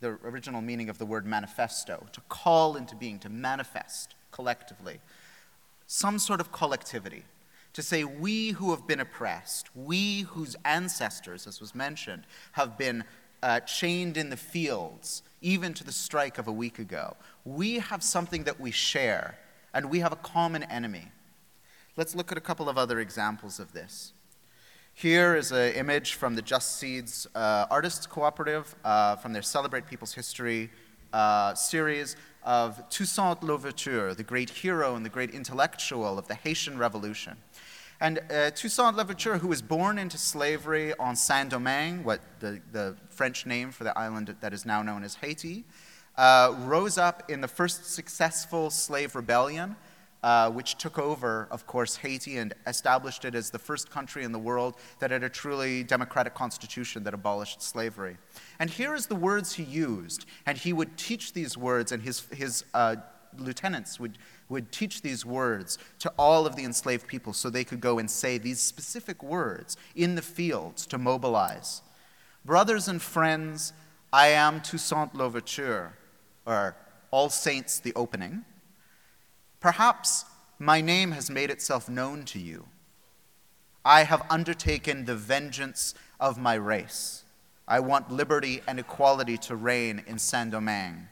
the 0.00 0.18
original 0.24 0.60
meaning 0.60 0.88
of 0.88 0.98
the 0.98 1.06
word 1.06 1.24
manifesto, 1.24 2.06
to 2.12 2.20
call 2.28 2.76
into 2.76 2.94
being, 2.94 3.18
to 3.20 3.28
manifest 3.28 4.14
collectively, 4.30 5.00
some 5.86 6.18
sort 6.18 6.40
of 6.40 6.52
collectivity, 6.52 7.24
to 7.72 7.82
say, 7.82 8.04
we 8.04 8.50
who 8.50 8.70
have 8.70 8.86
been 8.86 9.00
oppressed, 9.00 9.74
we 9.76 10.22
whose 10.22 10.56
ancestors, 10.64 11.46
as 11.46 11.60
was 11.60 11.74
mentioned, 11.74 12.24
have 12.52 12.76
been 12.76 13.04
uh, 13.46 13.60
chained 13.60 14.16
in 14.16 14.28
the 14.28 14.36
fields, 14.36 15.22
even 15.40 15.72
to 15.72 15.84
the 15.84 15.92
strike 15.92 16.36
of 16.36 16.48
a 16.48 16.52
week 16.52 16.80
ago, 16.80 17.16
we 17.44 17.78
have 17.78 18.02
something 18.02 18.42
that 18.42 18.58
we 18.58 18.72
share, 18.72 19.38
and 19.72 19.88
we 19.88 20.00
have 20.00 20.12
a 20.12 20.16
common 20.16 20.64
enemy. 20.64 21.12
Let's 21.96 22.16
look 22.16 22.32
at 22.32 22.38
a 22.38 22.40
couple 22.40 22.68
of 22.68 22.76
other 22.76 22.98
examples 22.98 23.60
of 23.60 23.72
this. 23.72 24.12
Here 24.94 25.36
is 25.36 25.52
an 25.52 25.74
image 25.74 26.14
from 26.14 26.34
the 26.34 26.42
Just 26.42 26.78
Seeds 26.78 27.28
uh, 27.36 27.66
Artists 27.70 28.04
Cooperative 28.04 28.74
uh, 28.84 29.14
from 29.14 29.32
their 29.32 29.42
Celebrate 29.42 29.86
People's 29.86 30.14
History 30.14 30.68
uh, 31.12 31.54
series 31.54 32.16
of 32.42 32.82
Toussaint 32.90 33.44
Louverture, 33.44 34.12
the 34.12 34.24
great 34.24 34.50
hero 34.50 34.96
and 34.96 35.04
the 35.04 35.10
great 35.10 35.30
intellectual 35.30 36.18
of 36.18 36.26
the 36.26 36.34
Haitian 36.34 36.78
Revolution. 36.78 37.36
And 38.00 38.20
uh, 38.30 38.50
Toussaint 38.50 38.96
Louverture, 38.96 39.38
who 39.38 39.48
was 39.48 39.62
born 39.62 39.98
into 39.98 40.18
slavery 40.18 40.94
on 40.98 41.16
Saint 41.16 41.50
Domingue, 41.50 42.04
what 42.04 42.20
the, 42.40 42.60
the 42.72 42.96
French 43.08 43.46
name 43.46 43.70
for 43.70 43.84
the 43.84 43.96
island 43.98 44.36
that 44.40 44.52
is 44.52 44.66
now 44.66 44.82
known 44.82 45.02
as 45.02 45.14
Haiti, 45.16 45.64
uh, 46.16 46.54
rose 46.60 46.98
up 46.98 47.30
in 47.30 47.40
the 47.40 47.48
first 47.48 47.94
successful 47.94 48.70
slave 48.70 49.14
rebellion 49.14 49.76
uh, 50.26 50.50
which 50.50 50.76
took 50.76 50.98
over, 50.98 51.46
of 51.52 51.68
course, 51.68 51.94
Haiti 51.94 52.38
and 52.38 52.52
established 52.66 53.24
it 53.24 53.36
as 53.36 53.50
the 53.50 53.60
first 53.60 53.90
country 53.90 54.24
in 54.24 54.32
the 54.32 54.40
world 54.40 54.74
that 54.98 55.12
had 55.12 55.22
a 55.22 55.28
truly 55.28 55.84
democratic 55.84 56.34
constitution 56.34 57.04
that 57.04 57.14
abolished 57.14 57.62
slavery. 57.62 58.16
And 58.58 58.68
here 58.68 58.94
is 58.94 59.06
the 59.06 59.14
words 59.14 59.54
he 59.54 59.62
used, 59.62 60.26
and 60.44 60.58
he 60.58 60.72
would 60.72 60.96
teach 60.96 61.32
these 61.32 61.56
words, 61.56 61.92
and 61.92 62.02
his, 62.02 62.26
his 62.32 62.64
uh, 62.74 62.96
lieutenants 63.38 63.98
would, 64.00 64.18
would 64.48 64.72
teach 64.72 65.02
these 65.02 65.24
words 65.24 65.78
to 66.00 66.12
all 66.18 66.46
of 66.46 66.56
the 66.56 66.64
enslaved 66.64 67.06
people 67.06 67.32
so 67.32 67.50
they 67.50 67.64
could 67.64 67.80
go 67.80 67.98
and 67.98 68.10
say 68.10 68.38
these 68.38 68.60
specific 68.60 69.22
words 69.22 69.76
in 69.94 70.14
the 70.14 70.22
fields 70.22 70.86
to 70.86 70.98
mobilize. 70.98 71.82
Brothers 72.44 72.88
and 72.88 73.02
friends, 73.02 73.72
I 74.12 74.28
am 74.28 74.60
Toussaint 74.60 75.14
Louverture, 75.14 75.92
or 76.46 76.76
All 77.10 77.28
Saints 77.28 77.80
the 77.80 77.92
opening. 77.94 78.44
Perhaps 79.60 80.24
my 80.58 80.80
name 80.80 81.12
has 81.12 81.28
made 81.28 81.50
itself 81.50 81.88
known 81.88 82.24
to 82.26 82.38
you. 82.38 82.66
I 83.84 84.04
have 84.04 84.26
undertaken 84.30 85.04
the 85.04 85.16
vengeance 85.16 85.94
of 86.18 86.38
my 86.38 86.54
race. 86.54 87.24
I 87.68 87.80
want 87.80 88.12
liberty 88.12 88.60
and 88.66 88.78
equality 88.78 89.36
to 89.38 89.56
reign 89.56 90.02
in 90.06 90.18
Saint 90.18 90.52
Domingue. 90.52 91.08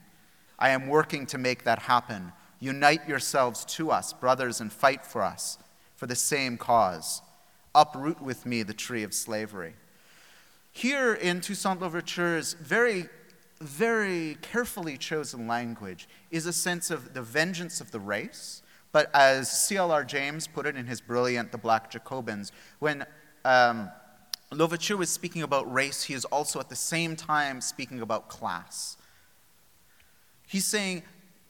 I 0.59 0.71
am 0.71 0.89
working 0.89 1.27
to 1.27 1.39
make 1.39 1.65
that 1.65 1.81
happen. 1.81 2.33
Unite 2.61 3.09
yourselves 3.09 3.65
to 3.77 3.91
us, 3.91 4.13
brothers, 4.13 4.61
and 4.61 4.73
fight 4.73 5.05
for 5.05 5.23
us 5.23 5.59
for 5.97 6.07
the 6.07 6.17
same 6.17 6.57
cause. 6.57 7.23
Uproot 7.75 8.21
with 8.21 8.47
me 8.47 8.63
the 8.63 8.75
tree 8.75 9.03
of 9.03 9.13
slavery. 9.13 9.75
Here 10.73 11.15
in 11.15 11.41
Toussaint 11.41 11.81
Louverture's 11.81 12.55
very 12.55 13.09
very 13.61 14.37
carefully 14.43 14.99
chosen 14.99 15.47
language 15.47 16.09
is 16.31 16.47
a 16.47 16.53
sense 16.53 16.91
of 16.91 17.15
the 17.15 17.23
vengeance 17.23 17.81
of 17.81 17.91
the 17.91 18.01
race. 18.01 18.63
But 18.93 19.11
as 19.15 19.51
C.L.R. 19.51 20.05
James 20.05 20.47
put 20.47 20.67
it 20.67 20.77
in 20.77 20.87
his 20.87 21.01
brilliant 21.01 21.51
The 21.51 21.59
Black 21.59 21.91
Jacobins, 21.91 22.53
when 22.79 23.05
um, 23.45 23.91
Louverture 24.53 24.97
was 24.97 25.11
speaking 25.11 25.43
about 25.43 25.73
race, 25.73 26.05
he 26.05 26.15
is 26.15 26.25
also 26.27 26.61
at 26.61 26.69
the 26.69 26.77
same 26.77 27.17
time 27.17 27.61
speaking 27.61 28.01
about 28.01 28.29
class. 28.29 28.97
He's 30.55 30.65
saying, 30.65 31.03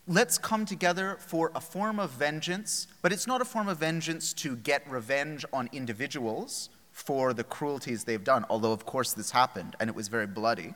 let's 0.06 0.38
come 0.38 0.64
together 0.64 1.16
for 1.20 1.52
a 1.54 1.60
form 1.60 2.00
of 2.00 2.10
vengeance, 2.10 2.86
but 3.02 3.12
it's 3.12 3.26
not 3.26 3.40
a 3.40 3.44
form 3.44 3.68
of 3.68 3.78
vengeance 3.78 4.32
to 4.34 4.56
get 4.56 4.88
revenge 4.90 5.44
on 5.52 5.68
individuals 5.72 6.70
for 6.90 7.32
the 7.34 7.44
cruelties 7.44 8.04
they've 8.04 8.24
done, 8.24 8.46
although, 8.48 8.72
of 8.72 8.86
course, 8.86 9.12
this 9.12 9.30
happened 9.32 9.76
and 9.78 9.90
it 9.90 9.96
was 9.96 10.08
very 10.08 10.26
bloody 10.26 10.74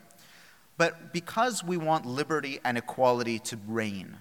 but 0.79 1.13
because 1.13 1.63
we 1.63 1.77
want 1.77 2.07
liberty 2.07 2.61
and 2.65 2.79
equality 2.79 3.39
to 3.41 3.59
reign 3.67 4.17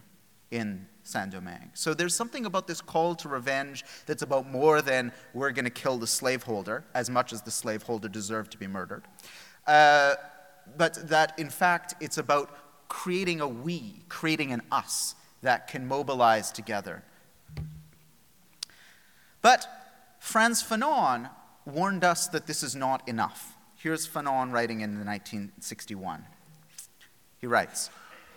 in 0.51 0.87
Saint 1.03 1.31
Domingue. 1.31 1.71
So 1.73 1.93
there's 1.93 2.15
something 2.15 2.45
about 2.45 2.67
this 2.67 2.81
call 2.81 3.15
to 3.15 3.29
revenge 3.29 3.85
that's 4.05 4.23
about 4.23 4.49
more 4.49 4.81
than 4.81 5.13
we're 5.33 5.51
going 5.51 5.65
to 5.65 5.71
kill 5.71 5.97
the 5.97 6.07
slaveholder 6.07 6.83
as 6.93 7.09
much 7.09 7.31
as 7.31 7.43
the 7.43 7.51
slaveholder 7.51 8.09
deserved 8.09 8.51
to 8.51 8.57
be 8.57 8.67
murdered. 8.67 9.03
Uh, 9.65 10.15
but 10.75 11.07
that 11.07 11.37
in 11.37 11.49
fact 11.49 11.93
it's 12.01 12.17
about 12.17 12.49
creating 12.87 13.41
a 13.41 13.47
we, 13.47 14.01
creating 14.09 14.51
an 14.51 14.61
us 14.71 15.15
that 15.41 15.67
can 15.67 15.87
mobilize 15.87 16.51
together. 16.51 17.03
But 19.41 19.67
Frantz 20.19 20.63
Fanon 20.63 21.29
warned 21.65 22.03
us 22.03 22.27
that 22.27 22.47
this 22.47 22.63
is 22.63 22.75
not 22.75 23.07
enough. 23.07 23.55
Here's 23.75 24.07
Fanon 24.07 24.51
writing 24.51 24.81
in 24.81 25.05
1961. 25.05 26.25
He 27.39 27.47
writes 27.47 27.89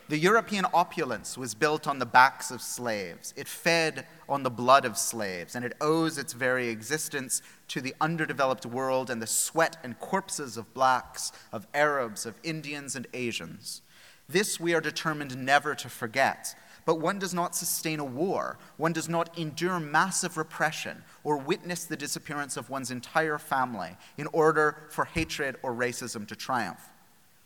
The 0.09 0.19
European 0.19 0.67
opulence 0.75 1.39
was 1.39 1.55
built 1.55 1.87
on 1.89 1.99
the 1.99 2.07
backs 2.07 2.51
of 2.51 2.61
slaves. 2.61 3.33
It 3.37 3.49
fed 3.49 4.07
on 4.29 4.43
the 4.43 4.51
blood 4.51 4.85
of 4.85 4.99
slaves, 4.99 5.55
and 5.55 5.65
it 5.65 5.73
owes 5.81 6.19
its 6.19 6.33
very 6.33 6.69
existence 6.69 7.43
to 7.69 7.81
the 7.81 7.95
underdeveloped 8.01 8.67
world 8.67 9.09
and 9.09 9.23
the 9.23 9.27
sweat 9.27 9.79
and 9.83 9.99
corpses 9.99 10.57
of 10.57 10.73
blacks, 10.75 11.33
of 11.53 11.67
Arabs, 11.73 12.27
of 12.27 12.39
Indians, 12.43 12.95
and 12.95 13.07
Asians. 13.15 13.83
This 14.31 14.61
we 14.61 14.75
are 14.75 14.81
determined 14.81 15.37
never 15.37 15.75
to 15.75 15.89
forget. 15.89 16.55
But 16.87 17.01
one 17.01 17.19
does 17.19 17.35
not 17.35 17.55
sustain 17.55 18.01
a 18.01 18.05
war, 18.05 18.59
one 18.77 18.93
does 18.93 19.09
not 19.09 19.39
endure 19.39 19.79
massive 19.79 20.37
repression 20.37 21.03
or 21.25 21.37
witness 21.37 21.85
the 21.85 21.97
disappearance 21.97 22.57
of 22.57 22.71
one's 22.71 22.91
entire 22.91 23.39
family 23.39 23.97
in 24.17 24.27
order 24.33 24.77
for 24.89 25.05
hatred 25.05 25.57
or 25.63 25.75
racism 25.75 26.27
to 26.29 26.35
triumph. 26.35 26.89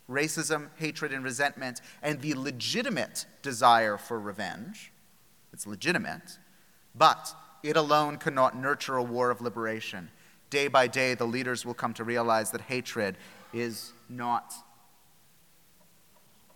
racism, 0.09 0.69
hatred, 0.75 1.11
and 1.11 1.23
resentment, 1.23 1.81
and 2.01 2.21
the 2.21 2.33
legitimate 2.35 3.25
desire 3.41 3.97
for 3.97 4.19
revenge. 4.19 4.91
It's 5.53 5.65
legitimate, 5.65 6.37
but 6.93 7.33
it 7.63 7.75
alone 7.75 8.17
cannot 8.17 8.57
nurture 8.57 8.97
a 8.97 9.03
war 9.03 9.31
of 9.31 9.41
liberation. 9.41 10.09
Day 10.49 10.67
by 10.67 10.87
day, 10.87 11.15
the 11.15 11.25
leaders 11.25 11.65
will 11.65 11.73
come 11.73 11.93
to 11.95 12.03
realize 12.03 12.51
that 12.51 12.61
hatred 12.61 13.17
is 13.53 13.93
not 14.09 14.53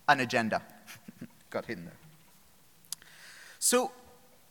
an 0.10 0.20
agenda. 0.20 0.62
Got 1.49 1.66
hidden 1.66 1.86
there. 1.86 1.93
So, 3.60 3.91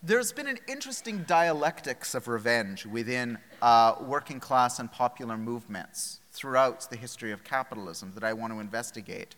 there's 0.01 0.31
been 0.33 0.47
an 0.47 0.59
interesting 0.69 1.25
dialectics 1.27 2.15
of 2.15 2.29
revenge 2.29 2.87
within 2.87 3.37
uh, 3.61 3.97
working 4.01 4.39
class 4.39 4.79
and 4.79 4.91
popular 4.93 5.37
movements 5.37 6.21
throughout 6.31 6.89
the 6.89 6.97
history 6.97 7.33
of 7.33 7.43
capitalism 7.43 8.13
that 8.15 8.23
I 8.23 8.33
want 8.33 8.53
to 8.53 8.61
investigate. 8.61 9.35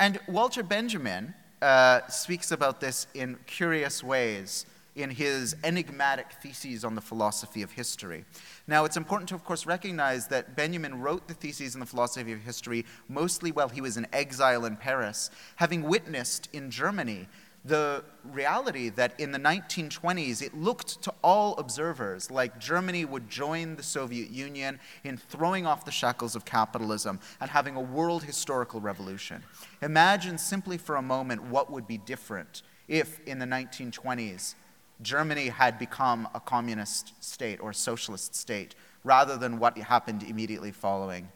And 0.00 0.18
Walter 0.26 0.64
Benjamin 0.64 1.34
uh, 1.62 2.00
speaks 2.08 2.50
about 2.50 2.80
this 2.80 3.06
in 3.14 3.38
curious 3.46 4.02
ways 4.02 4.66
in 4.96 5.10
his 5.10 5.54
enigmatic 5.62 6.32
theses 6.42 6.84
on 6.84 6.94
the 6.94 7.00
philosophy 7.00 7.62
of 7.62 7.70
history. 7.70 8.24
Now, 8.66 8.84
it's 8.84 8.96
important 8.96 9.28
to, 9.28 9.34
of 9.34 9.44
course, 9.44 9.66
recognize 9.66 10.26
that 10.28 10.56
Benjamin 10.56 11.00
wrote 11.00 11.28
the 11.28 11.34
theses 11.34 11.74
in 11.74 11.80
the 11.80 11.86
philosophy 11.86 12.32
of 12.32 12.40
history 12.40 12.84
mostly 13.08 13.52
while 13.52 13.68
he 13.68 13.80
was 13.80 13.96
in 13.96 14.06
exile 14.12 14.64
in 14.64 14.76
Paris, 14.76 15.30
having 15.56 15.82
witnessed 15.82 16.48
in 16.52 16.70
Germany 16.70 17.28
the 17.66 18.04
reality 18.24 18.88
that 18.90 19.18
in 19.18 19.32
the 19.32 19.38
1920s 19.38 20.40
it 20.40 20.54
looked 20.54 21.02
to 21.02 21.12
all 21.22 21.56
observers 21.56 22.30
like 22.30 22.60
Germany 22.60 23.04
would 23.04 23.28
join 23.28 23.74
the 23.74 23.82
Soviet 23.82 24.30
Union 24.30 24.78
in 25.02 25.16
throwing 25.16 25.66
off 25.66 25.84
the 25.84 25.90
shackles 25.90 26.36
of 26.36 26.44
capitalism 26.44 27.18
and 27.40 27.50
having 27.50 27.74
a 27.74 27.80
world 27.80 28.22
historical 28.22 28.80
revolution. 28.80 29.42
Imagine 29.82 30.38
simply 30.38 30.78
for 30.78 30.94
a 30.94 31.02
moment 31.02 31.42
what 31.42 31.70
would 31.70 31.88
be 31.88 31.98
different 31.98 32.62
if 32.86 33.18
in 33.26 33.40
the 33.40 33.46
1920s 33.46 34.54
Germany 35.02 35.48
had 35.48 35.78
become 35.78 36.28
a 36.34 36.40
communist 36.40 37.12
state 37.22 37.60
or 37.60 37.72
socialist 37.72 38.34
state 38.34 38.74
rather 39.04 39.36
than 39.36 39.58
what 39.58 39.76
happened 39.76 40.22
immediately 40.22 40.72
following, 40.72 41.28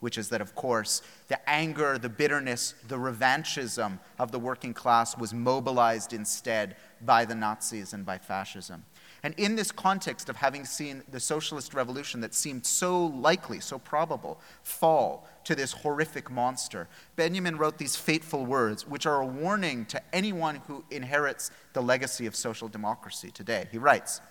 which 0.00 0.18
is 0.18 0.28
that, 0.28 0.40
of 0.40 0.54
course, 0.54 1.02
the 1.28 1.48
anger, 1.48 1.98
the 1.98 2.08
bitterness, 2.08 2.74
the 2.88 2.96
revanchism 2.96 3.98
of 4.18 4.32
the 4.32 4.38
working 4.38 4.74
class 4.74 5.16
was 5.16 5.32
mobilized 5.32 6.12
instead 6.12 6.76
by 7.00 7.24
the 7.24 7.34
Nazis 7.34 7.92
and 7.92 8.04
by 8.04 8.18
fascism. 8.18 8.84
And 9.22 9.34
in 9.36 9.54
this 9.54 9.70
context 9.70 10.28
of 10.28 10.36
having 10.36 10.64
seen 10.64 11.02
the 11.10 11.20
socialist 11.20 11.74
revolution 11.74 12.20
that 12.22 12.34
seemed 12.34 12.64
so 12.64 13.06
likely, 13.06 13.60
so 13.60 13.78
probable, 13.78 14.40
fall 14.62 15.28
to 15.44 15.54
this 15.54 15.72
horrific 15.72 16.30
monster, 16.30 16.88
Benjamin 17.16 17.58
wrote 17.58 17.76
these 17.76 17.96
fateful 17.96 18.46
words, 18.46 18.86
which 18.86 19.04
are 19.04 19.20
a 19.20 19.26
warning 19.26 19.84
to 19.86 20.00
anyone 20.14 20.62
who 20.66 20.84
inherits 20.90 21.50
the 21.74 21.82
legacy 21.82 22.26
of 22.26 22.34
social 22.34 22.68
democracy 22.68 23.30
today. 23.30 23.68
He 23.70 23.78
writes 23.78 24.22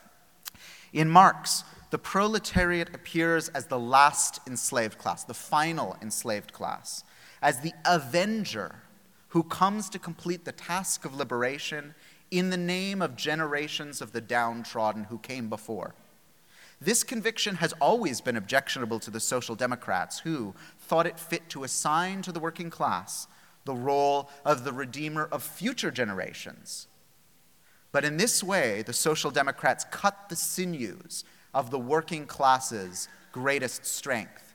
In 0.92 1.10
Marx, 1.10 1.64
the 1.92 2.00
proletariat 2.00 2.94
appears 2.94 3.50
as 3.50 3.68
the 3.68 3.80
last 3.80 4.40
enslaved 4.48 4.98
class, 4.98 5.24
the 5.24 5.34
final 5.36 5.98
enslaved 6.02 6.52
class, 6.52 7.04
as 7.42 7.62
the 7.62 7.74
avenger 7.86 8.82
who 9.30 9.44
comes 9.44 9.90
to 9.90 10.00
complete 10.00 10.46
the 10.46 10.52
task 10.52 11.06
of 11.06 11.16
liberation 11.16 11.94
in 12.32 12.50
the 12.50 12.58
name 12.58 13.02
of 13.02 13.16
generations 13.16 14.02
of 14.02 14.12
the 14.12 14.22
downtrodden 14.22 15.06
who 15.06 15.18
came 15.20 15.50
before. 15.50 15.96
This 16.82 17.04
conviction 17.04 17.56
has 17.56 17.74
always 17.82 18.22
been 18.22 18.38
objectionable 18.38 19.00
to 19.00 19.12
the 19.12 19.20
Social 19.20 19.56
Democrats, 19.56 20.20
who 20.20 20.54
thought 20.80 21.08
it 21.08 21.20
fit 21.20 21.50
to 21.50 21.64
assign 21.64 22.22
to 22.22 22.32
the 22.32 22.40
working 22.40 22.70
class 22.70 23.28
the 23.66 23.76
role 23.76 24.30
of 24.46 24.64
the 24.64 24.72
redeemer 24.72 25.28
of 25.32 25.44
future 25.44 25.92
generations. 25.92 26.88
But 27.92 28.06
in 28.06 28.18
this 28.18 28.44
way, 28.44 28.82
the 28.82 28.94
Social 28.94 29.32
Democrats 29.32 29.86
cut 29.92 30.30
the 30.30 30.36
sinews 30.36 31.26
of 31.54 31.72
the 31.72 31.80
working 31.80 32.26
class's 32.26 33.10
greatest 33.32 33.86
strength. 33.86 34.54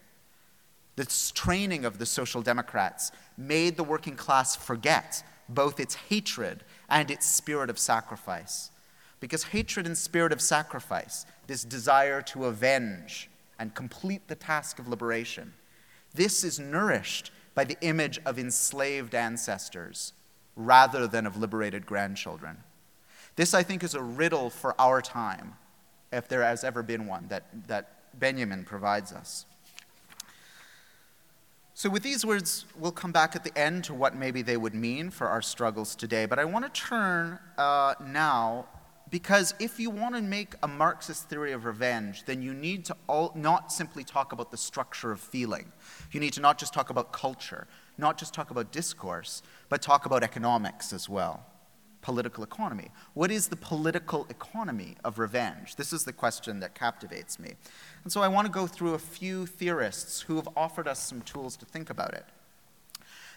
This 0.97 1.31
training 1.33 1.85
of 1.85 1.99
the 1.99 2.07
Social 2.07 2.41
Democrats 2.41 3.11
made 3.37 3.77
the 3.77 3.85
working 3.85 4.17
class 4.17 4.57
forget 4.57 5.23
both 5.49 5.81
its 5.81 5.95
hatred 5.95 6.65
and 6.89 7.11
its 7.11 7.27
spirit 7.27 7.71
of 7.71 7.79
sacrifice. 7.79 8.71
Because 9.21 9.45
hatred 9.45 9.87
and 9.87 9.97
spirit 9.97 10.33
of 10.33 10.41
sacrifice, 10.41 11.25
this 11.47 11.65
desire 11.65 12.21
to 12.23 12.45
avenge 12.47 13.31
and 13.59 13.75
complete 13.75 14.29
the 14.29 14.35
task 14.35 14.79
of 14.79 14.89
liberation, 14.89 15.55
this 16.15 16.45
is 16.45 16.59
nourished 16.59 17.31
by 17.55 17.65
the 17.65 17.77
image 17.81 18.21
of 18.27 18.39
enslaved 18.39 19.15
ancestors 19.15 20.13
rather 20.57 21.07
than 21.07 21.27
of 21.27 21.37
liberated 21.37 21.87
grandchildren. 21.87 22.59
This, 23.37 23.55
I 23.55 23.63
think, 23.63 23.83
is 23.83 23.95
a 23.95 24.03
riddle 24.03 24.51
for 24.51 24.81
our 24.81 25.01
time, 25.01 25.55
if 26.13 26.29
there 26.29 26.43
has 26.43 26.63
ever 26.63 26.83
been 26.83 27.07
one, 27.07 27.27
that, 27.29 27.45
that 27.67 28.19
Benjamin 28.19 28.65
provides 28.65 29.13
us. 29.13 29.47
So, 31.77 31.91
with 31.91 32.05
these 32.05 32.25
words, 32.25 32.67
we'll 32.79 32.93
come 32.93 33.11
back 33.11 33.35
at 33.35 33.43
the 33.43 33.59
end 33.59 33.83
to 33.85 33.95
what 33.95 34.15
maybe 34.15 34.43
they 34.43 34.57
would 34.57 34.77
mean 34.77 35.11
for 35.11 35.27
our 35.27 35.43
struggles 35.43 35.97
today. 35.97 36.25
But 36.25 36.39
I 36.39 36.45
want 36.45 36.73
to 36.73 36.81
turn 36.81 37.41
uh, 37.59 37.95
now, 38.07 38.69
because 39.11 39.55
if 39.59 39.81
you 39.81 39.91
want 39.91 40.15
to 40.15 40.23
make 40.23 40.55
a 40.63 40.69
Marxist 40.69 41.29
theory 41.29 41.51
of 41.51 41.65
revenge, 41.65 42.27
then 42.27 42.43
you 42.43 42.55
need 42.55 42.85
to 42.85 42.97
all, 43.09 43.33
not 43.35 43.73
simply 43.73 44.05
talk 44.05 44.31
about 44.31 44.53
the 44.53 44.57
structure 44.57 45.11
of 45.11 45.19
feeling. 45.19 45.73
You 46.13 46.21
need 46.21 46.33
to 46.35 46.41
not 46.41 46.59
just 46.59 46.73
talk 46.73 46.91
about 46.91 47.13
culture, 47.13 47.67
not 47.99 48.19
just 48.19 48.33
talk 48.33 48.53
about 48.53 48.71
discourse, 48.71 49.43
but 49.69 49.83
talk 49.83 50.07
about 50.07 50.23
economics 50.23 50.93
as 50.93 51.09
well 51.09 51.45
political 52.05 52.45
economy. 52.45 52.91
What 53.15 53.31
is 53.31 53.49
the 53.49 53.57
political 53.57 54.27
economy 54.29 54.97
of 55.03 55.19
revenge? 55.19 55.77
This 55.77 55.91
is 55.91 56.05
the 56.05 56.13
question 56.13 56.61
that 56.61 56.75
captivates 56.75 57.39
me. 57.39 57.55
And 58.05 58.13
so 58.13 58.21
I 58.21 58.29
want 58.29 58.47
to 58.47 58.53
go 58.53 58.67
through 58.67 58.95
a 58.95 58.99
few 58.99 59.47
theorists 59.47 60.21
who 60.21 60.37
have 60.37 60.49
offered 60.57 60.87
us 60.87 61.01
some 61.01 61.23
tools 61.23 61.57
to 61.57 61.65
think 61.65 61.89
about 61.89 62.13
it. 62.13 62.27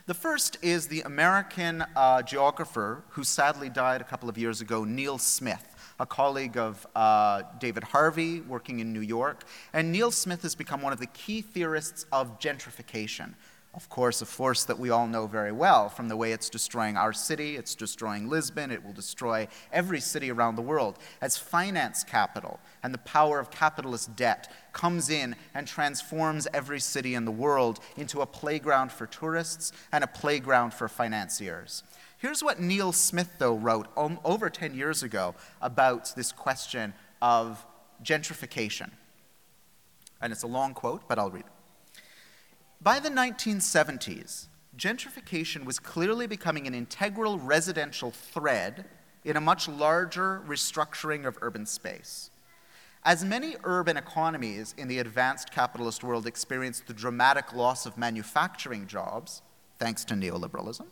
The 0.08 0.14
first 0.14 0.58
is 0.62 0.88
the 0.88 1.02
American 1.02 1.86
uh, 1.96 2.22
geographer 2.22 3.04
who 3.10 3.24
sadly 3.24 3.70
died 3.70 4.02
a 4.02 4.04
couple 4.04 4.30
of 4.30 4.38
years 4.38 4.62
ago, 4.62 4.84
Neil 4.84 5.18
Smith, 5.18 5.76
a 6.00 6.06
colleague 6.06 6.58
of 6.58 6.86
uh, 6.96 7.44
David 7.60 7.84
Harvey 7.84 8.42
working 8.42 8.80
in 8.80 8.94
New 8.94 9.02
York. 9.02 9.44
And 9.74 9.92
Neil 9.92 10.12
Smith 10.12 10.44
has 10.44 10.56
become 10.56 10.82
one 10.82 10.94
of 10.94 11.00
the 11.00 11.08
key 11.08 11.42
theorists 11.42 12.06
of 12.12 12.40
gentrification 12.40 13.34
of 13.78 13.90
course, 13.90 14.24
a 14.24 14.26
force 14.26 14.64
that 14.64 14.80
we 14.80 14.90
all 14.90 15.06
know 15.06 15.28
very 15.28 15.52
well 15.52 15.88
from 15.88 16.08
the 16.08 16.18
way 16.18 16.32
it's 16.32 16.50
destroying 16.50 16.98
our 16.98 17.14
city, 17.14 17.58
it's 17.58 17.76
destroying 17.76 18.28
Lisbon, 18.28 18.72
it 18.72 18.84
will 18.84 18.92
destroy 18.92 19.48
every 19.72 20.00
city 20.00 20.32
around 20.32 20.56
the 20.56 20.64
world. 20.64 20.98
As 21.22 21.38
finance 21.38 22.04
capital 22.04 22.60
and 22.82 22.92
the 22.92 22.98
power 22.98 23.40
of 23.40 23.52
capitalist 23.52 24.16
debt 24.16 24.52
comes 24.74 25.12
in 25.12 25.36
and 25.54 25.68
transforms 25.68 26.48
every 26.56 26.80
city 26.80 27.14
in 27.14 27.24
the 27.24 27.32
world 27.32 27.80
into 27.98 28.22
a 28.22 28.26
playground 28.26 28.92
for 28.92 29.06
tourists 29.06 29.72
and 29.92 30.04
a 30.04 30.08
playground 30.08 30.74
for 30.74 30.88
financiers. 30.88 31.84
Here's 32.18 32.44
what 32.44 32.60
Neil 32.60 32.92
Smith, 32.92 33.30
though, 33.38 33.58
wrote 33.58 33.90
over 33.96 34.50
10 34.50 34.74
years 34.74 35.04
ago 35.04 35.36
about 35.62 36.16
this 36.16 36.32
question 36.32 36.96
of 37.22 37.64
gentrification. 38.04 38.90
And 40.20 40.34
it's 40.34 40.42
a 40.42 40.48
long 40.48 40.74
quote, 40.74 41.08
but 41.08 41.20
I'll 41.20 41.30
read 41.30 41.46
it. 41.46 41.57
By 42.82 43.00
the 43.00 43.10
1970s, 43.10 44.48
gentrification 44.78 45.66
was 45.66 45.80
clearly 45.80 46.28
becoming 46.28 46.68
an 46.68 46.76
integral 46.76 47.40
residential 47.40 48.12
thread 48.12 48.86
in 49.26 49.36
a 49.36 49.42
much 49.42 49.68
larger 49.68 50.44
restructuring 50.48 51.26
of 51.26 51.40
urban 51.42 51.66
space. 51.66 52.30
As 53.04 53.26
many 53.26 53.56
urban 53.64 53.98
economies 53.98 54.76
in 54.78 54.88
the 54.88 55.00
advanced 55.00 55.52
capitalist 55.52 56.04
world 56.04 56.28
experienced 56.28 56.86
the 56.86 56.94
dramatic 56.94 57.52
loss 57.52 57.88
of 57.88 57.98
manufacturing 57.98 58.86
jobs, 58.86 59.42
thanks 59.80 60.06
to 60.06 60.14
neoliberalism, 60.14 60.86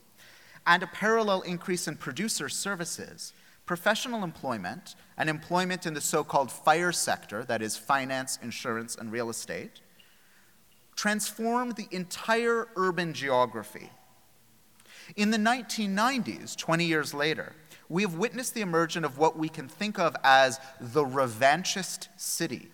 and 0.65 0.81
a 0.81 0.87
parallel 0.87 1.41
increase 1.41 1.87
in 1.87 1.97
producer 1.97 2.49
services, 2.49 3.31
professional 3.67 4.23
employment 4.23 4.95
and 5.17 5.29
employment 5.29 5.85
in 5.85 5.93
the 5.93 6.01
so 6.01 6.23
called 6.23 6.51
FIRE 6.51 6.91
sector, 6.91 7.43
that 7.43 7.61
is, 7.61 7.77
finance, 7.77 8.39
insurance, 8.41 8.95
and 8.95 9.11
real 9.11 9.29
estate, 9.29 9.81
transformed 10.95 11.75
the 11.75 11.87
entire 11.91 12.67
urban 12.75 13.13
geography. 13.13 13.89
In 15.15 15.31
the 15.31 15.37
1990s, 15.37 16.55
20 16.55 16.85
years 16.85 17.13
later, 17.13 17.53
we 17.89 18.01
have 18.01 18.15
witnessed 18.15 18.53
the 18.53 18.61
emergence 18.61 19.05
of 19.05 19.17
what 19.17 19.37
we 19.37 19.49
can 19.49 19.67
think 19.67 19.99
of 19.99 20.15
as 20.23 20.59
the 20.79 21.03
revanchist 21.03 22.07
city. 22.17 22.69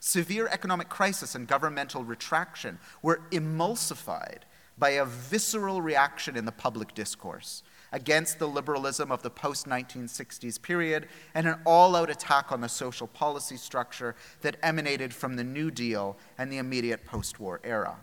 Severe 0.00 0.48
economic 0.48 0.88
crisis 0.88 1.34
and 1.34 1.46
governmental 1.46 2.04
retraction 2.04 2.78
were 3.02 3.20
emulsified 3.30 4.42
by 4.78 4.90
a 4.90 5.04
visceral 5.04 5.82
reaction 5.82 6.36
in 6.36 6.44
the 6.44 6.52
public 6.52 6.94
discourse 6.94 7.62
against 7.96 8.38
the 8.38 8.46
liberalism 8.46 9.10
of 9.10 9.22
the 9.22 9.30
post 9.30 9.66
1960s 9.66 10.60
period 10.60 11.08
and 11.34 11.48
an 11.48 11.58
all 11.64 11.96
out 11.96 12.10
attack 12.10 12.52
on 12.52 12.60
the 12.60 12.68
social 12.68 13.06
policy 13.06 13.56
structure 13.56 14.14
that 14.42 14.58
emanated 14.62 15.14
from 15.14 15.34
the 15.34 15.42
New 15.42 15.70
Deal 15.70 16.14
and 16.36 16.52
the 16.52 16.58
immediate 16.58 17.06
post 17.06 17.40
war 17.40 17.58
era. 17.64 17.96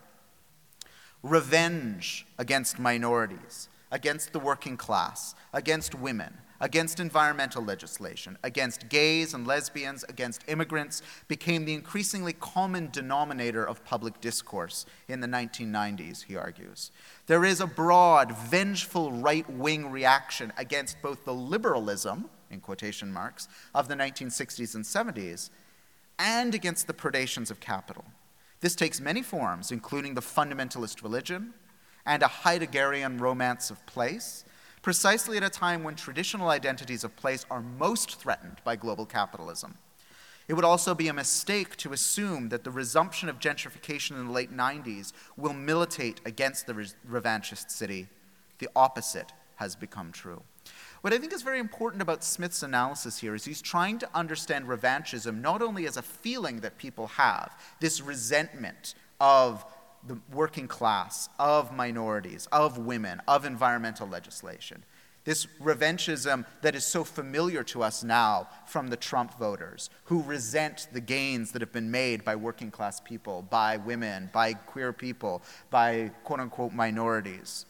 revenge 1.21 2.25
against 2.39 2.79
minorities, 2.79 3.69
against 3.91 4.33
the 4.33 4.39
working 4.39 4.75
class, 4.75 5.35
against 5.53 5.93
women, 5.93 6.33
against 6.64 7.01
environmental 7.01 7.61
legislation, 7.61 8.38
against 8.41 8.88
gays 8.88 9.34
and 9.34 9.45
lesbians, 9.45 10.05
against 10.07 10.45
immigrants 10.47 11.01
became 11.28 11.66
the 11.66 11.74
increasingly 11.74 12.32
common 12.32 12.89
denominator 12.89 13.68
of 13.68 13.84
public 13.84 14.22
discourse 14.22 14.86
in 15.09 15.20
the 15.20 15.28
1990s, 15.28 16.24
he 16.24 16.38
argues. 16.38 16.89
There 17.28 17.43
is 17.43 17.59
a 17.59 17.68
broad, 17.68 18.32
vengeful 18.32 19.11
right 19.11 19.47
wing 19.49 19.91
reaction 19.91 20.53
against 20.57 21.01
both 21.01 21.26
the 21.26 21.34
liberalism, 21.34 22.30
in 22.49 22.61
quotation 22.61 23.11
marks, 23.11 23.49
of 23.76 23.89
the 23.89 23.95
1960s 23.95 24.74
and 24.74 24.86
70s, 24.86 25.49
and 26.18 26.55
against 26.55 26.88
the 26.88 26.93
predations 26.93 27.51
of 27.51 27.59
capital. 27.59 28.05
This 28.61 28.74
takes 28.74 29.01
many 29.01 29.22
forms, 29.22 29.70
including 29.70 30.14
the 30.14 30.22
fundamentalist 30.22 31.03
religion 31.03 31.55
and 32.05 32.24
a 32.24 32.28
Heideggerian 32.28 33.20
romance 33.20 33.70
of 33.70 33.86
place, 33.86 34.45
precisely 34.84 35.38
at 35.38 35.43
a 35.43 35.49
time 35.49 35.84
when 35.84 35.95
traditional 35.95 36.49
identities 36.49 37.03
of 37.03 37.15
place 37.15 37.45
are 37.49 37.61
most 37.61 38.19
threatened 38.19 38.57
by 38.63 38.75
global 38.75 39.05
capitalism. 39.07 39.75
It 40.47 40.53
would 40.55 40.65
also 40.65 40.93
be 40.93 41.07
a 41.07 41.13
mistake 41.13 41.77
to 41.77 41.93
assume 41.93 42.49
that 42.49 42.65
the 42.65 42.69
resumption 42.69 43.29
of 43.29 43.39
gentrification 43.39 44.11
in 44.11 44.27
the 44.27 44.31
late 44.34 44.55
90s 44.55 45.13
will 45.38 45.53
militate 45.53 46.19
against 46.25 46.67
the 46.67 46.73
revanchist 47.09 47.71
city. 47.71 48.09
The 48.59 48.69
opposite 48.75 49.31
has 49.55 49.75
become 49.75 50.11
true. 50.11 50.43
What 50.99 51.13
I 51.13 51.17
think 51.17 51.31
is 51.31 51.43
very 51.43 51.59
important 51.59 52.01
about 52.01 52.23
Smith's 52.23 52.61
analysis 52.61 53.19
here 53.19 53.36
is 53.36 53.45
he's 53.45 53.61
trying 53.61 53.99
to 53.99 54.09
understand 54.13 54.65
revanchism 54.65 55.39
not 55.39 55.61
only 55.61 55.88
as 55.88 55.95
a 55.95 56.01
feeling 56.01 56.59
that 56.59 56.77
people 56.77 57.07
have, 57.07 57.57
this 57.79 58.01
resentment 58.01 58.95
of 59.21 59.65
the 60.07 60.19
working 60.31 60.67
class, 60.67 61.29
of 61.39 61.73
minorities, 61.73 62.47
of 62.51 62.77
women, 62.77 63.21
of 63.27 63.45
environmental 63.45 64.07
legislation. 64.07 64.83
This 65.25 65.47
revanchism 65.61 66.45
that 66.61 66.75
is 66.75 66.85
so 66.85 67.05
familiar 67.05 67.63
to 67.63 67.81
us 67.81 68.03
now 68.03 68.49
from 68.65 68.89
the 68.89 68.97
Trump 68.97 69.37
voters, 69.39 69.89
who 70.05 70.21
resent 70.21 70.89
the 70.91 70.99
gains 70.99 71.51
that 71.51 71.61
have 71.61 71.71
been 71.71 71.91
made 71.91 72.25
by 72.25 72.35
working 72.35 72.71
class 72.71 72.99
people, 72.99 73.41
by 73.43 73.77
women, 73.77 74.29
by 74.33 74.53
queer 74.53 74.91
people, 74.91 75.41
by 75.69 76.11
quote 76.25 76.41
unquote 76.41 76.73
minorities. 76.73 77.65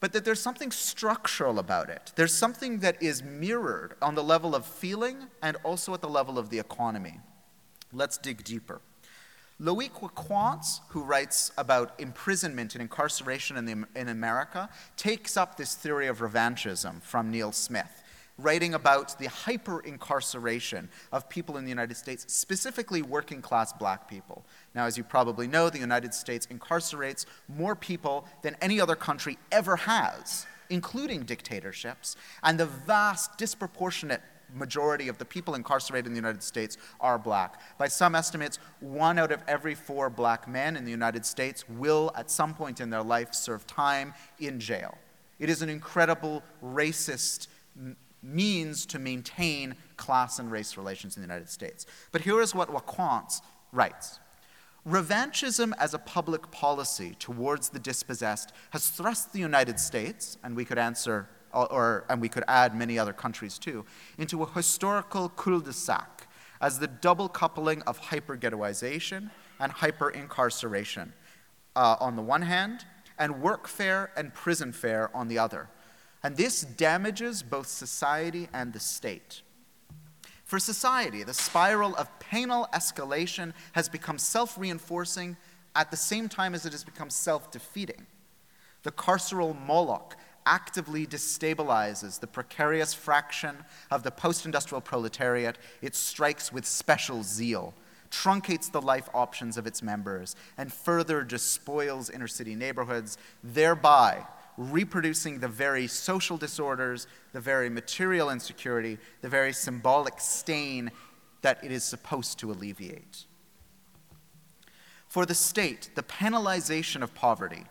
But 0.00 0.12
that 0.12 0.24
there's 0.24 0.40
something 0.40 0.70
structural 0.70 1.58
about 1.58 1.90
it. 1.90 2.12
There's 2.16 2.34
something 2.34 2.78
that 2.78 3.02
is 3.02 3.22
mirrored 3.22 3.94
on 4.00 4.14
the 4.14 4.24
level 4.24 4.54
of 4.54 4.64
feeling 4.64 5.26
and 5.42 5.56
also 5.62 5.92
at 5.92 6.00
the 6.00 6.08
level 6.08 6.38
of 6.38 6.48
the 6.48 6.58
economy. 6.58 7.20
Let's 7.92 8.16
dig 8.18 8.44
deeper. 8.44 8.80
Loic 9.60 10.02
Wacquant, 10.02 10.80
who 10.88 11.02
writes 11.02 11.50
about 11.56 11.98
imprisonment 11.98 12.74
and 12.74 12.82
incarceration 12.82 13.56
in, 13.56 13.64
the, 13.64 13.86
in 13.98 14.08
America, 14.08 14.68
takes 14.98 15.36
up 15.36 15.56
this 15.56 15.74
theory 15.74 16.08
of 16.08 16.18
revanchism 16.18 17.00
from 17.00 17.30
Neil 17.30 17.52
Smith, 17.52 18.02
writing 18.36 18.74
about 18.74 19.18
the 19.18 19.30
hyper 19.30 19.80
incarceration 19.80 20.90
of 21.10 21.30
people 21.30 21.56
in 21.56 21.64
the 21.64 21.70
United 21.70 21.96
States, 21.96 22.26
specifically 22.28 23.00
working 23.00 23.40
class 23.40 23.72
black 23.72 24.10
people. 24.10 24.44
Now, 24.74 24.84
as 24.84 24.98
you 24.98 25.04
probably 25.04 25.46
know, 25.46 25.70
the 25.70 25.78
United 25.78 26.12
States 26.12 26.46
incarcerates 26.48 27.24
more 27.48 27.74
people 27.74 28.26
than 28.42 28.56
any 28.60 28.78
other 28.78 28.94
country 28.94 29.38
ever 29.50 29.76
has, 29.76 30.46
including 30.68 31.22
dictatorships, 31.22 32.14
and 32.42 32.60
the 32.60 32.66
vast, 32.66 33.38
disproportionate 33.38 34.20
majority 34.54 35.08
of 35.08 35.18
the 35.18 35.24
people 35.24 35.54
incarcerated 35.54 36.06
in 36.06 36.12
the 36.12 36.18
United 36.18 36.42
States 36.42 36.76
are 37.00 37.18
black. 37.18 37.60
By 37.78 37.88
some 37.88 38.14
estimates, 38.14 38.58
one 38.80 39.18
out 39.18 39.32
of 39.32 39.42
every 39.46 39.74
four 39.74 40.10
black 40.10 40.48
men 40.48 40.76
in 40.76 40.84
the 40.84 40.90
United 40.90 41.26
States 41.26 41.68
will, 41.68 42.12
at 42.16 42.30
some 42.30 42.54
point 42.54 42.80
in 42.80 42.90
their 42.90 43.02
life, 43.02 43.34
serve 43.34 43.66
time 43.66 44.14
in 44.38 44.60
jail. 44.60 44.96
It 45.38 45.50
is 45.50 45.62
an 45.62 45.68
incredible 45.68 46.42
racist 46.64 47.48
means 48.22 48.86
to 48.86 48.98
maintain 48.98 49.74
class 49.96 50.38
and 50.38 50.50
race 50.50 50.76
relations 50.76 51.16
in 51.16 51.22
the 51.22 51.26
United 51.26 51.48
States. 51.48 51.86
But 52.12 52.22
here 52.22 52.40
is 52.40 52.54
what 52.54 52.72
Wacquant 52.72 53.40
writes. 53.72 54.18
Revanchism 54.86 55.72
as 55.78 55.94
a 55.94 55.98
public 55.98 56.50
policy 56.52 57.16
towards 57.18 57.70
the 57.70 57.78
dispossessed 57.78 58.52
has 58.70 58.88
thrust 58.88 59.32
the 59.32 59.40
United 59.40 59.80
States, 59.80 60.38
and 60.44 60.54
we 60.54 60.64
could 60.64 60.78
answer 60.78 61.28
or, 61.64 62.04
and 62.08 62.20
we 62.20 62.28
could 62.28 62.44
add 62.48 62.74
many 62.74 62.98
other 62.98 63.12
countries 63.12 63.58
too, 63.58 63.84
into 64.18 64.42
a 64.42 64.46
historical 64.46 65.28
cul-de-sac 65.30 66.28
as 66.60 66.78
the 66.78 66.86
double 66.86 67.28
coupling 67.28 67.82
of 67.82 67.98
hyper-ghettoization 67.98 69.30
and 69.60 69.72
hyper-incarceration 69.72 71.12
uh, 71.74 71.96
on 72.00 72.16
the 72.16 72.22
one 72.22 72.42
hand, 72.42 72.84
and 73.18 73.34
workfare 73.36 74.08
and 74.16 74.32
prison 74.34 74.72
fare 74.72 75.14
on 75.16 75.28
the 75.28 75.38
other. 75.38 75.68
And 76.22 76.36
this 76.36 76.62
damages 76.62 77.42
both 77.42 77.66
society 77.66 78.48
and 78.52 78.72
the 78.72 78.80
state. 78.80 79.42
For 80.44 80.58
society, 80.58 81.22
the 81.22 81.34
spiral 81.34 81.94
of 81.96 82.08
penal 82.18 82.68
escalation 82.72 83.52
has 83.72 83.88
become 83.88 84.18
self 84.18 84.58
reinforcing 84.58 85.36
at 85.74 85.90
the 85.90 85.96
same 85.96 86.28
time 86.28 86.54
as 86.54 86.64
it 86.64 86.72
has 86.72 86.84
become 86.84 87.10
self 87.10 87.50
defeating. 87.50 88.06
The 88.82 88.92
carceral 88.92 89.60
Moloch 89.66 90.16
actively 90.46 91.06
destabilizes 91.06 92.20
the 92.20 92.26
precarious 92.26 92.94
fraction 92.94 93.56
of 93.90 94.02
the 94.02 94.10
post 94.10 94.46
industrial 94.46 94.80
proletariat, 94.80 95.58
it 95.82 95.94
strikes 95.94 96.52
with 96.52 96.64
special 96.64 97.22
zeal, 97.22 97.74
truncates 98.10 98.70
the 98.70 98.80
life 98.80 99.08
options 99.12 99.58
of 99.58 99.66
its 99.66 99.82
members, 99.82 100.36
and 100.56 100.72
further 100.72 101.22
despoils 101.22 102.08
inner 102.08 102.28
city 102.28 102.54
neighborhoods, 102.54 103.18
thereby 103.42 104.24
reproducing 104.56 105.40
the 105.40 105.48
very 105.48 105.86
social 105.86 106.38
disorders, 106.38 107.06
the 107.32 107.40
very 107.40 107.68
material 107.68 108.30
insecurity, 108.30 108.96
the 109.20 109.28
very 109.28 109.52
symbolic 109.52 110.18
stain 110.18 110.90
that 111.42 111.62
it 111.62 111.70
is 111.70 111.84
supposed 111.84 112.38
to 112.38 112.50
alleviate. 112.50 113.24
For 115.08 115.26
the 115.26 115.34
state, 115.34 115.90
the 115.94 116.02
penalization 116.02 117.02
of 117.02 117.14
poverty, 117.14 117.64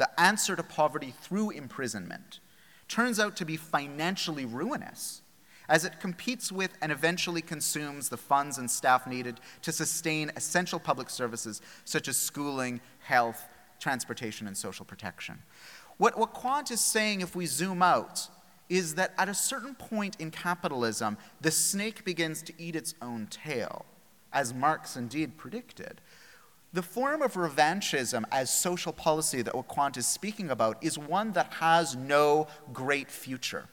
the 0.00 0.18
answer 0.18 0.56
to 0.56 0.62
poverty 0.62 1.12
through 1.20 1.50
imprisonment 1.50 2.40
turns 2.88 3.20
out 3.20 3.36
to 3.36 3.44
be 3.44 3.58
financially 3.58 4.46
ruinous 4.46 5.20
as 5.68 5.84
it 5.84 6.00
competes 6.00 6.50
with 6.50 6.70
and 6.80 6.90
eventually 6.90 7.42
consumes 7.42 8.08
the 8.08 8.16
funds 8.16 8.56
and 8.56 8.70
staff 8.70 9.06
needed 9.06 9.38
to 9.60 9.70
sustain 9.70 10.32
essential 10.36 10.80
public 10.80 11.10
services 11.10 11.60
such 11.84 12.08
as 12.08 12.16
schooling, 12.16 12.80
health, 13.00 13.46
transportation, 13.78 14.46
and 14.46 14.56
social 14.56 14.86
protection. 14.86 15.38
What, 15.98 16.16
what 16.16 16.32
Wacquant 16.32 16.70
is 16.70 16.80
saying, 16.80 17.20
if 17.20 17.36
we 17.36 17.44
zoom 17.44 17.82
out, 17.82 18.26
is 18.70 18.94
that 18.94 19.12
at 19.18 19.28
a 19.28 19.34
certain 19.34 19.74
point 19.74 20.16
in 20.18 20.30
capitalism, 20.30 21.18
the 21.42 21.50
snake 21.50 22.06
begins 22.06 22.40
to 22.44 22.54
eat 22.56 22.74
its 22.74 22.94
own 23.02 23.26
tail, 23.26 23.84
as 24.32 24.54
Marx 24.54 24.96
indeed 24.96 25.36
predicted. 25.36 26.00
The 26.72 26.82
form 26.82 27.20
of 27.20 27.34
revanchism 27.34 28.24
as 28.30 28.48
social 28.48 28.92
policy 28.92 29.42
that 29.42 29.54
Wacquant 29.54 29.96
is 29.96 30.06
speaking 30.06 30.50
about 30.50 30.82
is 30.82 30.96
one 30.96 31.32
that 31.32 31.54
has 31.54 31.96
no 31.96 32.46
great 32.72 33.10
future. 33.10 33.66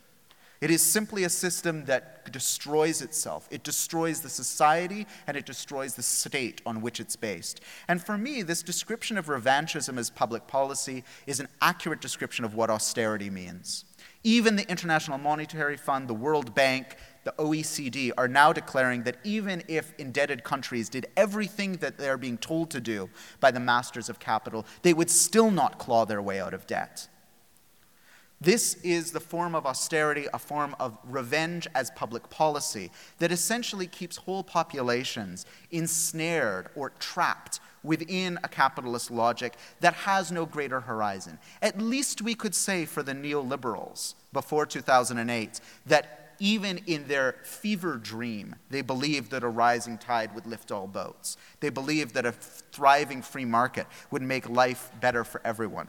It 0.60 0.72
is 0.72 0.82
simply 0.82 1.24
a 1.24 1.30
system 1.30 1.86
that 1.86 2.32
destroys 2.32 3.04
itself. 3.04 3.48
It 3.52 3.62
destroys 3.62 4.22
the 4.22 4.30
society 4.30 5.06
and 5.28 5.38
it 5.38 5.46
destroys 5.46 5.94
the 5.94 6.02
state 6.02 6.62
on 6.66 6.82
which 6.82 7.00
it's 7.00 7.16
based. 7.16 7.62
And 7.88 8.04
for 8.04 8.18
me, 8.18 8.42
this 8.42 8.64
description 8.64 9.20
of 9.20 9.28
revanchism 9.28 10.00
as 10.00 10.10
public 10.10 10.48
policy 10.48 11.04
is 11.28 11.40
an 11.40 11.48
accurate 11.62 12.02
description 12.02 12.44
of 12.44 12.56
what 12.56 12.72
austerity 12.72 13.30
means. 13.30 13.86
Even 14.24 14.56
the 14.56 14.68
International 14.68 15.20
Monetary 15.20 15.78
Fund, 15.78 16.08
the 16.08 16.16
World 16.16 16.56
Bank, 16.56 16.96
the 17.28 17.44
OECD 17.44 18.10
are 18.18 18.30
now 18.30 18.54
declaring 18.54 19.04
that 19.04 19.18
even 19.26 19.62
if 19.68 19.94
indebted 19.98 20.46
countries 20.46 20.88
did 20.88 21.08
everything 21.18 21.74
that 21.74 21.98
they're 21.98 22.18
being 22.18 22.38
told 22.38 22.70
to 22.72 22.80
do 22.80 23.10
by 23.42 23.52
the 23.52 23.60
masters 23.60 24.08
of 24.08 24.18
capital, 24.18 24.66
they 24.82 24.94
would 24.94 25.10
still 25.10 25.52
not 25.52 25.78
claw 25.78 26.06
their 26.06 26.22
way 26.22 26.40
out 26.40 26.54
of 26.54 26.66
debt. 26.68 27.10
This 28.40 28.76
is 28.76 29.12
the 29.12 29.20
form 29.20 29.56
of 29.56 29.66
austerity, 29.66 30.28
a 30.34 30.40
form 30.40 30.74
of 30.80 30.98
revenge 31.04 31.68
as 31.76 31.92
public 31.92 32.30
policy 32.30 32.92
that 33.20 33.34
essentially 33.34 33.88
keeps 33.88 34.16
whole 34.16 34.44
populations 34.44 35.46
ensnared 35.72 36.70
or 36.76 36.92
trapped 36.92 37.60
within 37.84 38.40
a 38.42 38.48
capitalist 38.48 39.12
logic 39.12 39.58
that 39.82 39.94
has 39.94 40.32
no 40.32 40.46
greater 40.46 40.80
horizon. 40.80 41.40
At 41.62 41.82
least 41.82 42.22
we 42.22 42.36
could 42.36 42.56
say 42.56 42.86
for 42.86 43.04
the 43.04 43.14
neoliberals 43.14 44.14
before 44.32 44.66
2008 44.66 45.60
that 45.88 46.27
even 46.40 46.80
in 46.88 47.08
their 47.08 47.36
fever 47.44 47.96
dream, 47.96 48.56
they 48.70 48.82
believed 48.82 49.32
that 49.32 49.44
a 49.44 49.48
rising 49.48 49.98
tide 49.98 50.34
would 50.36 50.46
lift 50.46 50.72
all 50.72 50.88
boats. 50.88 51.38
They 51.60 51.70
believed 51.70 52.14
that 52.16 52.26
a 52.26 52.32
thriving 52.32 53.22
free 53.22 53.46
market 53.46 53.88
would 54.12 54.22
make 54.22 54.50
life 54.50 54.92
better 55.00 55.24
for 55.24 55.42
everyone. 55.44 55.88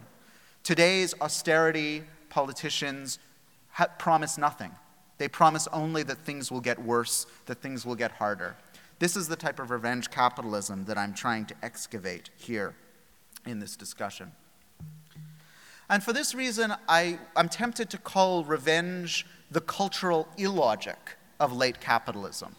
Today's 0.63 1.15
austerity 1.21 2.05
politicians 2.31 3.19
ha- 3.71 3.89
promise 3.99 4.39
nothing. 4.39 4.73
They 5.19 5.29
promise 5.29 5.67
only 5.73 6.03
that 6.05 6.19
things 6.19 6.51
will 6.51 6.61
get 6.61 6.79
worse, 6.83 7.27
that 7.47 7.61
things 7.61 7.85
will 7.85 7.97
get 7.97 8.13
harder. 8.13 8.57
This 8.99 9.17
is 9.17 9.29
the 9.29 9.37
type 9.37 9.59
of 9.61 9.71
revenge 9.71 10.11
capitalism 10.11 10.85
that 10.87 10.99
I'm 10.99 11.15
trying 11.15 11.47
to 11.47 11.55
excavate 11.63 12.31
here 12.37 12.75
in 13.47 13.61
this 13.61 13.77
discussion. 13.77 14.33
And 15.91 16.03
for 16.03 16.13
this 16.13 16.35
reason, 16.35 16.75
I, 16.89 17.19
I'm 17.35 17.49
tempted 17.49 17.89
to 17.91 17.99
call 17.99 18.45
revenge 18.45 19.27
the 19.51 19.61
cultural 19.61 20.29
illogic 20.37 21.17
of 21.41 21.53
late 21.53 21.81
capitalism. 21.81 22.55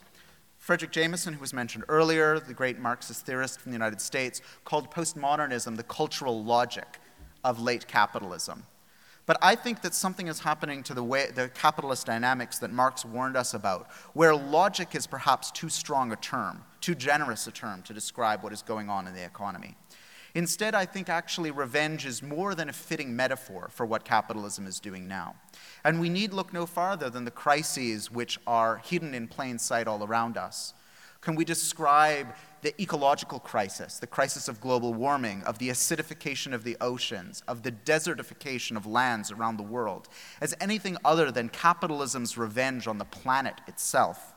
Fredric 0.59 0.91
Jameson, 0.91 1.33
who 1.33 1.39
was 1.39 1.53
mentioned 1.53 1.83
earlier, 1.87 2.39
the 2.39 2.53
great 2.53 2.79
Marxist 2.79 3.25
theorist 3.25 3.59
from 3.59 3.71
the 3.71 3.75
United 3.75 4.01
States, 4.01 4.41
called 4.65 4.91
postmodernism 4.91 5.77
the 5.77 5.83
cultural 5.83 6.43
logic 6.43 6.99
of 7.43 7.59
late 7.59 7.87
capitalism. 7.87 8.63
But 9.25 9.37
I 9.41 9.55
think 9.55 9.81
that 9.81 9.93
something 9.93 10.27
is 10.27 10.39
happening 10.39 10.81
to 10.83 10.93
the, 10.95 11.03
way, 11.03 11.27
the 11.33 11.49
capitalist 11.49 12.07
dynamics 12.07 12.57
that 12.59 12.71
Marx 12.71 13.05
warned 13.05 13.37
us 13.37 13.53
about, 13.53 13.91
where 14.13 14.35
logic 14.35 14.95
is 14.95 15.05
perhaps 15.05 15.51
too 15.51 15.69
strong 15.69 16.11
a 16.11 16.15
term, 16.15 16.63
too 16.81 16.95
generous 16.95 17.45
a 17.45 17.51
term 17.51 17.83
to 17.83 17.93
describe 17.93 18.43
what 18.43 18.51
is 18.51 18.63
going 18.63 18.89
on 18.89 19.07
in 19.07 19.13
the 19.13 19.23
economy. 19.23 19.77
Instead, 20.35 20.75
I 20.75 20.85
think 20.85 21.09
actually 21.09 21.51
revenge 21.51 22.05
is 22.05 22.21
more 22.21 22.53
than 22.53 22.69
a 22.69 22.73
fitting 22.73 23.15
metaphor 23.15 23.69
for 23.71 23.85
what 23.85 24.05
capitalism 24.05 24.67
is 24.67 24.79
doing 24.79 25.07
now. 25.07 25.35
And 25.83 25.99
we 25.99 26.09
need 26.09 26.33
look 26.33 26.53
no 26.53 26.65
farther 26.65 27.09
than 27.09 27.25
the 27.25 27.31
crises 27.31 28.11
which 28.11 28.39
are 28.45 28.77
hidden 28.77 29.13
in 29.13 29.27
plain 29.27 29.57
sight 29.57 29.87
all 29.87 30.03
around 30.03 30.37
us. 30.37 30.73
Can 31.21 31.35
we 31.35 31.43
describe 31.43 32.33
the 32.61 32.79
ecological 32.81 33.39
crisis, 33.39 33.99
the 33.99 34.07
crisis 34.07 34.47
of 34.47 34.61
global 34.61 34.93
warming, 34.93 35.43
of 35.43 35.57
the 35.57 35.69
acidification 35.69 36.53
of 36.53 36.63
the 36.63 36.77
oceans, 36.79 37.43
of 37.47 37.63
the 37.63 37.71
desertification 37.71 38.77
of 38.77 38.85
lands 38.85 39.31
around 39.31 39.57
the 39.57 39.63
world, 39.63 40.07
as 40.39 40.55
anything 40.61 40.97
other 41.03 41.31
than 41.31 41.49
capitalism's 41.49 42.37
revenge 42.37 42.87
on 42.87 42.99
the 42.99 43.05
planet 43.05 43.55
itself? 43.67 44.33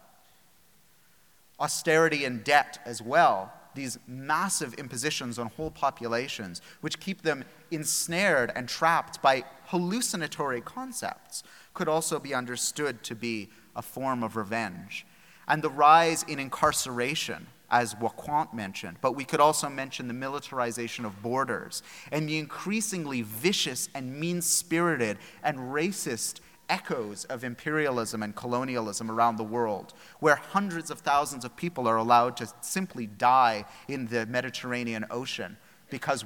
Austerity 1.61 2.25
and 2.25 2.43
debt, 2.43 2.81
as 2.85 3.01
well, 3.01 3.53
these 3.75 3.99
massive 4.07 4.75
impositions 4.75 5.39
on 5.39 5.49
whole 5.49 5.71
populations, 5.71 6.61
which 6.81 7.01
keep 7.01 7.23
them 7.23 7.45
ensnared 7.71 8.53
and 8.55 8.69
trapped 8.69 9.23
by 9.23 9.45
hallucinatory 9.67 10.61
concepts, 10.61 11.43
could 11.75 11.89
also 11.89 12.19
be 12.19 12.35
understood 12.35 13.03
to 13.05 13.15
be 13.15 13.49
a 13.75 13.83
form 13.83 14.23
of 14.23 14.37
revenge. 14.37 15.07
And 15.49 15.63
the 15.63 15.71
rise 15.71 16.23
in 16.25 16.39
incarceration, 16.39 17.47
as 17.71 17.97
Wacquant 17.97 18.53
mentioned, 18.55 18.99
but 19.01 19.17
we 19.17 19.25
could 19.25 19.41
also 19.41 19.69
mention 19.69 20.07
the 20.07 20.15
militarization 20.15 21.05
of 21.05 21.23
borders 21.23 21.83
and 22.13 22.29
the 22.29 22.39
increasingly 22.39 23.23
vicious 23.23 23.89
and 23.95 24.19
mean 24.21 24.43
spirited 24.43 25.19
and 25.43 25.59
racist 25.59 26.41
echoes 26.73 27.25
of 27.27 27.45
imperialism 27.45 28.23
and 28.23 28.35
colonialism 28.35 29.11
around 29.11 29.37
the 29.37 29.45
world, 29.45 29.93
where 30.21 30.37
hundreds 30.37 30.91
of 30.91 31.01
thousands 31.01 31.45
of 31.45 31.55
people 31.55 31.87
are 31.87 31.99
allowed 31.99 32.35
to 32.39 32.51
simply 32.63 33.07
die 33.07 33.67
in 33.89 34.07
the 34.07 34.25
Mediterranean 34.25 35.05
Ocean 35.11 35.59
because, 35.91 36.25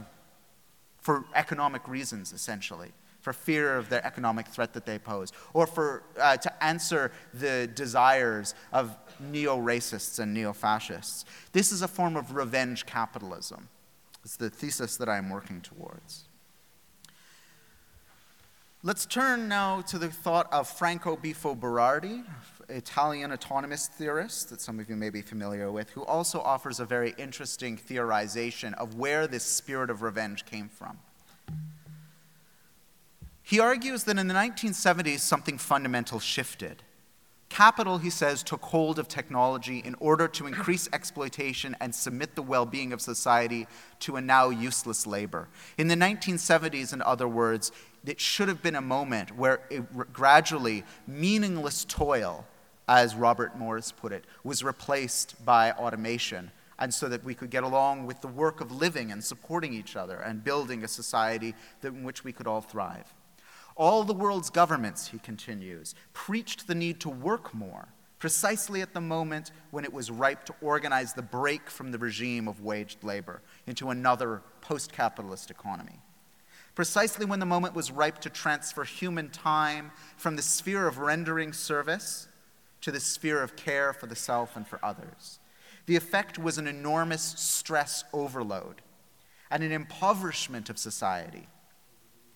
for 1.00 1.24
economic 1.34 1.86
reasons, 1.88 2.32
essentially. 2.32 2.92
For 3.20 3.32
fear 3.32 3.76
of 3.76 3.88
the 3.88 4.06
economic 4.06 4.46
threat 4.46 4.72
that 4.74 4.86
they 4.86 5.00
pose, 5.00 5.32
or 5.52 5.66
for, 5.66 6.04
uh, 6.20 6.36
to 6.36 6.64
answer 6.64 7.10
the 7.34 7.68
desires 7.74 8.54
of 8.72 8.96
neo 9.18 9.56
racists 9.58 10.20
and 10.20 10.32
neo 10.32 10.52
fascists. 10.52 11.24
This 11.50 11.72
is 11.72 11.82
a 11.82 11.88
form 11.88 12.14
of 12.14 12.36
revenge 12.36 12.86
capitalism. 12.86 13.68
It's 14.24 14.36
the 14.36 14.48
thesis 14.48 14.96
that 14.98 15.08
I'm 15.08 15.28
working 15.28 15.60
towards. 15.60 16.25
Let's 18.86 19.04
turn 19.04 19.48
now 19.48 19.80
to 19.80 19.98
the 19.98 20.08
thought 20.10 20.46
of 20.52 20.68
Franco 20.68 21.16
Bifo 21.16 21.58
Berardi, 21.58 22.22
Italian 22.68 23.32
autonomist 23.32 23.88
theorist 23.88 24.50
that 24.50 24.60
some 24.60 24.78
of 24.78 24.88
you 24.88 24.94
may 24.94 25.10
be 25.10 25.22
familiar 25.22 25.72
with, 25.72 25.90
who 25.90 26.04
also 26.04 26.40
offers 26.40 26.78
a 26.78 26.84
very 26.84 27.12
interesting 27.18 27.76
theorization 27.76 28.74
of 28.74 28.94
where 28.94 29.26
this 29.26 29.42
spirit 29.42 29.90
of 29.90 30.02
revenge 30.02 30.44
came 30.44 30.68
from. 30.68 31.00
He 33.42 33.58
argues 33.58 34.04
that 34.04 34.18
in 34.20 34.28
the 34.28 34.34
1970s, 34.34 35.18
something 35.18 35.58
fundamental 35.58 36.20
shifted. 36.20 36.84
Capital, 37.48 37.98
he 37.98 38.10
says, 38.10 38.42
took 38.42 38.62
hold 38.62 38.98
of 38.98 39.08
technology 39.08 39.78
in 39.78 39.94
order 40.00 40.26
to 40.28 40.46
increase 40.46 40.88
exploitation 40.92 41.76
and 41.80 41.94
submit 41.94 42.34
the 42.34 42.42
well 42.42 42.66
being 42.66 42.92
of 42.92 43.00
society 43.00 43.66
to 44.00 44.16
a 44.16 44.20
now 44.20 44.50
useless 44.50 45.06
labor. 45.06 45.48
In 45.78 45.88
the 45.88 45.94
1970s, 45.94 46.92
in 46.92 47.02
other 47.02 47.28
words, 47.28 47.70
it 48.06 48.20
should 48.20 48.48
have 48.48 48.62
been 48.62 48.76
a 48.76 48.80
moment 48.80 49.36
where 49.36 49.60
it, 49.68 50.12
gradually 50.12 50.84
meaningless 51.06 51.84
toil, 51.84 52.46
as 52.88 53.16
Robert 53.16 53.58
Morris 53.58 53.90
put 53.90 54.12
it, 54.12 54.24
was 54.44 54.62
replaced 54.62 55.44
by 55.44 55.72
automation, 55.72 56.52
and 56.78 56.94
so 56.94 57.08
that 57.08 57.24
we 57.24 57.34
could 57.34 57.50
get 57.50 57.64
along 57.64 58.06
with 58.06 58.20
the 58.20 58.28
work 58.28 58.60
of 58.60 58.70
living 58.70 59.10
and 59.10 59.24
supporting 59.24 59.74
each 59.74 59.96
other 59.96 60.18
and 60.18 60.44
building 60.44 60.84
a 60.84 60.88
society 60.88 61.54
that, 61.80 61.88
in 61.88 62.04
which 62.04 62.22
we 62.22 62.32
could 62.32 62.46
all 62.46 62.60
thrive. 62.60 63.12
All 63.74 64.04
the 64.04 64.14
world's 64.14 64.50
governments, 64.50 65.08
he 65.08 65.18
continues, 65.18 65.94
preached 66.12 66.66
the 66.66 66.74
need 66.74 67.00
to 67.00 67.08
work 67.08 67.52
more, 67.52 67.88
precisely 68.18 68.82
at 68.82 68.94
the 68.94 69.00
moment 69.00 69.50
when 69.70 69.84
it 69.84 69.92
was 69.92 70.10
ripe 70.10 70.44
to 70.44 70.54
organize 70.62 71.12
the 71.12 71.22
break 71.22 71.68
from 71.68 71.90
the 71.90 71.98
regime 71.98 72.46
of 72.46 72.60
waged 72.60 73.02
labor 73.02 73.42
into 73.66 73.90
another 73.90 74.42
post 74.60 74.92
capitalist 74.92 75.50
economy 75.50 76.00
precisely 76.76 77.24
when 77.24 77.40
the 77.40 77.46
moment 77.46 77.74
was 77.74 77.90
ripe 77.90 78.20
to 78.20 78.30
transfer 78.30 78.84
human 78.84 79.30
time 79.30 79.90
from 80.16 80.36
the 80.36 80.42
sphere 80.42 80.86
of 80.86 80.98
rendering 80.98 81.52
service 81.52 82.28
to 82.82 82.92
the 82.92 83.00
sphere 83.00 83.42
of 83.42 83.56
care 83.56 83.92
for 83.92 84.06
the 84.06 84.14
self 84.14 84.54
and 84.54 84.68
for 84.68 84.78
others. 84.84 85.40
The 85.86 85.96
effect 85.96 86.38
was 86.38 86.58
an 86.58 86.68
enormous 86.68 87.22
stress 87.22 88.04
overload 88.12 88.82
and 89.50 89.62
an 89.62 89.72
impoverishment 89.72 90.68
of 90.68 90.78
society. 90.78 91.48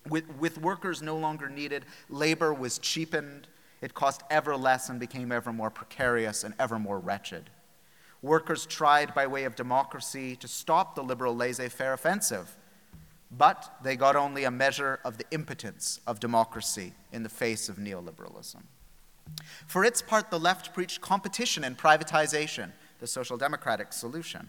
With, 0.09 0.24
with 0.38 0.57
workers 0.59 1.03
no 1.03 1.18
longer 1.18 1.51
needed, 1.51 1.84
labor 2.09 2.55
was 2.55 2.78
cheapened, 2.78 3.47
it 3.82 3.93
cost 3.93 4.22
ever 4.30 4.57
less 4.57 4.88
and 4.88 4.99
became 4.99 5.30
ever 5.30 5.53
more 5.53 5.70
precarious 5.70 6.45
and 6.45 6.55
ever 6.59 6.78
more 6.78 6.99
wretched. 6.99 7.51
Workers 8.22 8.64
tried, 8.64 9.14
by 9.14 9.26
way 9.26 9.45
of 9.45 9.55
democracy, 9.55 10.34
to 10.36 10.49
stop 10.49 10.95
the 10.95 11.03
liberal 11.03 11.36
laissez 11.36 11.68
faire 11.68 11.93
offensive 11.93 12.57
but 13.31 13.76
they 13.83 13.97
got 13.97 14.16
only 14.16 14.45
a 14.45 14.51
measure 14.51 14.99
of 15.05 15.16
the 15.16 15.24
impotence 15.31 16.01
of 16.07 16.20
democracy 16.20 16.93
in 17.12 17.22
the 17.22 17.28
face 17.28 17.68
of 17.68 17.76
neoliberalism. 17.76 18.62
For 19.66 19.85
its 19.85 20.03
part, 20.03 20.31
the 20.31 20.41
left 20.41 20.74
preached 20.74 21.01
competition 21.01 21.62
and 21.62 21.78
privatization, 21.78 22.72
the 22.99 23.07
social 23.07 23.37
democratic 23.37 23.93
solution. 23.93 24.49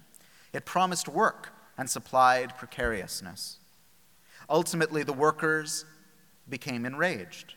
It 0.53 0.65
promised 0.65 1.07
work 1.07 1.53
and 1.77 1.89
supplied 1.89 2.57
precariousness. 2.57 3.57
Ultimately, 4.49 5.03
the 5.03 5.13
workers 5.13 5.85
became 6.49 6.85
enraged. 6.85 7.53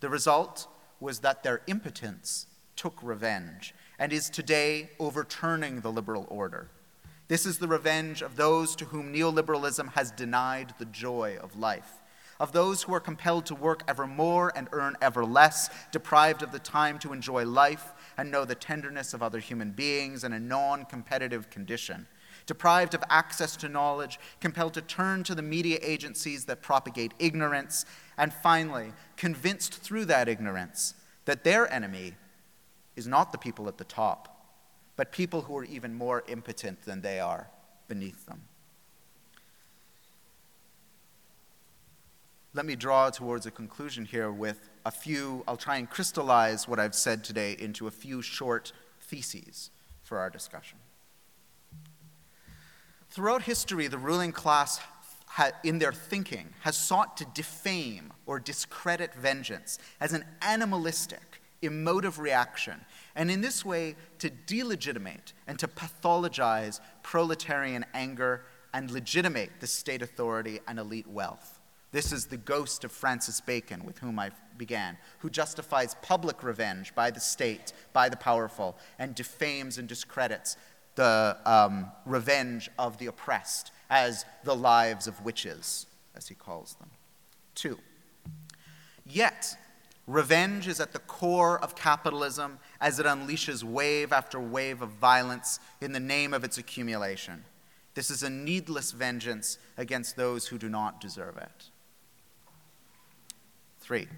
The 0.00 0.08
result 0.08 0.66
was 1.00 1.20
that 1.20 1.42
their 1.42 1.62
impotence 1.66 2.46
took 2.76 2.98
revenge 3.02 3.74
and 3.98 4.12
is 4.12 4.28
today 4.28 4.90
overturning 4.98 5.80
the 5.80 5.92
liberal 5.92 6.26
order. 6.28 6.70
This 7.28 7.44
is 7.44 7.58
the 7.58 7.68
revenge 7.68 8.22
of 8.22 8.36
those 8.36 8.74
to 8.76 8.86
whom 8.86 9.12
neoliberalism 9.12 9.92
has 9.92 10.10
denied 10.10 10.72
the 10.78 10.86
joy 10.86 11.36
of 11.38 11.58
life, 11.58 12.00
of 12.40 12.52
those 12.52 12.82
who 12.82 12.94
are 12.94 13.00
compelled 13.00 13.44
to 13.46 13.54
work 13.54 13.82
ever 13.86 14.06
more 14.06 14.50
and 14.56 14.66
earn 14.72 14.96
ever 15.02 15.26
less, 15.26 15.68
deprived 15.92 16.42
of 16.42 16.52
the 16.52 16.58
time 16.58 16.98
to 17.00 17.12
enjoy 17.12 17.44
life 17.44 17.92
and 18.16 18.30
know 18.30 18.46
the 18.46 18.54
tenderness 18.54 19.12
of 19.12 19.22
other 19.22 19.40
human 19.40 19.72
beings 19.72 20.24
in 20.24 20.32
a 20.32 20.40
non 20.40 20.86
competitive 20.86 21.50
condition, 21.50 22.06
deprived 22.46 22.94
of 22.94 23.04
access 23.10 23.56
to 23.56 23.68
knowledge, 23.68 24.18
compelled 24.40 24.72
to 24.72 24.80
turn 24.80 25.22
to 25.24 25.34
the 25.34 25.42
media 25.42 25.78
agencies 25.82 26.46
that 26.46 26.62
propagate 26.62 27.12
ignorance, 27.18 27.84
and 28.16 28.32
finally, 28.32 28.94
convinced 29.18 29.74
through 29.74 30.06
that 30.06 30.30
ignorance 30.30 30.94
that 31.26 31.44
their 31.44 31.70
enemy 31.70 32.14
is 32.96 33.06
not 33.06 33.32
the 33.32 33.38
people 33.38 33.68
at 33.68 33.76
the 33.76 33.84
top 33.84 34.37
but 34.98 35.12
people 35.12 35.42
who 35.42 35.56
are 35.56 35.64
even 35.64 35.94
more 35.94 36.24
impotent 36.26 36.84
than 36.84 37.00
they 37.02 37.20
are 37.20 37.48
beneath 37.86 38.26
them. 38.26 38.42
Let 42.52 42.66
me 42.66 42.74
draw 42.74 43.08
towards 43.08 43.46
a 43.46 43.52
conclusion 43.52 44.04
here 44.04 44.32
with 44.32 44.68
a 44.84 44.90
few, 44.90 45.44
I'll 45.46 45.56
try 45.56 45.76
and 45.76 45.88
crystallize 45.88 46.66
what 46.66 46.80
I've 46.80 46.96
said 46.96 47.22
today 47.22 47.56
into 47.60 47.86
a 47.86 47.92
few 47.92 48.22
short 48.22 48.72
theses 49.00 49.70
for 50.02 50.18
our 50.18 50.30
discussion. 50.30 50.78
Throughout 53.08 53.42
history, 53.42 53.86
the 53.86 53.98
ruling 53.98 54.32
class, 54.32 54.80
in 55.62 55.78
their 55.78 55.92
thinking, 55.92 56.48
has 56.62 56.76
sought 56.76 57.16
to 57.18 57.24
defame 57.34 58.12
or 58.26 58.40
discredit 58.40 59.14
vengeance 59.14 59.78
as 60.00 60.12
an 60.12 60.24
animalistic, 60.42 61.40
emotive 61.62 62.18
reaction 62.18 62.80
and 63.18 63.32
in 63.32 63.40
this 63.40 63.64
way 63.64 63.96
to 64.20 64.30
delegitimate 64.30 65.32
and 65.48 65.58
to 65.58 65.66
pathologize 65.66 66.80
proletarian 67.02 67.84
anger 67.92 68.42
and 68.72 68.92
legitimate 68.92 69.50
the 69.58 69.66
state 69.66 70.02
authority 70.02 70.60
and 70.68 70.78
elite 70.78 71.08
wealth. 71.08 71.58
This 71.90 72.12
is 72.12 72.26
the 72.26 72.36
ghost 72.36 72.84
of 72.84 72.92
Francis 72.92 73.40
Bacon, 73.40 73.84
with 73.84 73.98
whom 73.98 74.20
I 74.20 74.30
began, 74.56 74.96
who 75.18 75.30
justifies 75.30 75.96
public 76.00 76.44
revenge 76.44 76.94
by 76.94 77.10
the 77.10 77.18
state, 77.18 77.72
by 77.92 78.08
the 78.08 78.16
powerful, 78.16 78.76
and 79.00 79.16
defames 79.16 79.78
and 79.78 79.88
discredits 79.88 80.56
the 80.94 81.36
um, 81.44 81.90
revenge 82.06 82.70
of 82.78 82.98
the 82.98 83.06
oppressed 83.06 83.72
as 83.90 84.24
the 84.44 84.54
lives 84.54 85.08
of 85.08 85.24
witches, 85.24 85.86
as 86.14 86.28
he 86.28 86.36
calls 86.36 86.74
them. 86.74 86.90
Two, 87.56 87.78
yet 89.04 89.56
revenge 90.08 90.66
is 90.66 90.80
at 90.80 90.92
the 90.92 90.98
core 91.00 91.62
of 91.62 91.76
capitalism 91.76 92.58
as 92.80 92.98
it 92.98 93.06
unleashes 93.06 93.62
wave 93.62 94.12
after 94.12 94.40
wave 94.40 94.82
of 94.82 94.88
violence 94.88 95.60
in 95.80 95.92
the 95.92 96.00
name 96.00 96.34
of 96.34 96.42
its 96.42 96.58
accumulation. 96.58 97.44
This 97.94 98.10
is 98.10 98.22
a 98.22 98.30
needless 98.30 98.90
vengeance 98.90 99.58
against 99.76 100.16
those 100.16 100.46
who 100.46 100.58
do 100.58 100.68
not 100.68 101.00
deserve 101.00 101.36
it. 101.36 101.70
Three, 103.80 104.08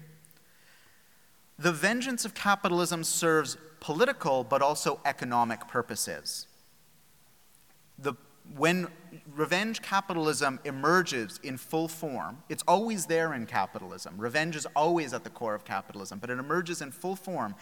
the 1.59 1.71
vengeance 1.71 2.25
of 2.25 2.33
capitalism 2.33 3.03
serves 3.03 3.57
political 3.79 4.43
but 4.43 4.61
also 4.61 4.99
economic 5.05 5.67
purposes. 5.67 6.47
The, 7.99 8.13
when 8.55 8.87
revenge 9.35 9.81
capitalism 9.81 10.59
emerges 10.65 11.39
in 11.43 11.57
full 11.57 11.87
form, 11.87 12.43
it's 12.49 12.63
always 12.67 13.05
there 13.05 13.33
in 13.33 13.45
capitalism. 13.45 14.15
Revenge 14.17 14.55
is 14.55 14.65
always 14.75 15.13
at 15.13 15.23
the 15.23 15.29
core 15.29 15.55
of 15.55 15.65
capitalism, 15.65 16.19
but 16.19 16.29
it 16.29 16.39
emerges 16.39 16.81
in 16.81 16.91
full 16.91 17.15
form 17.15 17.55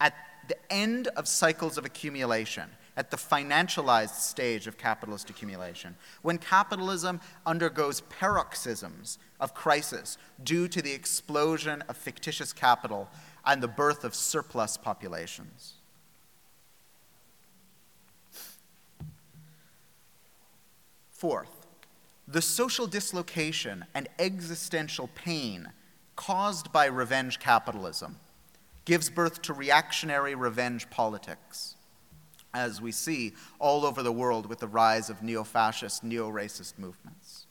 at 0.00 0.14
the 0.48 0.56
end 0.72 1.08
of 1.08 1.28
cycles 1.28 1.78
of 1.78 1.84
accumulation, 1.84 2.68
at 2.96 3.10
the 3.10 3.16
financialized 3.16 4.16
stage 4.16 4.66
of 4.66 4.76
capitalist 4.76 5.30
accumulation, 5.30 5.94
when 6.22 6.38
capitalism 6.38 7.20
undergoes 7.46 8.00
paroxysms 8.02 9.18
of 9.38 9.54
crisis 9.54 10.18
due 10.42 10.66
to 10.68 10.82
the 10.82 10.92
explosion 10.92 11.82
of 11.88 11.96
fictitious 11.96 12.52
capital 12.52 13.08
and 13.46 13.62
the 13.62 13.68
birth 13.68 14.04
of 14.04 14.14
surplus 14.14 14.76
populations. 14.76 15.74
Fourth, 21.22 21.68
the 22.26 22.42
social 22.42 22.88
dislocation 22.88 23.84
and 23.94 24.08
existential 24.18 25.08
pain 25.14 25.70
caused 26.16 26.72
by 26.72 26.86
revenge 26.86 27.38
capitalism 27.38 28.16
gives 28.84 29.08
birth 29.08 29.40
to 29.42 29.52
reactionary 29.52 30.34
revenge 30.34 30.90
politics, 30.90 31.76
as 32.52 32.82
we 32.82 32.90
see 32.90 33.34
all 33.60 33.86
over 33.86 34.02
the 34.02 34.10
world 34.10 34.46
with 34.46 34.58
the 34.58 34.66
rise 34.66 35.08
of 35.08 35.22
neo 35.22 35.44
fascist, 35.44 36.02
neo 36.02 36.28
racist 36.28 36.76
movements. 36.76 37.46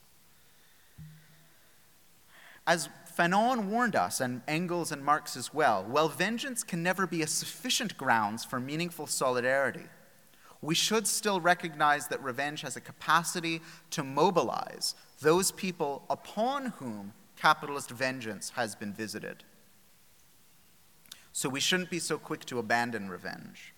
As 2.68 2.90
Fanon 3.18 3.68
warned 3.70 3.96
us, 3.96 4.20
and 4.20 4.42
Engels 4.50 4.92
and 4.92 5.02
Marx 5.02 5.38
as 5.38 5.54
well, 5.54 5.86
well, 5.90 6.10
vengeance 6.10 6.62
can 6.62 6.84
never 6.84 7.08
be 7.08 7.22
a 7.22 7.28
sufficient 7.28 7.98
grounds 7.98 8.44
for 8.44 8.60
meaningful 8.60 9.08
solidarity. 9.08 9.86
We 10.62 10.76
should 10.76 11.08
still 11.08 11.42
recognize 11.42 12.08
that 12.08 12.24
revenge 12.24 12.62
has 12.62 12.76
a 12.76 12.82
capacity 12.82 13.62
to 13.92 14.04
mobilize 14.04 14.96
those 15.20 15.52
people 15.52 16.04
upon 16.10 16.68
whom 16.78 17.14
capitalist 17.36 17.90
vengeance 17.90 18.52
has 18.52 18.76
been 18.76 18.94
visited. 18.94 19.44
So 21.34 21.50
we 21.50 21.60
shouldn't 21.60 21.90
be 21.90 22.00
so 22.00 22.18
quick 22.18 22.46
to 22.46 22.60
abandon 22.60 23.10
revenge. 23.10 23.74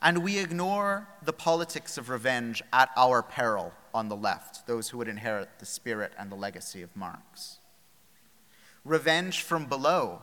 And 0.00 0.22
we 0.22 0.38
ignore 0.38 1.08
the 1.22 1.32
politics 1.32 1.98
of 1.98 2.08
revenge 2.08 2.62
at 2.72 2.90
our 2.96 3.22
peril 3.22 3.72
on 3.92 4.08
the 4.08 4.16
left, 4.16 4.66
those 4.66 4.88
who 4.88 4.98
would 4.98 5.08
inherit 5.08 5.58
the 5.58 5.66
spirit 5.66 6.12
and 6.18 6.30
the 6.30 6.36
legacy 6.36 6.82
of 6.82 6.96
Marx. 6.96 7.58
Revenge 8.84 9.42
from 9.42 9.66
below 9.66 10.22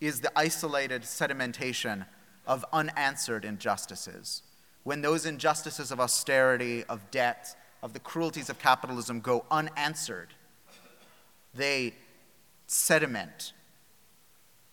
is 0.00 0.20
the 0.20 0.32
isolated 0.36 1.02
sedimentation 1.02 2.06
of 2.46 2.64
unanswered 2.72 3.44
injustices. 3.44 4.42
When 4.82 5.02
those 5.02 5.24
injustices 5.24 5.90
of 5.90 6.00
austerity, 6.00 6.84
of 6.84 7.10
debt, 7.10 7.56
of 7.82 7.92
the 7.92 8.00
cruelties 8.00 8.50
of 8.50 8.58
capitalism 8.58 9.20
go 9.20 9.44
unanswered, 9.50 10.34
they 11.54 11.94
sediment 12.66 13.52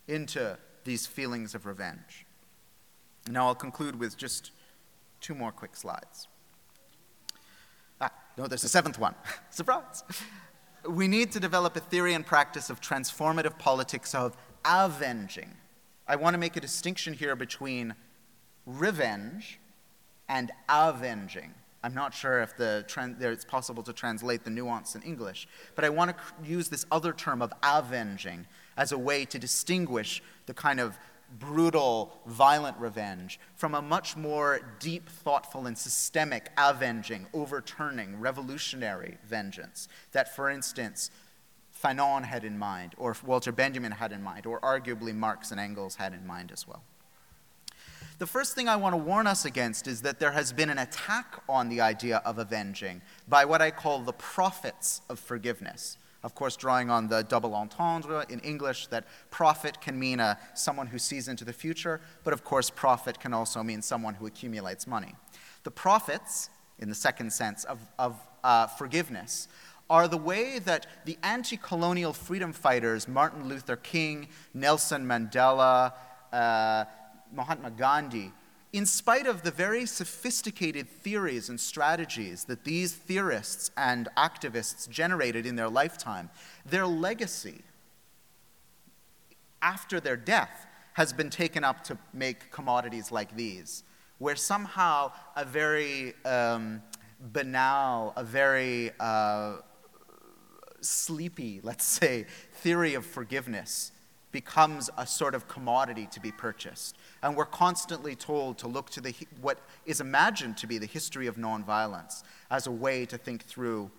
into 0.08 0.58
these 0.84 1.06
feelings 1.06 1.56
of 1.56 1.66
revenge. 1.66 2.26
Now 3.30 3.48
I'll 3.48 3.56
conclude 3.56 4.00
with 4.00 4.18
just 4.18 4.52
two 5.20 5.36
more 5.36 5.52
quick 5.52 5.76
slides. 5.76 6.28
Ah, 8.02 8.12
no, 8.38 8.48
there's 8.48 8.64
a 8.64 8.70
seventh 8.70 8.98
one. 8.98 9.16
Surprise! 9.50 10.04
we 10.90 11.08
need 11.08 11.32
to 11.32 11.40
develop 11.40 11.76
a 11.76 11.80
theory 11.80 12.14
and 12.14 12.26
practice 12.26 12.70
of 12.70 12.82
transformative 12.82 13.58
politics 13.60 14.16
of 14.16 14.36
avenging. 14.66 15.52
I 16.12 16.18
want 16.18 16.34
to 16.34 16.38
make 16.38 16.58
a 16.58 16.60
distinction 16.60 17.14
here 17.14 17.38
between 17.38 17.96
revenge 18.66 19.62
and 20.28 20.52
avenging. 20.68 21.54
I'm 21.86 21.94
not 21.94 22.14
sure 22.14 22.42
if 22.42 22.58
the 22.58 22.84
it's 23.22 23.46
possible 23.46 23.82
to 23.84 23.94
translate 23.94 24.44
the 24.44 24.50
nuance 24.50 24.94
in 24.94 25.04
English, 25.04 25.48
but 25.74 25.86
I 25.86 25.90
want 25.90 26.12
to 26.12 26.18
use 26.44 26.68
this 26.68 26.86
other 26.92 27.14
term 27.14 27.42
of 27.42 27.54
avenging 27.64 28.46
as 28.76 28.92
a 28.92 28.98
way 28.98 29.24
to 29.24 29.40
distinguish 29.40 30.22
the 30.48 30.54
kind 30.54 30.82
of 30.82 31.00
brutal, 31.40 32.20
violent 32.26 32.78
revenge 32.78 33.40
from 33.56 33.74
a 33.74 33.82
much 33.82 34.18
more 34.18 34.60
deep, 34.82 35.08
thoughtful, 35.08 35.66
and 35.66 35.78
systemic 35.78 36.52
avenging, 36.58 37.26
overturning, 37.34 38.20
revolutionary 38.20 39.18
vengeance 39.24 39.88
that, 40.12 40.36
for 40.36 40.50
instance, 40.50 41.10
Fanon 41.82 42.24
had 42.24 42.44
in 42.44 42.58
mind, 42.58 42.94
or 42.98 43.16
Walter 43.26 43.52
Benjamin 43.52 43.92
had 43.92 44.12
in 44.12 44.22
mind, 44.22 44.46
or 44.46 44.60
arguably 44.62 45.14
Marx 45.14 45.52
and 45.52 45.60
Engels 45.60 45.96
had 45.96 46.14
in 46.14 46.26
mind 46.26 46.52
as 46.52 46.68
well. 46.68 46.84
The 48.20 48.28
first 48.28 48.54
thing 48.54 48.70
I 48.70 48.76
want 48.76 48.94
to 48.94 48.98
warn 48.98 49.26
us 49.26 49.46
against 49.46 49.88
is 49.88 50.04
that 50.04 50.20
there 50.20 50.32
has 50.32 50.54
been 50.54 50.70
an 50.70 50.78
attack 50.78 51.42
on 51.50 51.70
the 51.70 51.82
idea 51.82 52.22
of 52.24 52.38
avenging 52.38 53.02
by 53.28 53.46
what 53.46 53.62
I 53.62 53.72
call 53.72 54.00
the 54.00 54.14
prophets 54.14 55.02
of 55.10 55.20
forgiveness 55.20 55.98
of 56.24 56.36
course, 56.36 56.56
drawing 56.56 56.90
on 56.90 57.08
the 57.08 57.24
double 57.24 57.56
entendre 57.56 58.26
in 58.30 58.40
English, 58.42 58.88
that 58.88 59.06
prophet 59.32 59.82
can 59.82 59.98
mean 59.98 60.20
a, 60.20 60.38
someone 60.54 60.88
who 60.88 61.00
sees 61.00 61.28
into 61.28 61.44
the 61.44 61.54
future, 61.54 62.00
but 62.24 62.34
of 62.34 62.44
course, 62.44 62.70
prophet 62.70 63.20
can 63.20 63.34
also 63.34 63.64
mean 63.64 63.82
someone 63.82 64.14
who 64.14 64.28
accumulates 64.28 64.86
money. 64.86 65.16
The 65.64 65.72
prophets, 65.72 66.50
in 66.80 66.90
the 66.90 66.96
second 66.96 67.34
sense, 67.34 67.64
of, 67.64 67.80
of 67.98 68.20
uh, 68.44 68.68
forgiveness, 68.68 69.48
are 69.92 70.08
the 70.08 70.18
way 70.18 70.58
that 70.58 70.88
the 71.04 71.18
anti 71.22 71.58
colonial 71.58 72.14
freedom 72.14 72.54
fighters, 72.54 73.10
Martin 73.10 73.50
Luther 73.50 73.76
King, 73.76 74.30
Nelson 74.54 75.06
Mandela, 75.06 75.92
uh, 76.32 76.86
Mahatma 77.34 77.72
Gandhi, 77.72 78.32
in 78.72 78.86
spite 78.86 79.28
of 79.28 79.44
the 79.44 79.52
very 79.52 79.86
sophisticated 79.86 80.88
theories 80.88 81.50
and 81.50 81.60
strategies 81.60 82.46
that 82.46 82.64
these 82.64 82.94
theorists 82.94 83.70
and 83.76 84.08
activists 84.16 84.90
generated 84.90 85.46
in 85.46 85.58
their 85.58 85.68
lifetime, 85.68 86.30
their 86.66 86.88
legacy 86.88 87.62
after 89.62 90.00
their 90.00 90.16
death 90.16 90.68
has 90.94 91.12
been 91.12 91.30
taken 91.30 91.66
up 91.66 91.84
to 91.84 91.98
make 92.14 92.50
commodities 92.50 93.12
like 93.12 93.36
these, 93.36 93.84
where 94.20 94.38
somehow 94.38 95.12
a 95.36 95.44
very 95.44 96.14
um, 96.24 96.82
banal, 97.34 98.14
a 98.16 98.24
very 98.24 98.92
uh, 99.02 99.56
sleepy, 100.82 101.60
let's 101.64 101.86
say, 102.00 102.26
theory 102.54 102.94
of 102.94 103.06
forgiveness 103.06 103.92
becomes 104.32 104.90
a 104.98 105.06
sort 105.06 105.36
of 105.36 105.48
commodity 105.48 106.08
to 106.12 106.20
be 106.20 106.32
purchased. 106.32 106.96
And 107.22 107.36
we're 107.36 107.46
constantly 107.46 108.16
told 108.16 108.58
to 108.60 108.68
look 108.68 108.90
to 108.92 109.02
the, 109.02 109.14
what 109.42 109.60
is 109.86 110.00
imagined 110.00 110.58
to 110.58 110.68
be 110.68 110.78
the 110.78 110.86
history 110.86 111.28
of 111.28 111.36
nonviolence 111.36 112.24
as 112.50 112.68
a 112.68 112.72
way 112.72 113.06
to 113.08 113.18
think 113.18 113.44
through 113.44 113.92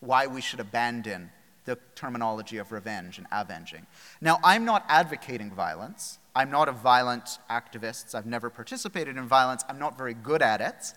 why 0.00 0.26
we 0.26 0.40
should 0.40 0.60
abandon 0.60 1.30
the 1.64 1.78
terminology 1.94 2.58
of 2.58 2.72
revenge 2.72 3.16
and 3.16 3.26
avenging. 3.32 3.86
Now, 4.20 4.38
I'm 4.44 4.66
not 4.66 4.84
advocating 4.88 5.50
violence. 5.50 6.18
I'm 6.36 6.50
not 6.50 6.68
a 6.68 6.72
violent 6.72 7.38
activist. 7.48 8.14
I've 8.14 8.26
never 8.26 8.50
participated 8.50 9.16
in 9.16 9.26
violence. 9.26 9.64
I'm 9.68 9.78
not 9.78 9.96
very 9.96 10.14
good 10.14 10.42
at 10.42 10.60
it. 10.60 10.92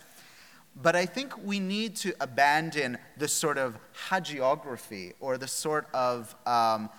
But 0.80 0.96
I 0.96 1.08
think 1.08 1.34
we 1.44 1.60
need 1.60 1.96
to 1.98 2.14
abandon 2.20 3.00
the 3.18 3.28
sort 3.28 3.58
of 3.58 3.78
hagiography 4.10 5.14
or 5.20 5.38
the 5.38 5.48
sort 5.48 5.88
of 5.94 6.36
um, 6.46 6.90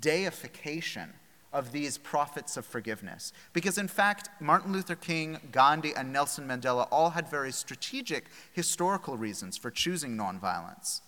deification 0.00 1.12
of 1.52 1.70
these 1.72 1.96
prophets 1.96 2.56
of 2.56 2.66
forgiveness. 2.66 3.32
Because 3.52 3.78
in 3.78 3.88
fact, 3.88 4.28
Martin 4.40 4.72
Luther 4.72 4.96
King, 4.96 5.38
Gandhi, 5.52 5.94
and 5.94 6.12
Nelson 6.12 6.46
Mandela 6.46 6.88
all 6.90 7.10
had 7.10 7.28
very 7.28 7.52
strategic 7.52 8.26
historical 8.52 9.16
reasons 9.16 9.56
for 9.56 9.70
choosing 9.70 10.16
nonviolence, 10.16 11.00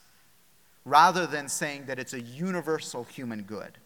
rather 0.85 1.27
than 1.27 1.49
saying 1.49 1.87
that 1.87 1.99
it's 1.99 2.13
a 2.13 2.21
universal 2.21 3.05
human 3.05 3.43
good. 3.43 3.79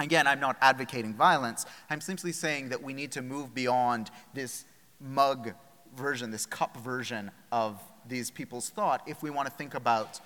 Again, 0.00 0.28
I'm 0.28 0.40
not 0.40 0.56
advocating 0.60 1.14
violence. 1.14 1.66
I'm 1.90 2.00
simply 2.00 2.30
saying 2.30 2.68
that 2.68 2.82
we 2.82 2.92
need 2.92 3.10
to 3.12 3.22
move 3.22 3.52
beyond 3.52 4.10
this 4.34 4.64
mug 5.00 5.54
version, 5.96 6.30
this 6.30 6.46
cup 6.46 6.76
version 6.78 7.30
of 7.52 7.80
these 8.08 8.30
people's 8.30 8.70
thought 8.70 9.02
if 9.06 9.22
we 9.22 9.30
want 9.30 9.48
to 9.48 9.54
think 9.54 9.74
about 9.74 10.20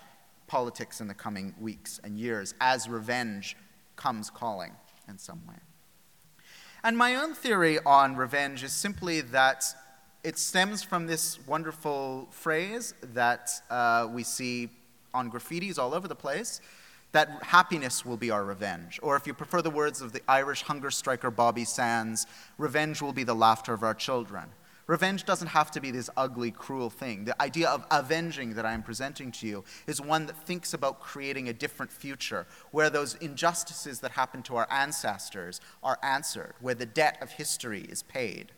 politics 0.47 1.01
in 1.01 1.09
the 1.09 1.15
coming 1.15 1.55
weeks 1.61 2.01
and 2.05 2.19
years 2.19 2.55
as 2.61 2.89
revenge 2.89 3.57
comes 3.97 4.31
calling 4.31 4.73
in 5.09 5.19
some 5.19 5.41
way. 5.49 5.57
And 6.85 6.99
my 6.99 7.17
own 7.17 7.35
theory 7.35 7.79
on 7.87 8.17
revenge 8.17 8.65
is 8.65 8.73
simply 8.73 9.21
that 9.21 9.65
it 10.25 10.39
stems 10.39 10.83
from 10.83 11.07
this 11.07 11.45
wonderful 11.47 12.29
phrase 12.31 12.95
that 13.15 13.51
uh, 13.71 14.09
we 14.11 14.23
see 14.23 14.69
on 15.15 15.31
graffitis 15.31 15.79
all 15.79 15.95
over 15.95 16.09
the 16.09 16.15
place 16.15 16.61
that 17.13 17.29
happiness 17.43 18.07
will 18.07 18.17
be 18.17 18.31
our 18.31 18.45
revenge. 18.45 18.99
Or 19.03 19.17
if 19.17 19.27
you 19.27 19.35
prefer 19.35 19.63
the 19.63 19.71
words 19.71 20.01
of 20.01 20.13
the 20.13 20.23
Irish 20.27 20.63
hunger 20.63 20.91
striker 20.91 21.31
Bobby 21.31 21.65
Sands, 21.65 22.27
revenge 22.57 23.03
will 23.03 23.13
be 23.13 23.25
the 23.25 23.35
laughter 23.35 23.75
of 23.75 23.83
our 23.83 23.95
children. 23.95 24.45
Revenge 24.87 25.25
doesn't 25.25 25.49
have 25.49 25.71
to 25.71 25.81
be 25.81 25.91
this 25.91 26.11
ugly, 26.17 26.51
cruel 26.51 26.91
thing. 26.91 27.25
The 27.25 27.41
idea 27.41 27.69
of 27.69 27.87
avenging 27.91 28.55
that 28.55 28.67
I 28.67 28.73
am 28.73 28.83
presenting 28.83 29.31
to 29.33 29.47
you 29.47 29.65
is 29.87 30.01
one 30.01 30.27
that 30.27 30.37
thinks 30.37 30.75
about 30.75 31.01
creating 31.01 31.49
a 31.49 31.53
different 31.53 31.93
future 31.93 32.47
where 32.73 32.91
those 32.91 33.15
injustices 33.17 34.01
that 34.01 34.13
happened 34.13 34.45
to 34.47 34.57
our 34.57 34.67
ancestors 34.71 35.61
are 35.83 35.99
answered, 36.03 36.55
where 36.61 36.75
the 36.75 36.87
debt 36.87 37.19
of 37.21 37.31
history 37.31 37.83
is 37.83 38.03
paid. 38.03 38.53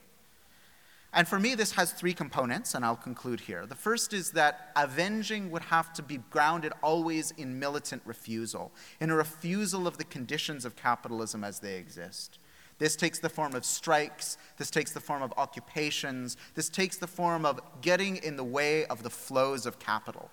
And 1.16 1.29
for 1.29 1.39
me, 1.39 1.55
this 1.55 1.72
has 1.72 1.93
three 1.93 2.12
components, 2.12 2.75
and 2.75 2.85
I'll 2.85 2.97
conclude 2.97 3.41
here. 3.41 3.66
The 3.66 3.77
first 3.77 4.12
is 4.12 4.33
that 4.33 4.72
avenging 4.75 5.53
would 5.53 5.62
have 5.62 5.93
to 5.93 6.03
be 6.03 6.18
grounded 6.31 6.72
always 6.83 7.31
in 7.33 7.61
militant 7.61 8.03
refusal, 8.05 8.72
in 8.99 9.11
a 9.11 9.14
refusal 9.14 9.87
of 9.87 9.97
the 9.97 10.05
conditions 10.05 10.64
of 10.64 10.75
capitalism 10.75 11.45
as 11.45 11.61
they 11.61 11.77
exist. 11.77 12.41
This 12.79 12.97
takes 12.97 13.18
the 13.18 13.29
form 13.29 13.55
of 13.55 13.64
strikes, 13.64 14.37
this 14.59 14.70
takes 14.70 14.93
the 14.93 15.01
form 15.01 15.22
of 15.22 15.33
occupations, 15.37 16.37
this 16.55 16.68
takes 16.68 16.97
the 16.97 17.07
form 17.07 17.47
of 17.47 17.61
getting 17.81 18.16
in 18.16 18.37
the 18.37 18.45
way 18.45 18.85
of 18.87 19.03
the 19.03 19.11
flows 19.11 19.64
of 19.64 19.79
capital. 19.79 20.31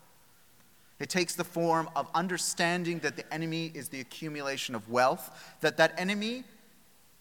It 1.00 1.10
takes 1.10 1.36
the 1.36 1.44
form 1.44 1.90
of 1.96 2.08
understanding 2.14 3.00
that 3.00 3.16
the 3.16 3.32
enemy 3.34 3.72
is 3.74 3.90
the 3.90 4.00
accumulation 4.02 4.76
of 4.76 4.90
wealth, 4.90 5.56
that 5.62 5.78
that 5.78 5.94
enemy 5.98 6.44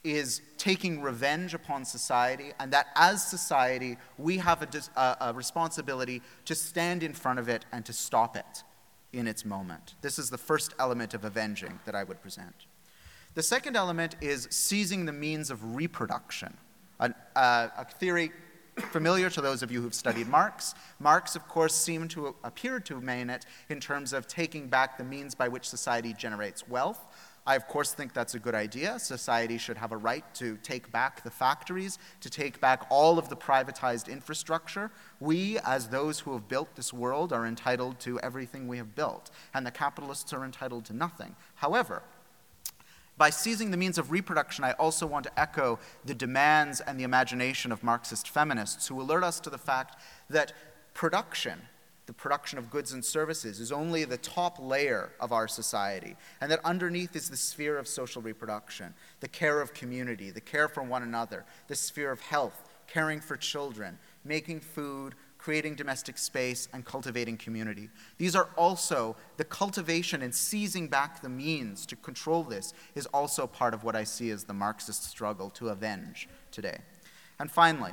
is 0.04 0.40
taking 0.56 1.02
revenge 1.02 1.52
upon 1.54 1.84
society, 1.84 2.52
and 2.58 2.72
that 2.72 2.86
as 2.94 3.26
society, 3.26 3.98
we 4.18 4.38
have 4.38 4.62
a, 4.62 5.00
a, 5.00 5.16
a, 5.28 5.32
responsibility 5.34 6.22
to 6.46 6.54
stand 6.54 7.02
in 7.02 7.12
front 7.12 7.38
of 7.38 7.48
it 7.48 7.66
and 7.72 7.84
to 7.84 7.92
stop 7.92 8.36
it 8.36 8.64
in 9.12 9.26
its 9.26 9.44
moment. 9.44 9.94
This 10.00 10.18
is 10.18 10.30
the 10.30 10.38
first 10.38 10.74
element 10.78 11.12
of 11.12 11.24
avenging 11.24 11.80
that 11.84 11.94
I 11.94 12.04
would 12.04 12.22
present. 12.22 12.66
The 13.34 13.42
second 13.42 13.76
element 13.76 14.16
is 14.20 14.48
seizing 14.50 15.04
the 15.04 15.12
means 15.12 15.50
of 15.50 15.76
reproduction, 15.76 16.56
a, 16.98 17.14
uh, 17.36 17.68
a 17.78 17.84
theory 17.84 18.32
familiar 18.90 19.30
to 19.30 19.40
those 19.40 19.62
of 19.62 19.70
you 19.70 19.80
who've 19.82 19.94
studied 19.94 20.26
Marx. 20.26 20.74
Marx, 20.98 21.36
of 21.36 21.46
course, 21.46 21.74
seemed 21.74 22.10
to 22.10 22.34
appear 22.42 22.80
to 22.80 23.00
mean 23.00 23.30
it 23.30 23.46
in 23.68 23.78
terms 23.78 24.12
of 24.12 24.26
taking 24.26 24.68
back 24.68 24.98
the 24.98 25.04
means 25.04 25.34
by 25.34 25.48
which 25.48 25.68
society 25.68 26.12
generates 26.12 26.68
wealth 26.68 27.06
I, 27.46 27.56
of 27.56 27.66
course, 27.66 27.92
think 27.92 28.12
that's 28.12 28.34
a 28.34 28.38
good 28.38 28.54
idea. 28.54 28.98
Society 28.98 29.56
should 29.56 29.78
have 29.78 29.92
a 29.92 29.96
right 29.96 30.24
to 30.34 30.58
take 30.58 30.92
back 30.92 31.24
the 31.24 31.30
factories, 31.30 31.98
to 32.20 32.28
take 32.28 32.60
back 32.60 32.86
all 32.90 33.18
of 33.18 33.28
the 33.28 33.36
privatized 33.36 34.08
infrastructure. 34.08 34.90
We, 35.20 35.58
as 35.60 35.88
those 35.88 36.20
who 36.20 36.32
have 36.34 36.48
built 36.48 36.76
this 36.76 36.92
world, 36.92 37.32
are 37.32 37.46
entitled 37.46 37.98
to 38.00 38.20
everything 38.20 38.68
we 38.68 38.76
have 38.76 38.94
built, 38.94 39.30
and 39.54 39.66
the 39.66 39.70
capitalists 39.70 40.32
are 40.32 40.44
entitled 40.44 40.84
to 40.86 40.92
nothing. 40.92 41.34
However, 41.54 42.02
by 43.20 43.28
seizing 43.28 43.70
the 43.70 43.76
means 43.76 43.98
of 43.98 44.10
reproduction, 44.10 44.64
I 44.64 44.72
also 44.72 45.06
want 45.06 45.24
to 45.24 45.38
echo 45.38 45.78
the 46.06 46.14
demands 46.14 46.80
and 46.80 46.98
the 46.98 47.04
imagination 47.04 47.70
of 47.70 47.84
Marxist 47.84 48.30
feminists 48.30 48.88
who 48.88 48.98
alert 48.98 49.22
us 49.22 49.38
to 49.40 49.50
the 49.50 49.58
fact 49.58 50.00
that 50.30 50.54
production 50.94 51.60
the 52.06 52.14
production 52.14 52.58
of 52.58 52.70
goods 52.70 52.92
and 52.92 53.04
services 53.04 53.60
is 53.60 53.70
only 53.70 54.04
the 54.04 54.16
top 54.16 54.58
layer 54.58 55.10
of 55.20 55.30
our 55.30 55.46
society, 55.46 56.16
and 56.40 56.50
that 56.50 56.58
underneath 56.64 57.14
is 57.14 57.30
the 57.30 57.36
sphere 57.36 57.78
of 57.78 57.86
social 57.86 58.20
reproduction, 58.20 58.92
the 59.20 59.28
care 59.28 59.60
of 59.60 59.72
community, 59.74 60.30
the 60.30 60.40
care 60.40 60.66
for 60.66 60.82
one 60.82 61.04
another, 61.04 61.44
the 61.68 61.76
sphere 61.76 62.10
of 62.10 62.20
health, 62.20 62.68
caring 62.88 63.20
for 63.20 63.36
children, 63.36 63.96
making 64.24 64.58
food, 64.58 65.14
creating 65.40 65.74
domestic 65.74 66.18
space, 66.18 66.68
and 66.74 66.84
cultivating 66.84 67.36
community. 67.36 67.88
These 68.18 68.36
are 68.36 68.50
also 68.58 69.16
the 69.38 69.44
cultivation 69.44 70.20
and 70.20 70.34
seizing 70.34 70.86
back 70.86 71.22
the 71.22 71.30
means 71.30 71.86
to 71.86 71.96
control 71.96 72.42
this 72.42 72.74
is 72.94 73.06
also 73.06 73.46
part 73.46 73.72
of 73.72 73.82
what 73.82 73.96
I 73.96 74.04
see 74.04 74.30
as 74.30 74.44
the 74.44 74.52
Marxist 74.52 75.04
struggle 75.04 75.48
to 75.50 75.70
avenge 75.70 76.28
today. 76.50 76.78
And 77.38 77.50
finally, 77.50 77.92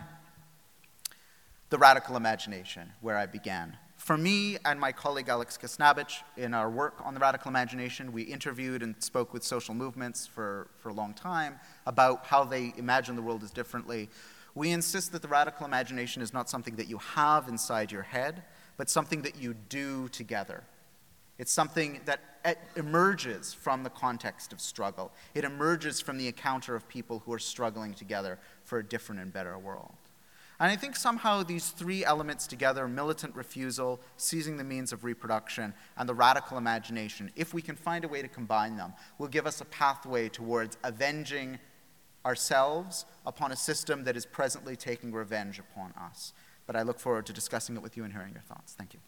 the 1.70 1.78
radical 1.78 2.18
imagination, 2.18 2.92
where 3.00 3.18
I 3.18 3.26
began. 3.26 3.78
For 3.96 4.18
me 4.18 4.58
and 4.66 4.78
my 4.78 4.92
colleague 4.92 5.30
Alex 5.30 5.58
Khasnabish, 5.58 6.24
in 6.36 6.54
our 6.54 6.70
work 6.70 6.96
on 7.04 7.14
the 7.14 7.20
radical 7.20 7.50
imagination, 7.50 8.12
we 8.12 8.24
interviewed 8.24 8.84
and 8.84 8.94
spoke 9.02 9.34
with 9.34 9.44
social 9.44 9.74
movements 9.74 10.28
for, 10.28 10.68
for 10.80 10.90
a 10.90 10.94
long 10.94 11.14
time 11.14 11.60
about 11.86 12.26
how 12.26 12.44
they 12.44 12.74
imagine 12.78 13.16
the 13.16 13.22
world 13.22 13.42
as 13.42 13.52
differently. 13.52 14.10
We 14.58 14.72
insist 14.72 15.12
that 15.12 15.22
the 15.22 15.28
radical 15.28 15.68
imagination 15.68 16.24
is 16.24 16.34
not 16.34 16.50
something 16.50 16.78
that 16.78 16.88
you 16.88 16.98
have 16.98 17.48
inside 17.48 17.92
your 17.92 18.02
head, 18.02 18.42
but 18.76 18.90
something 18.90 19.22
that 19.22 19.40
you 19.40 19.54
do 19.54 20.10
together. 20.10 20.64
It's 21.38 21.52
something 21.52 22.02
that 22.06 22.22
emerges 22.76 23.54
from 23.54 23.84
the 23.84 23.92
context 23.92 24.52
of 24.52 24.60
struggle. 24.60 25.12
It 25.36 25.44
emerges 25.44 26.02
from 26.02 26.18
the 26.18 26.26
encounter 26.26 26.76
of 26.76 26.88
people 26.88 27.22
who 27.24 27.34
are 27.34 27.40
struggling 27.40 27.94
together 27.94 28.40
for 28.64 28.80
a 28.80 28.84
different 28.84 29.22
and 29.22 29.32
better 29.32 29.56
world. 29.60 29.94
And 30.60 30.72
I 30.72 30.76
think 30.76 30.96
somehow 30.96 31.44
these 31.44 31.70
three 31.70 32.04
elements 32.04 32.48
together 32.48 32.88
militant 32.88 33.36
refusal, 33.36 34.00
seizing 34.16 34.58
the 34.58 34.64
means 34.64 34.92
of 34.92 35.04
reproduction, 35.04 35.72
and 35.98 36.10
the 36.10 36.16
radical 36.16 36.58
imagination 36.58 37.32
if 37.36 37.54
we 37.54 37.62
can 37.62 37.76
find 37.76 38.06
a 38.06 38.08
way 38.08 38.24
to 38.24 38.28
combine 38.28 38.76
them, 38.76 38.96
will 39.20 39.28
give 39.28 39.46
us 39.46 39.62
a 39.62 39.66
pathway 39.66 40.30
towards 40.30 40.80
avenging 40.84 41.60
ourselves 42.28 43.06
upon 43.26 43.54
a 43.54 43.56
system 43.56 44.04
that 44.04 44.18
is 44.18 44.26
presently 44.26 44.76
taking 44.76 45.14
revenge 45.14 45.60
upon 45.60 45.94
us. 45.94 46.34
But 46.68 46.76
I 46.76 46.82
look 46.82 47.00
forward 47.00 47.26
to 47.28 47.34
discussing 47.34 47.78
it 47.78 47.82
with 47.82 47.96
you 47.96 48.04
and 48.04 48.12
hearing 48.12 48.34
your 48.34 48.44
thoughts. 48.44 48.74
Thank 48.74 48.94
you. 48.94 49.00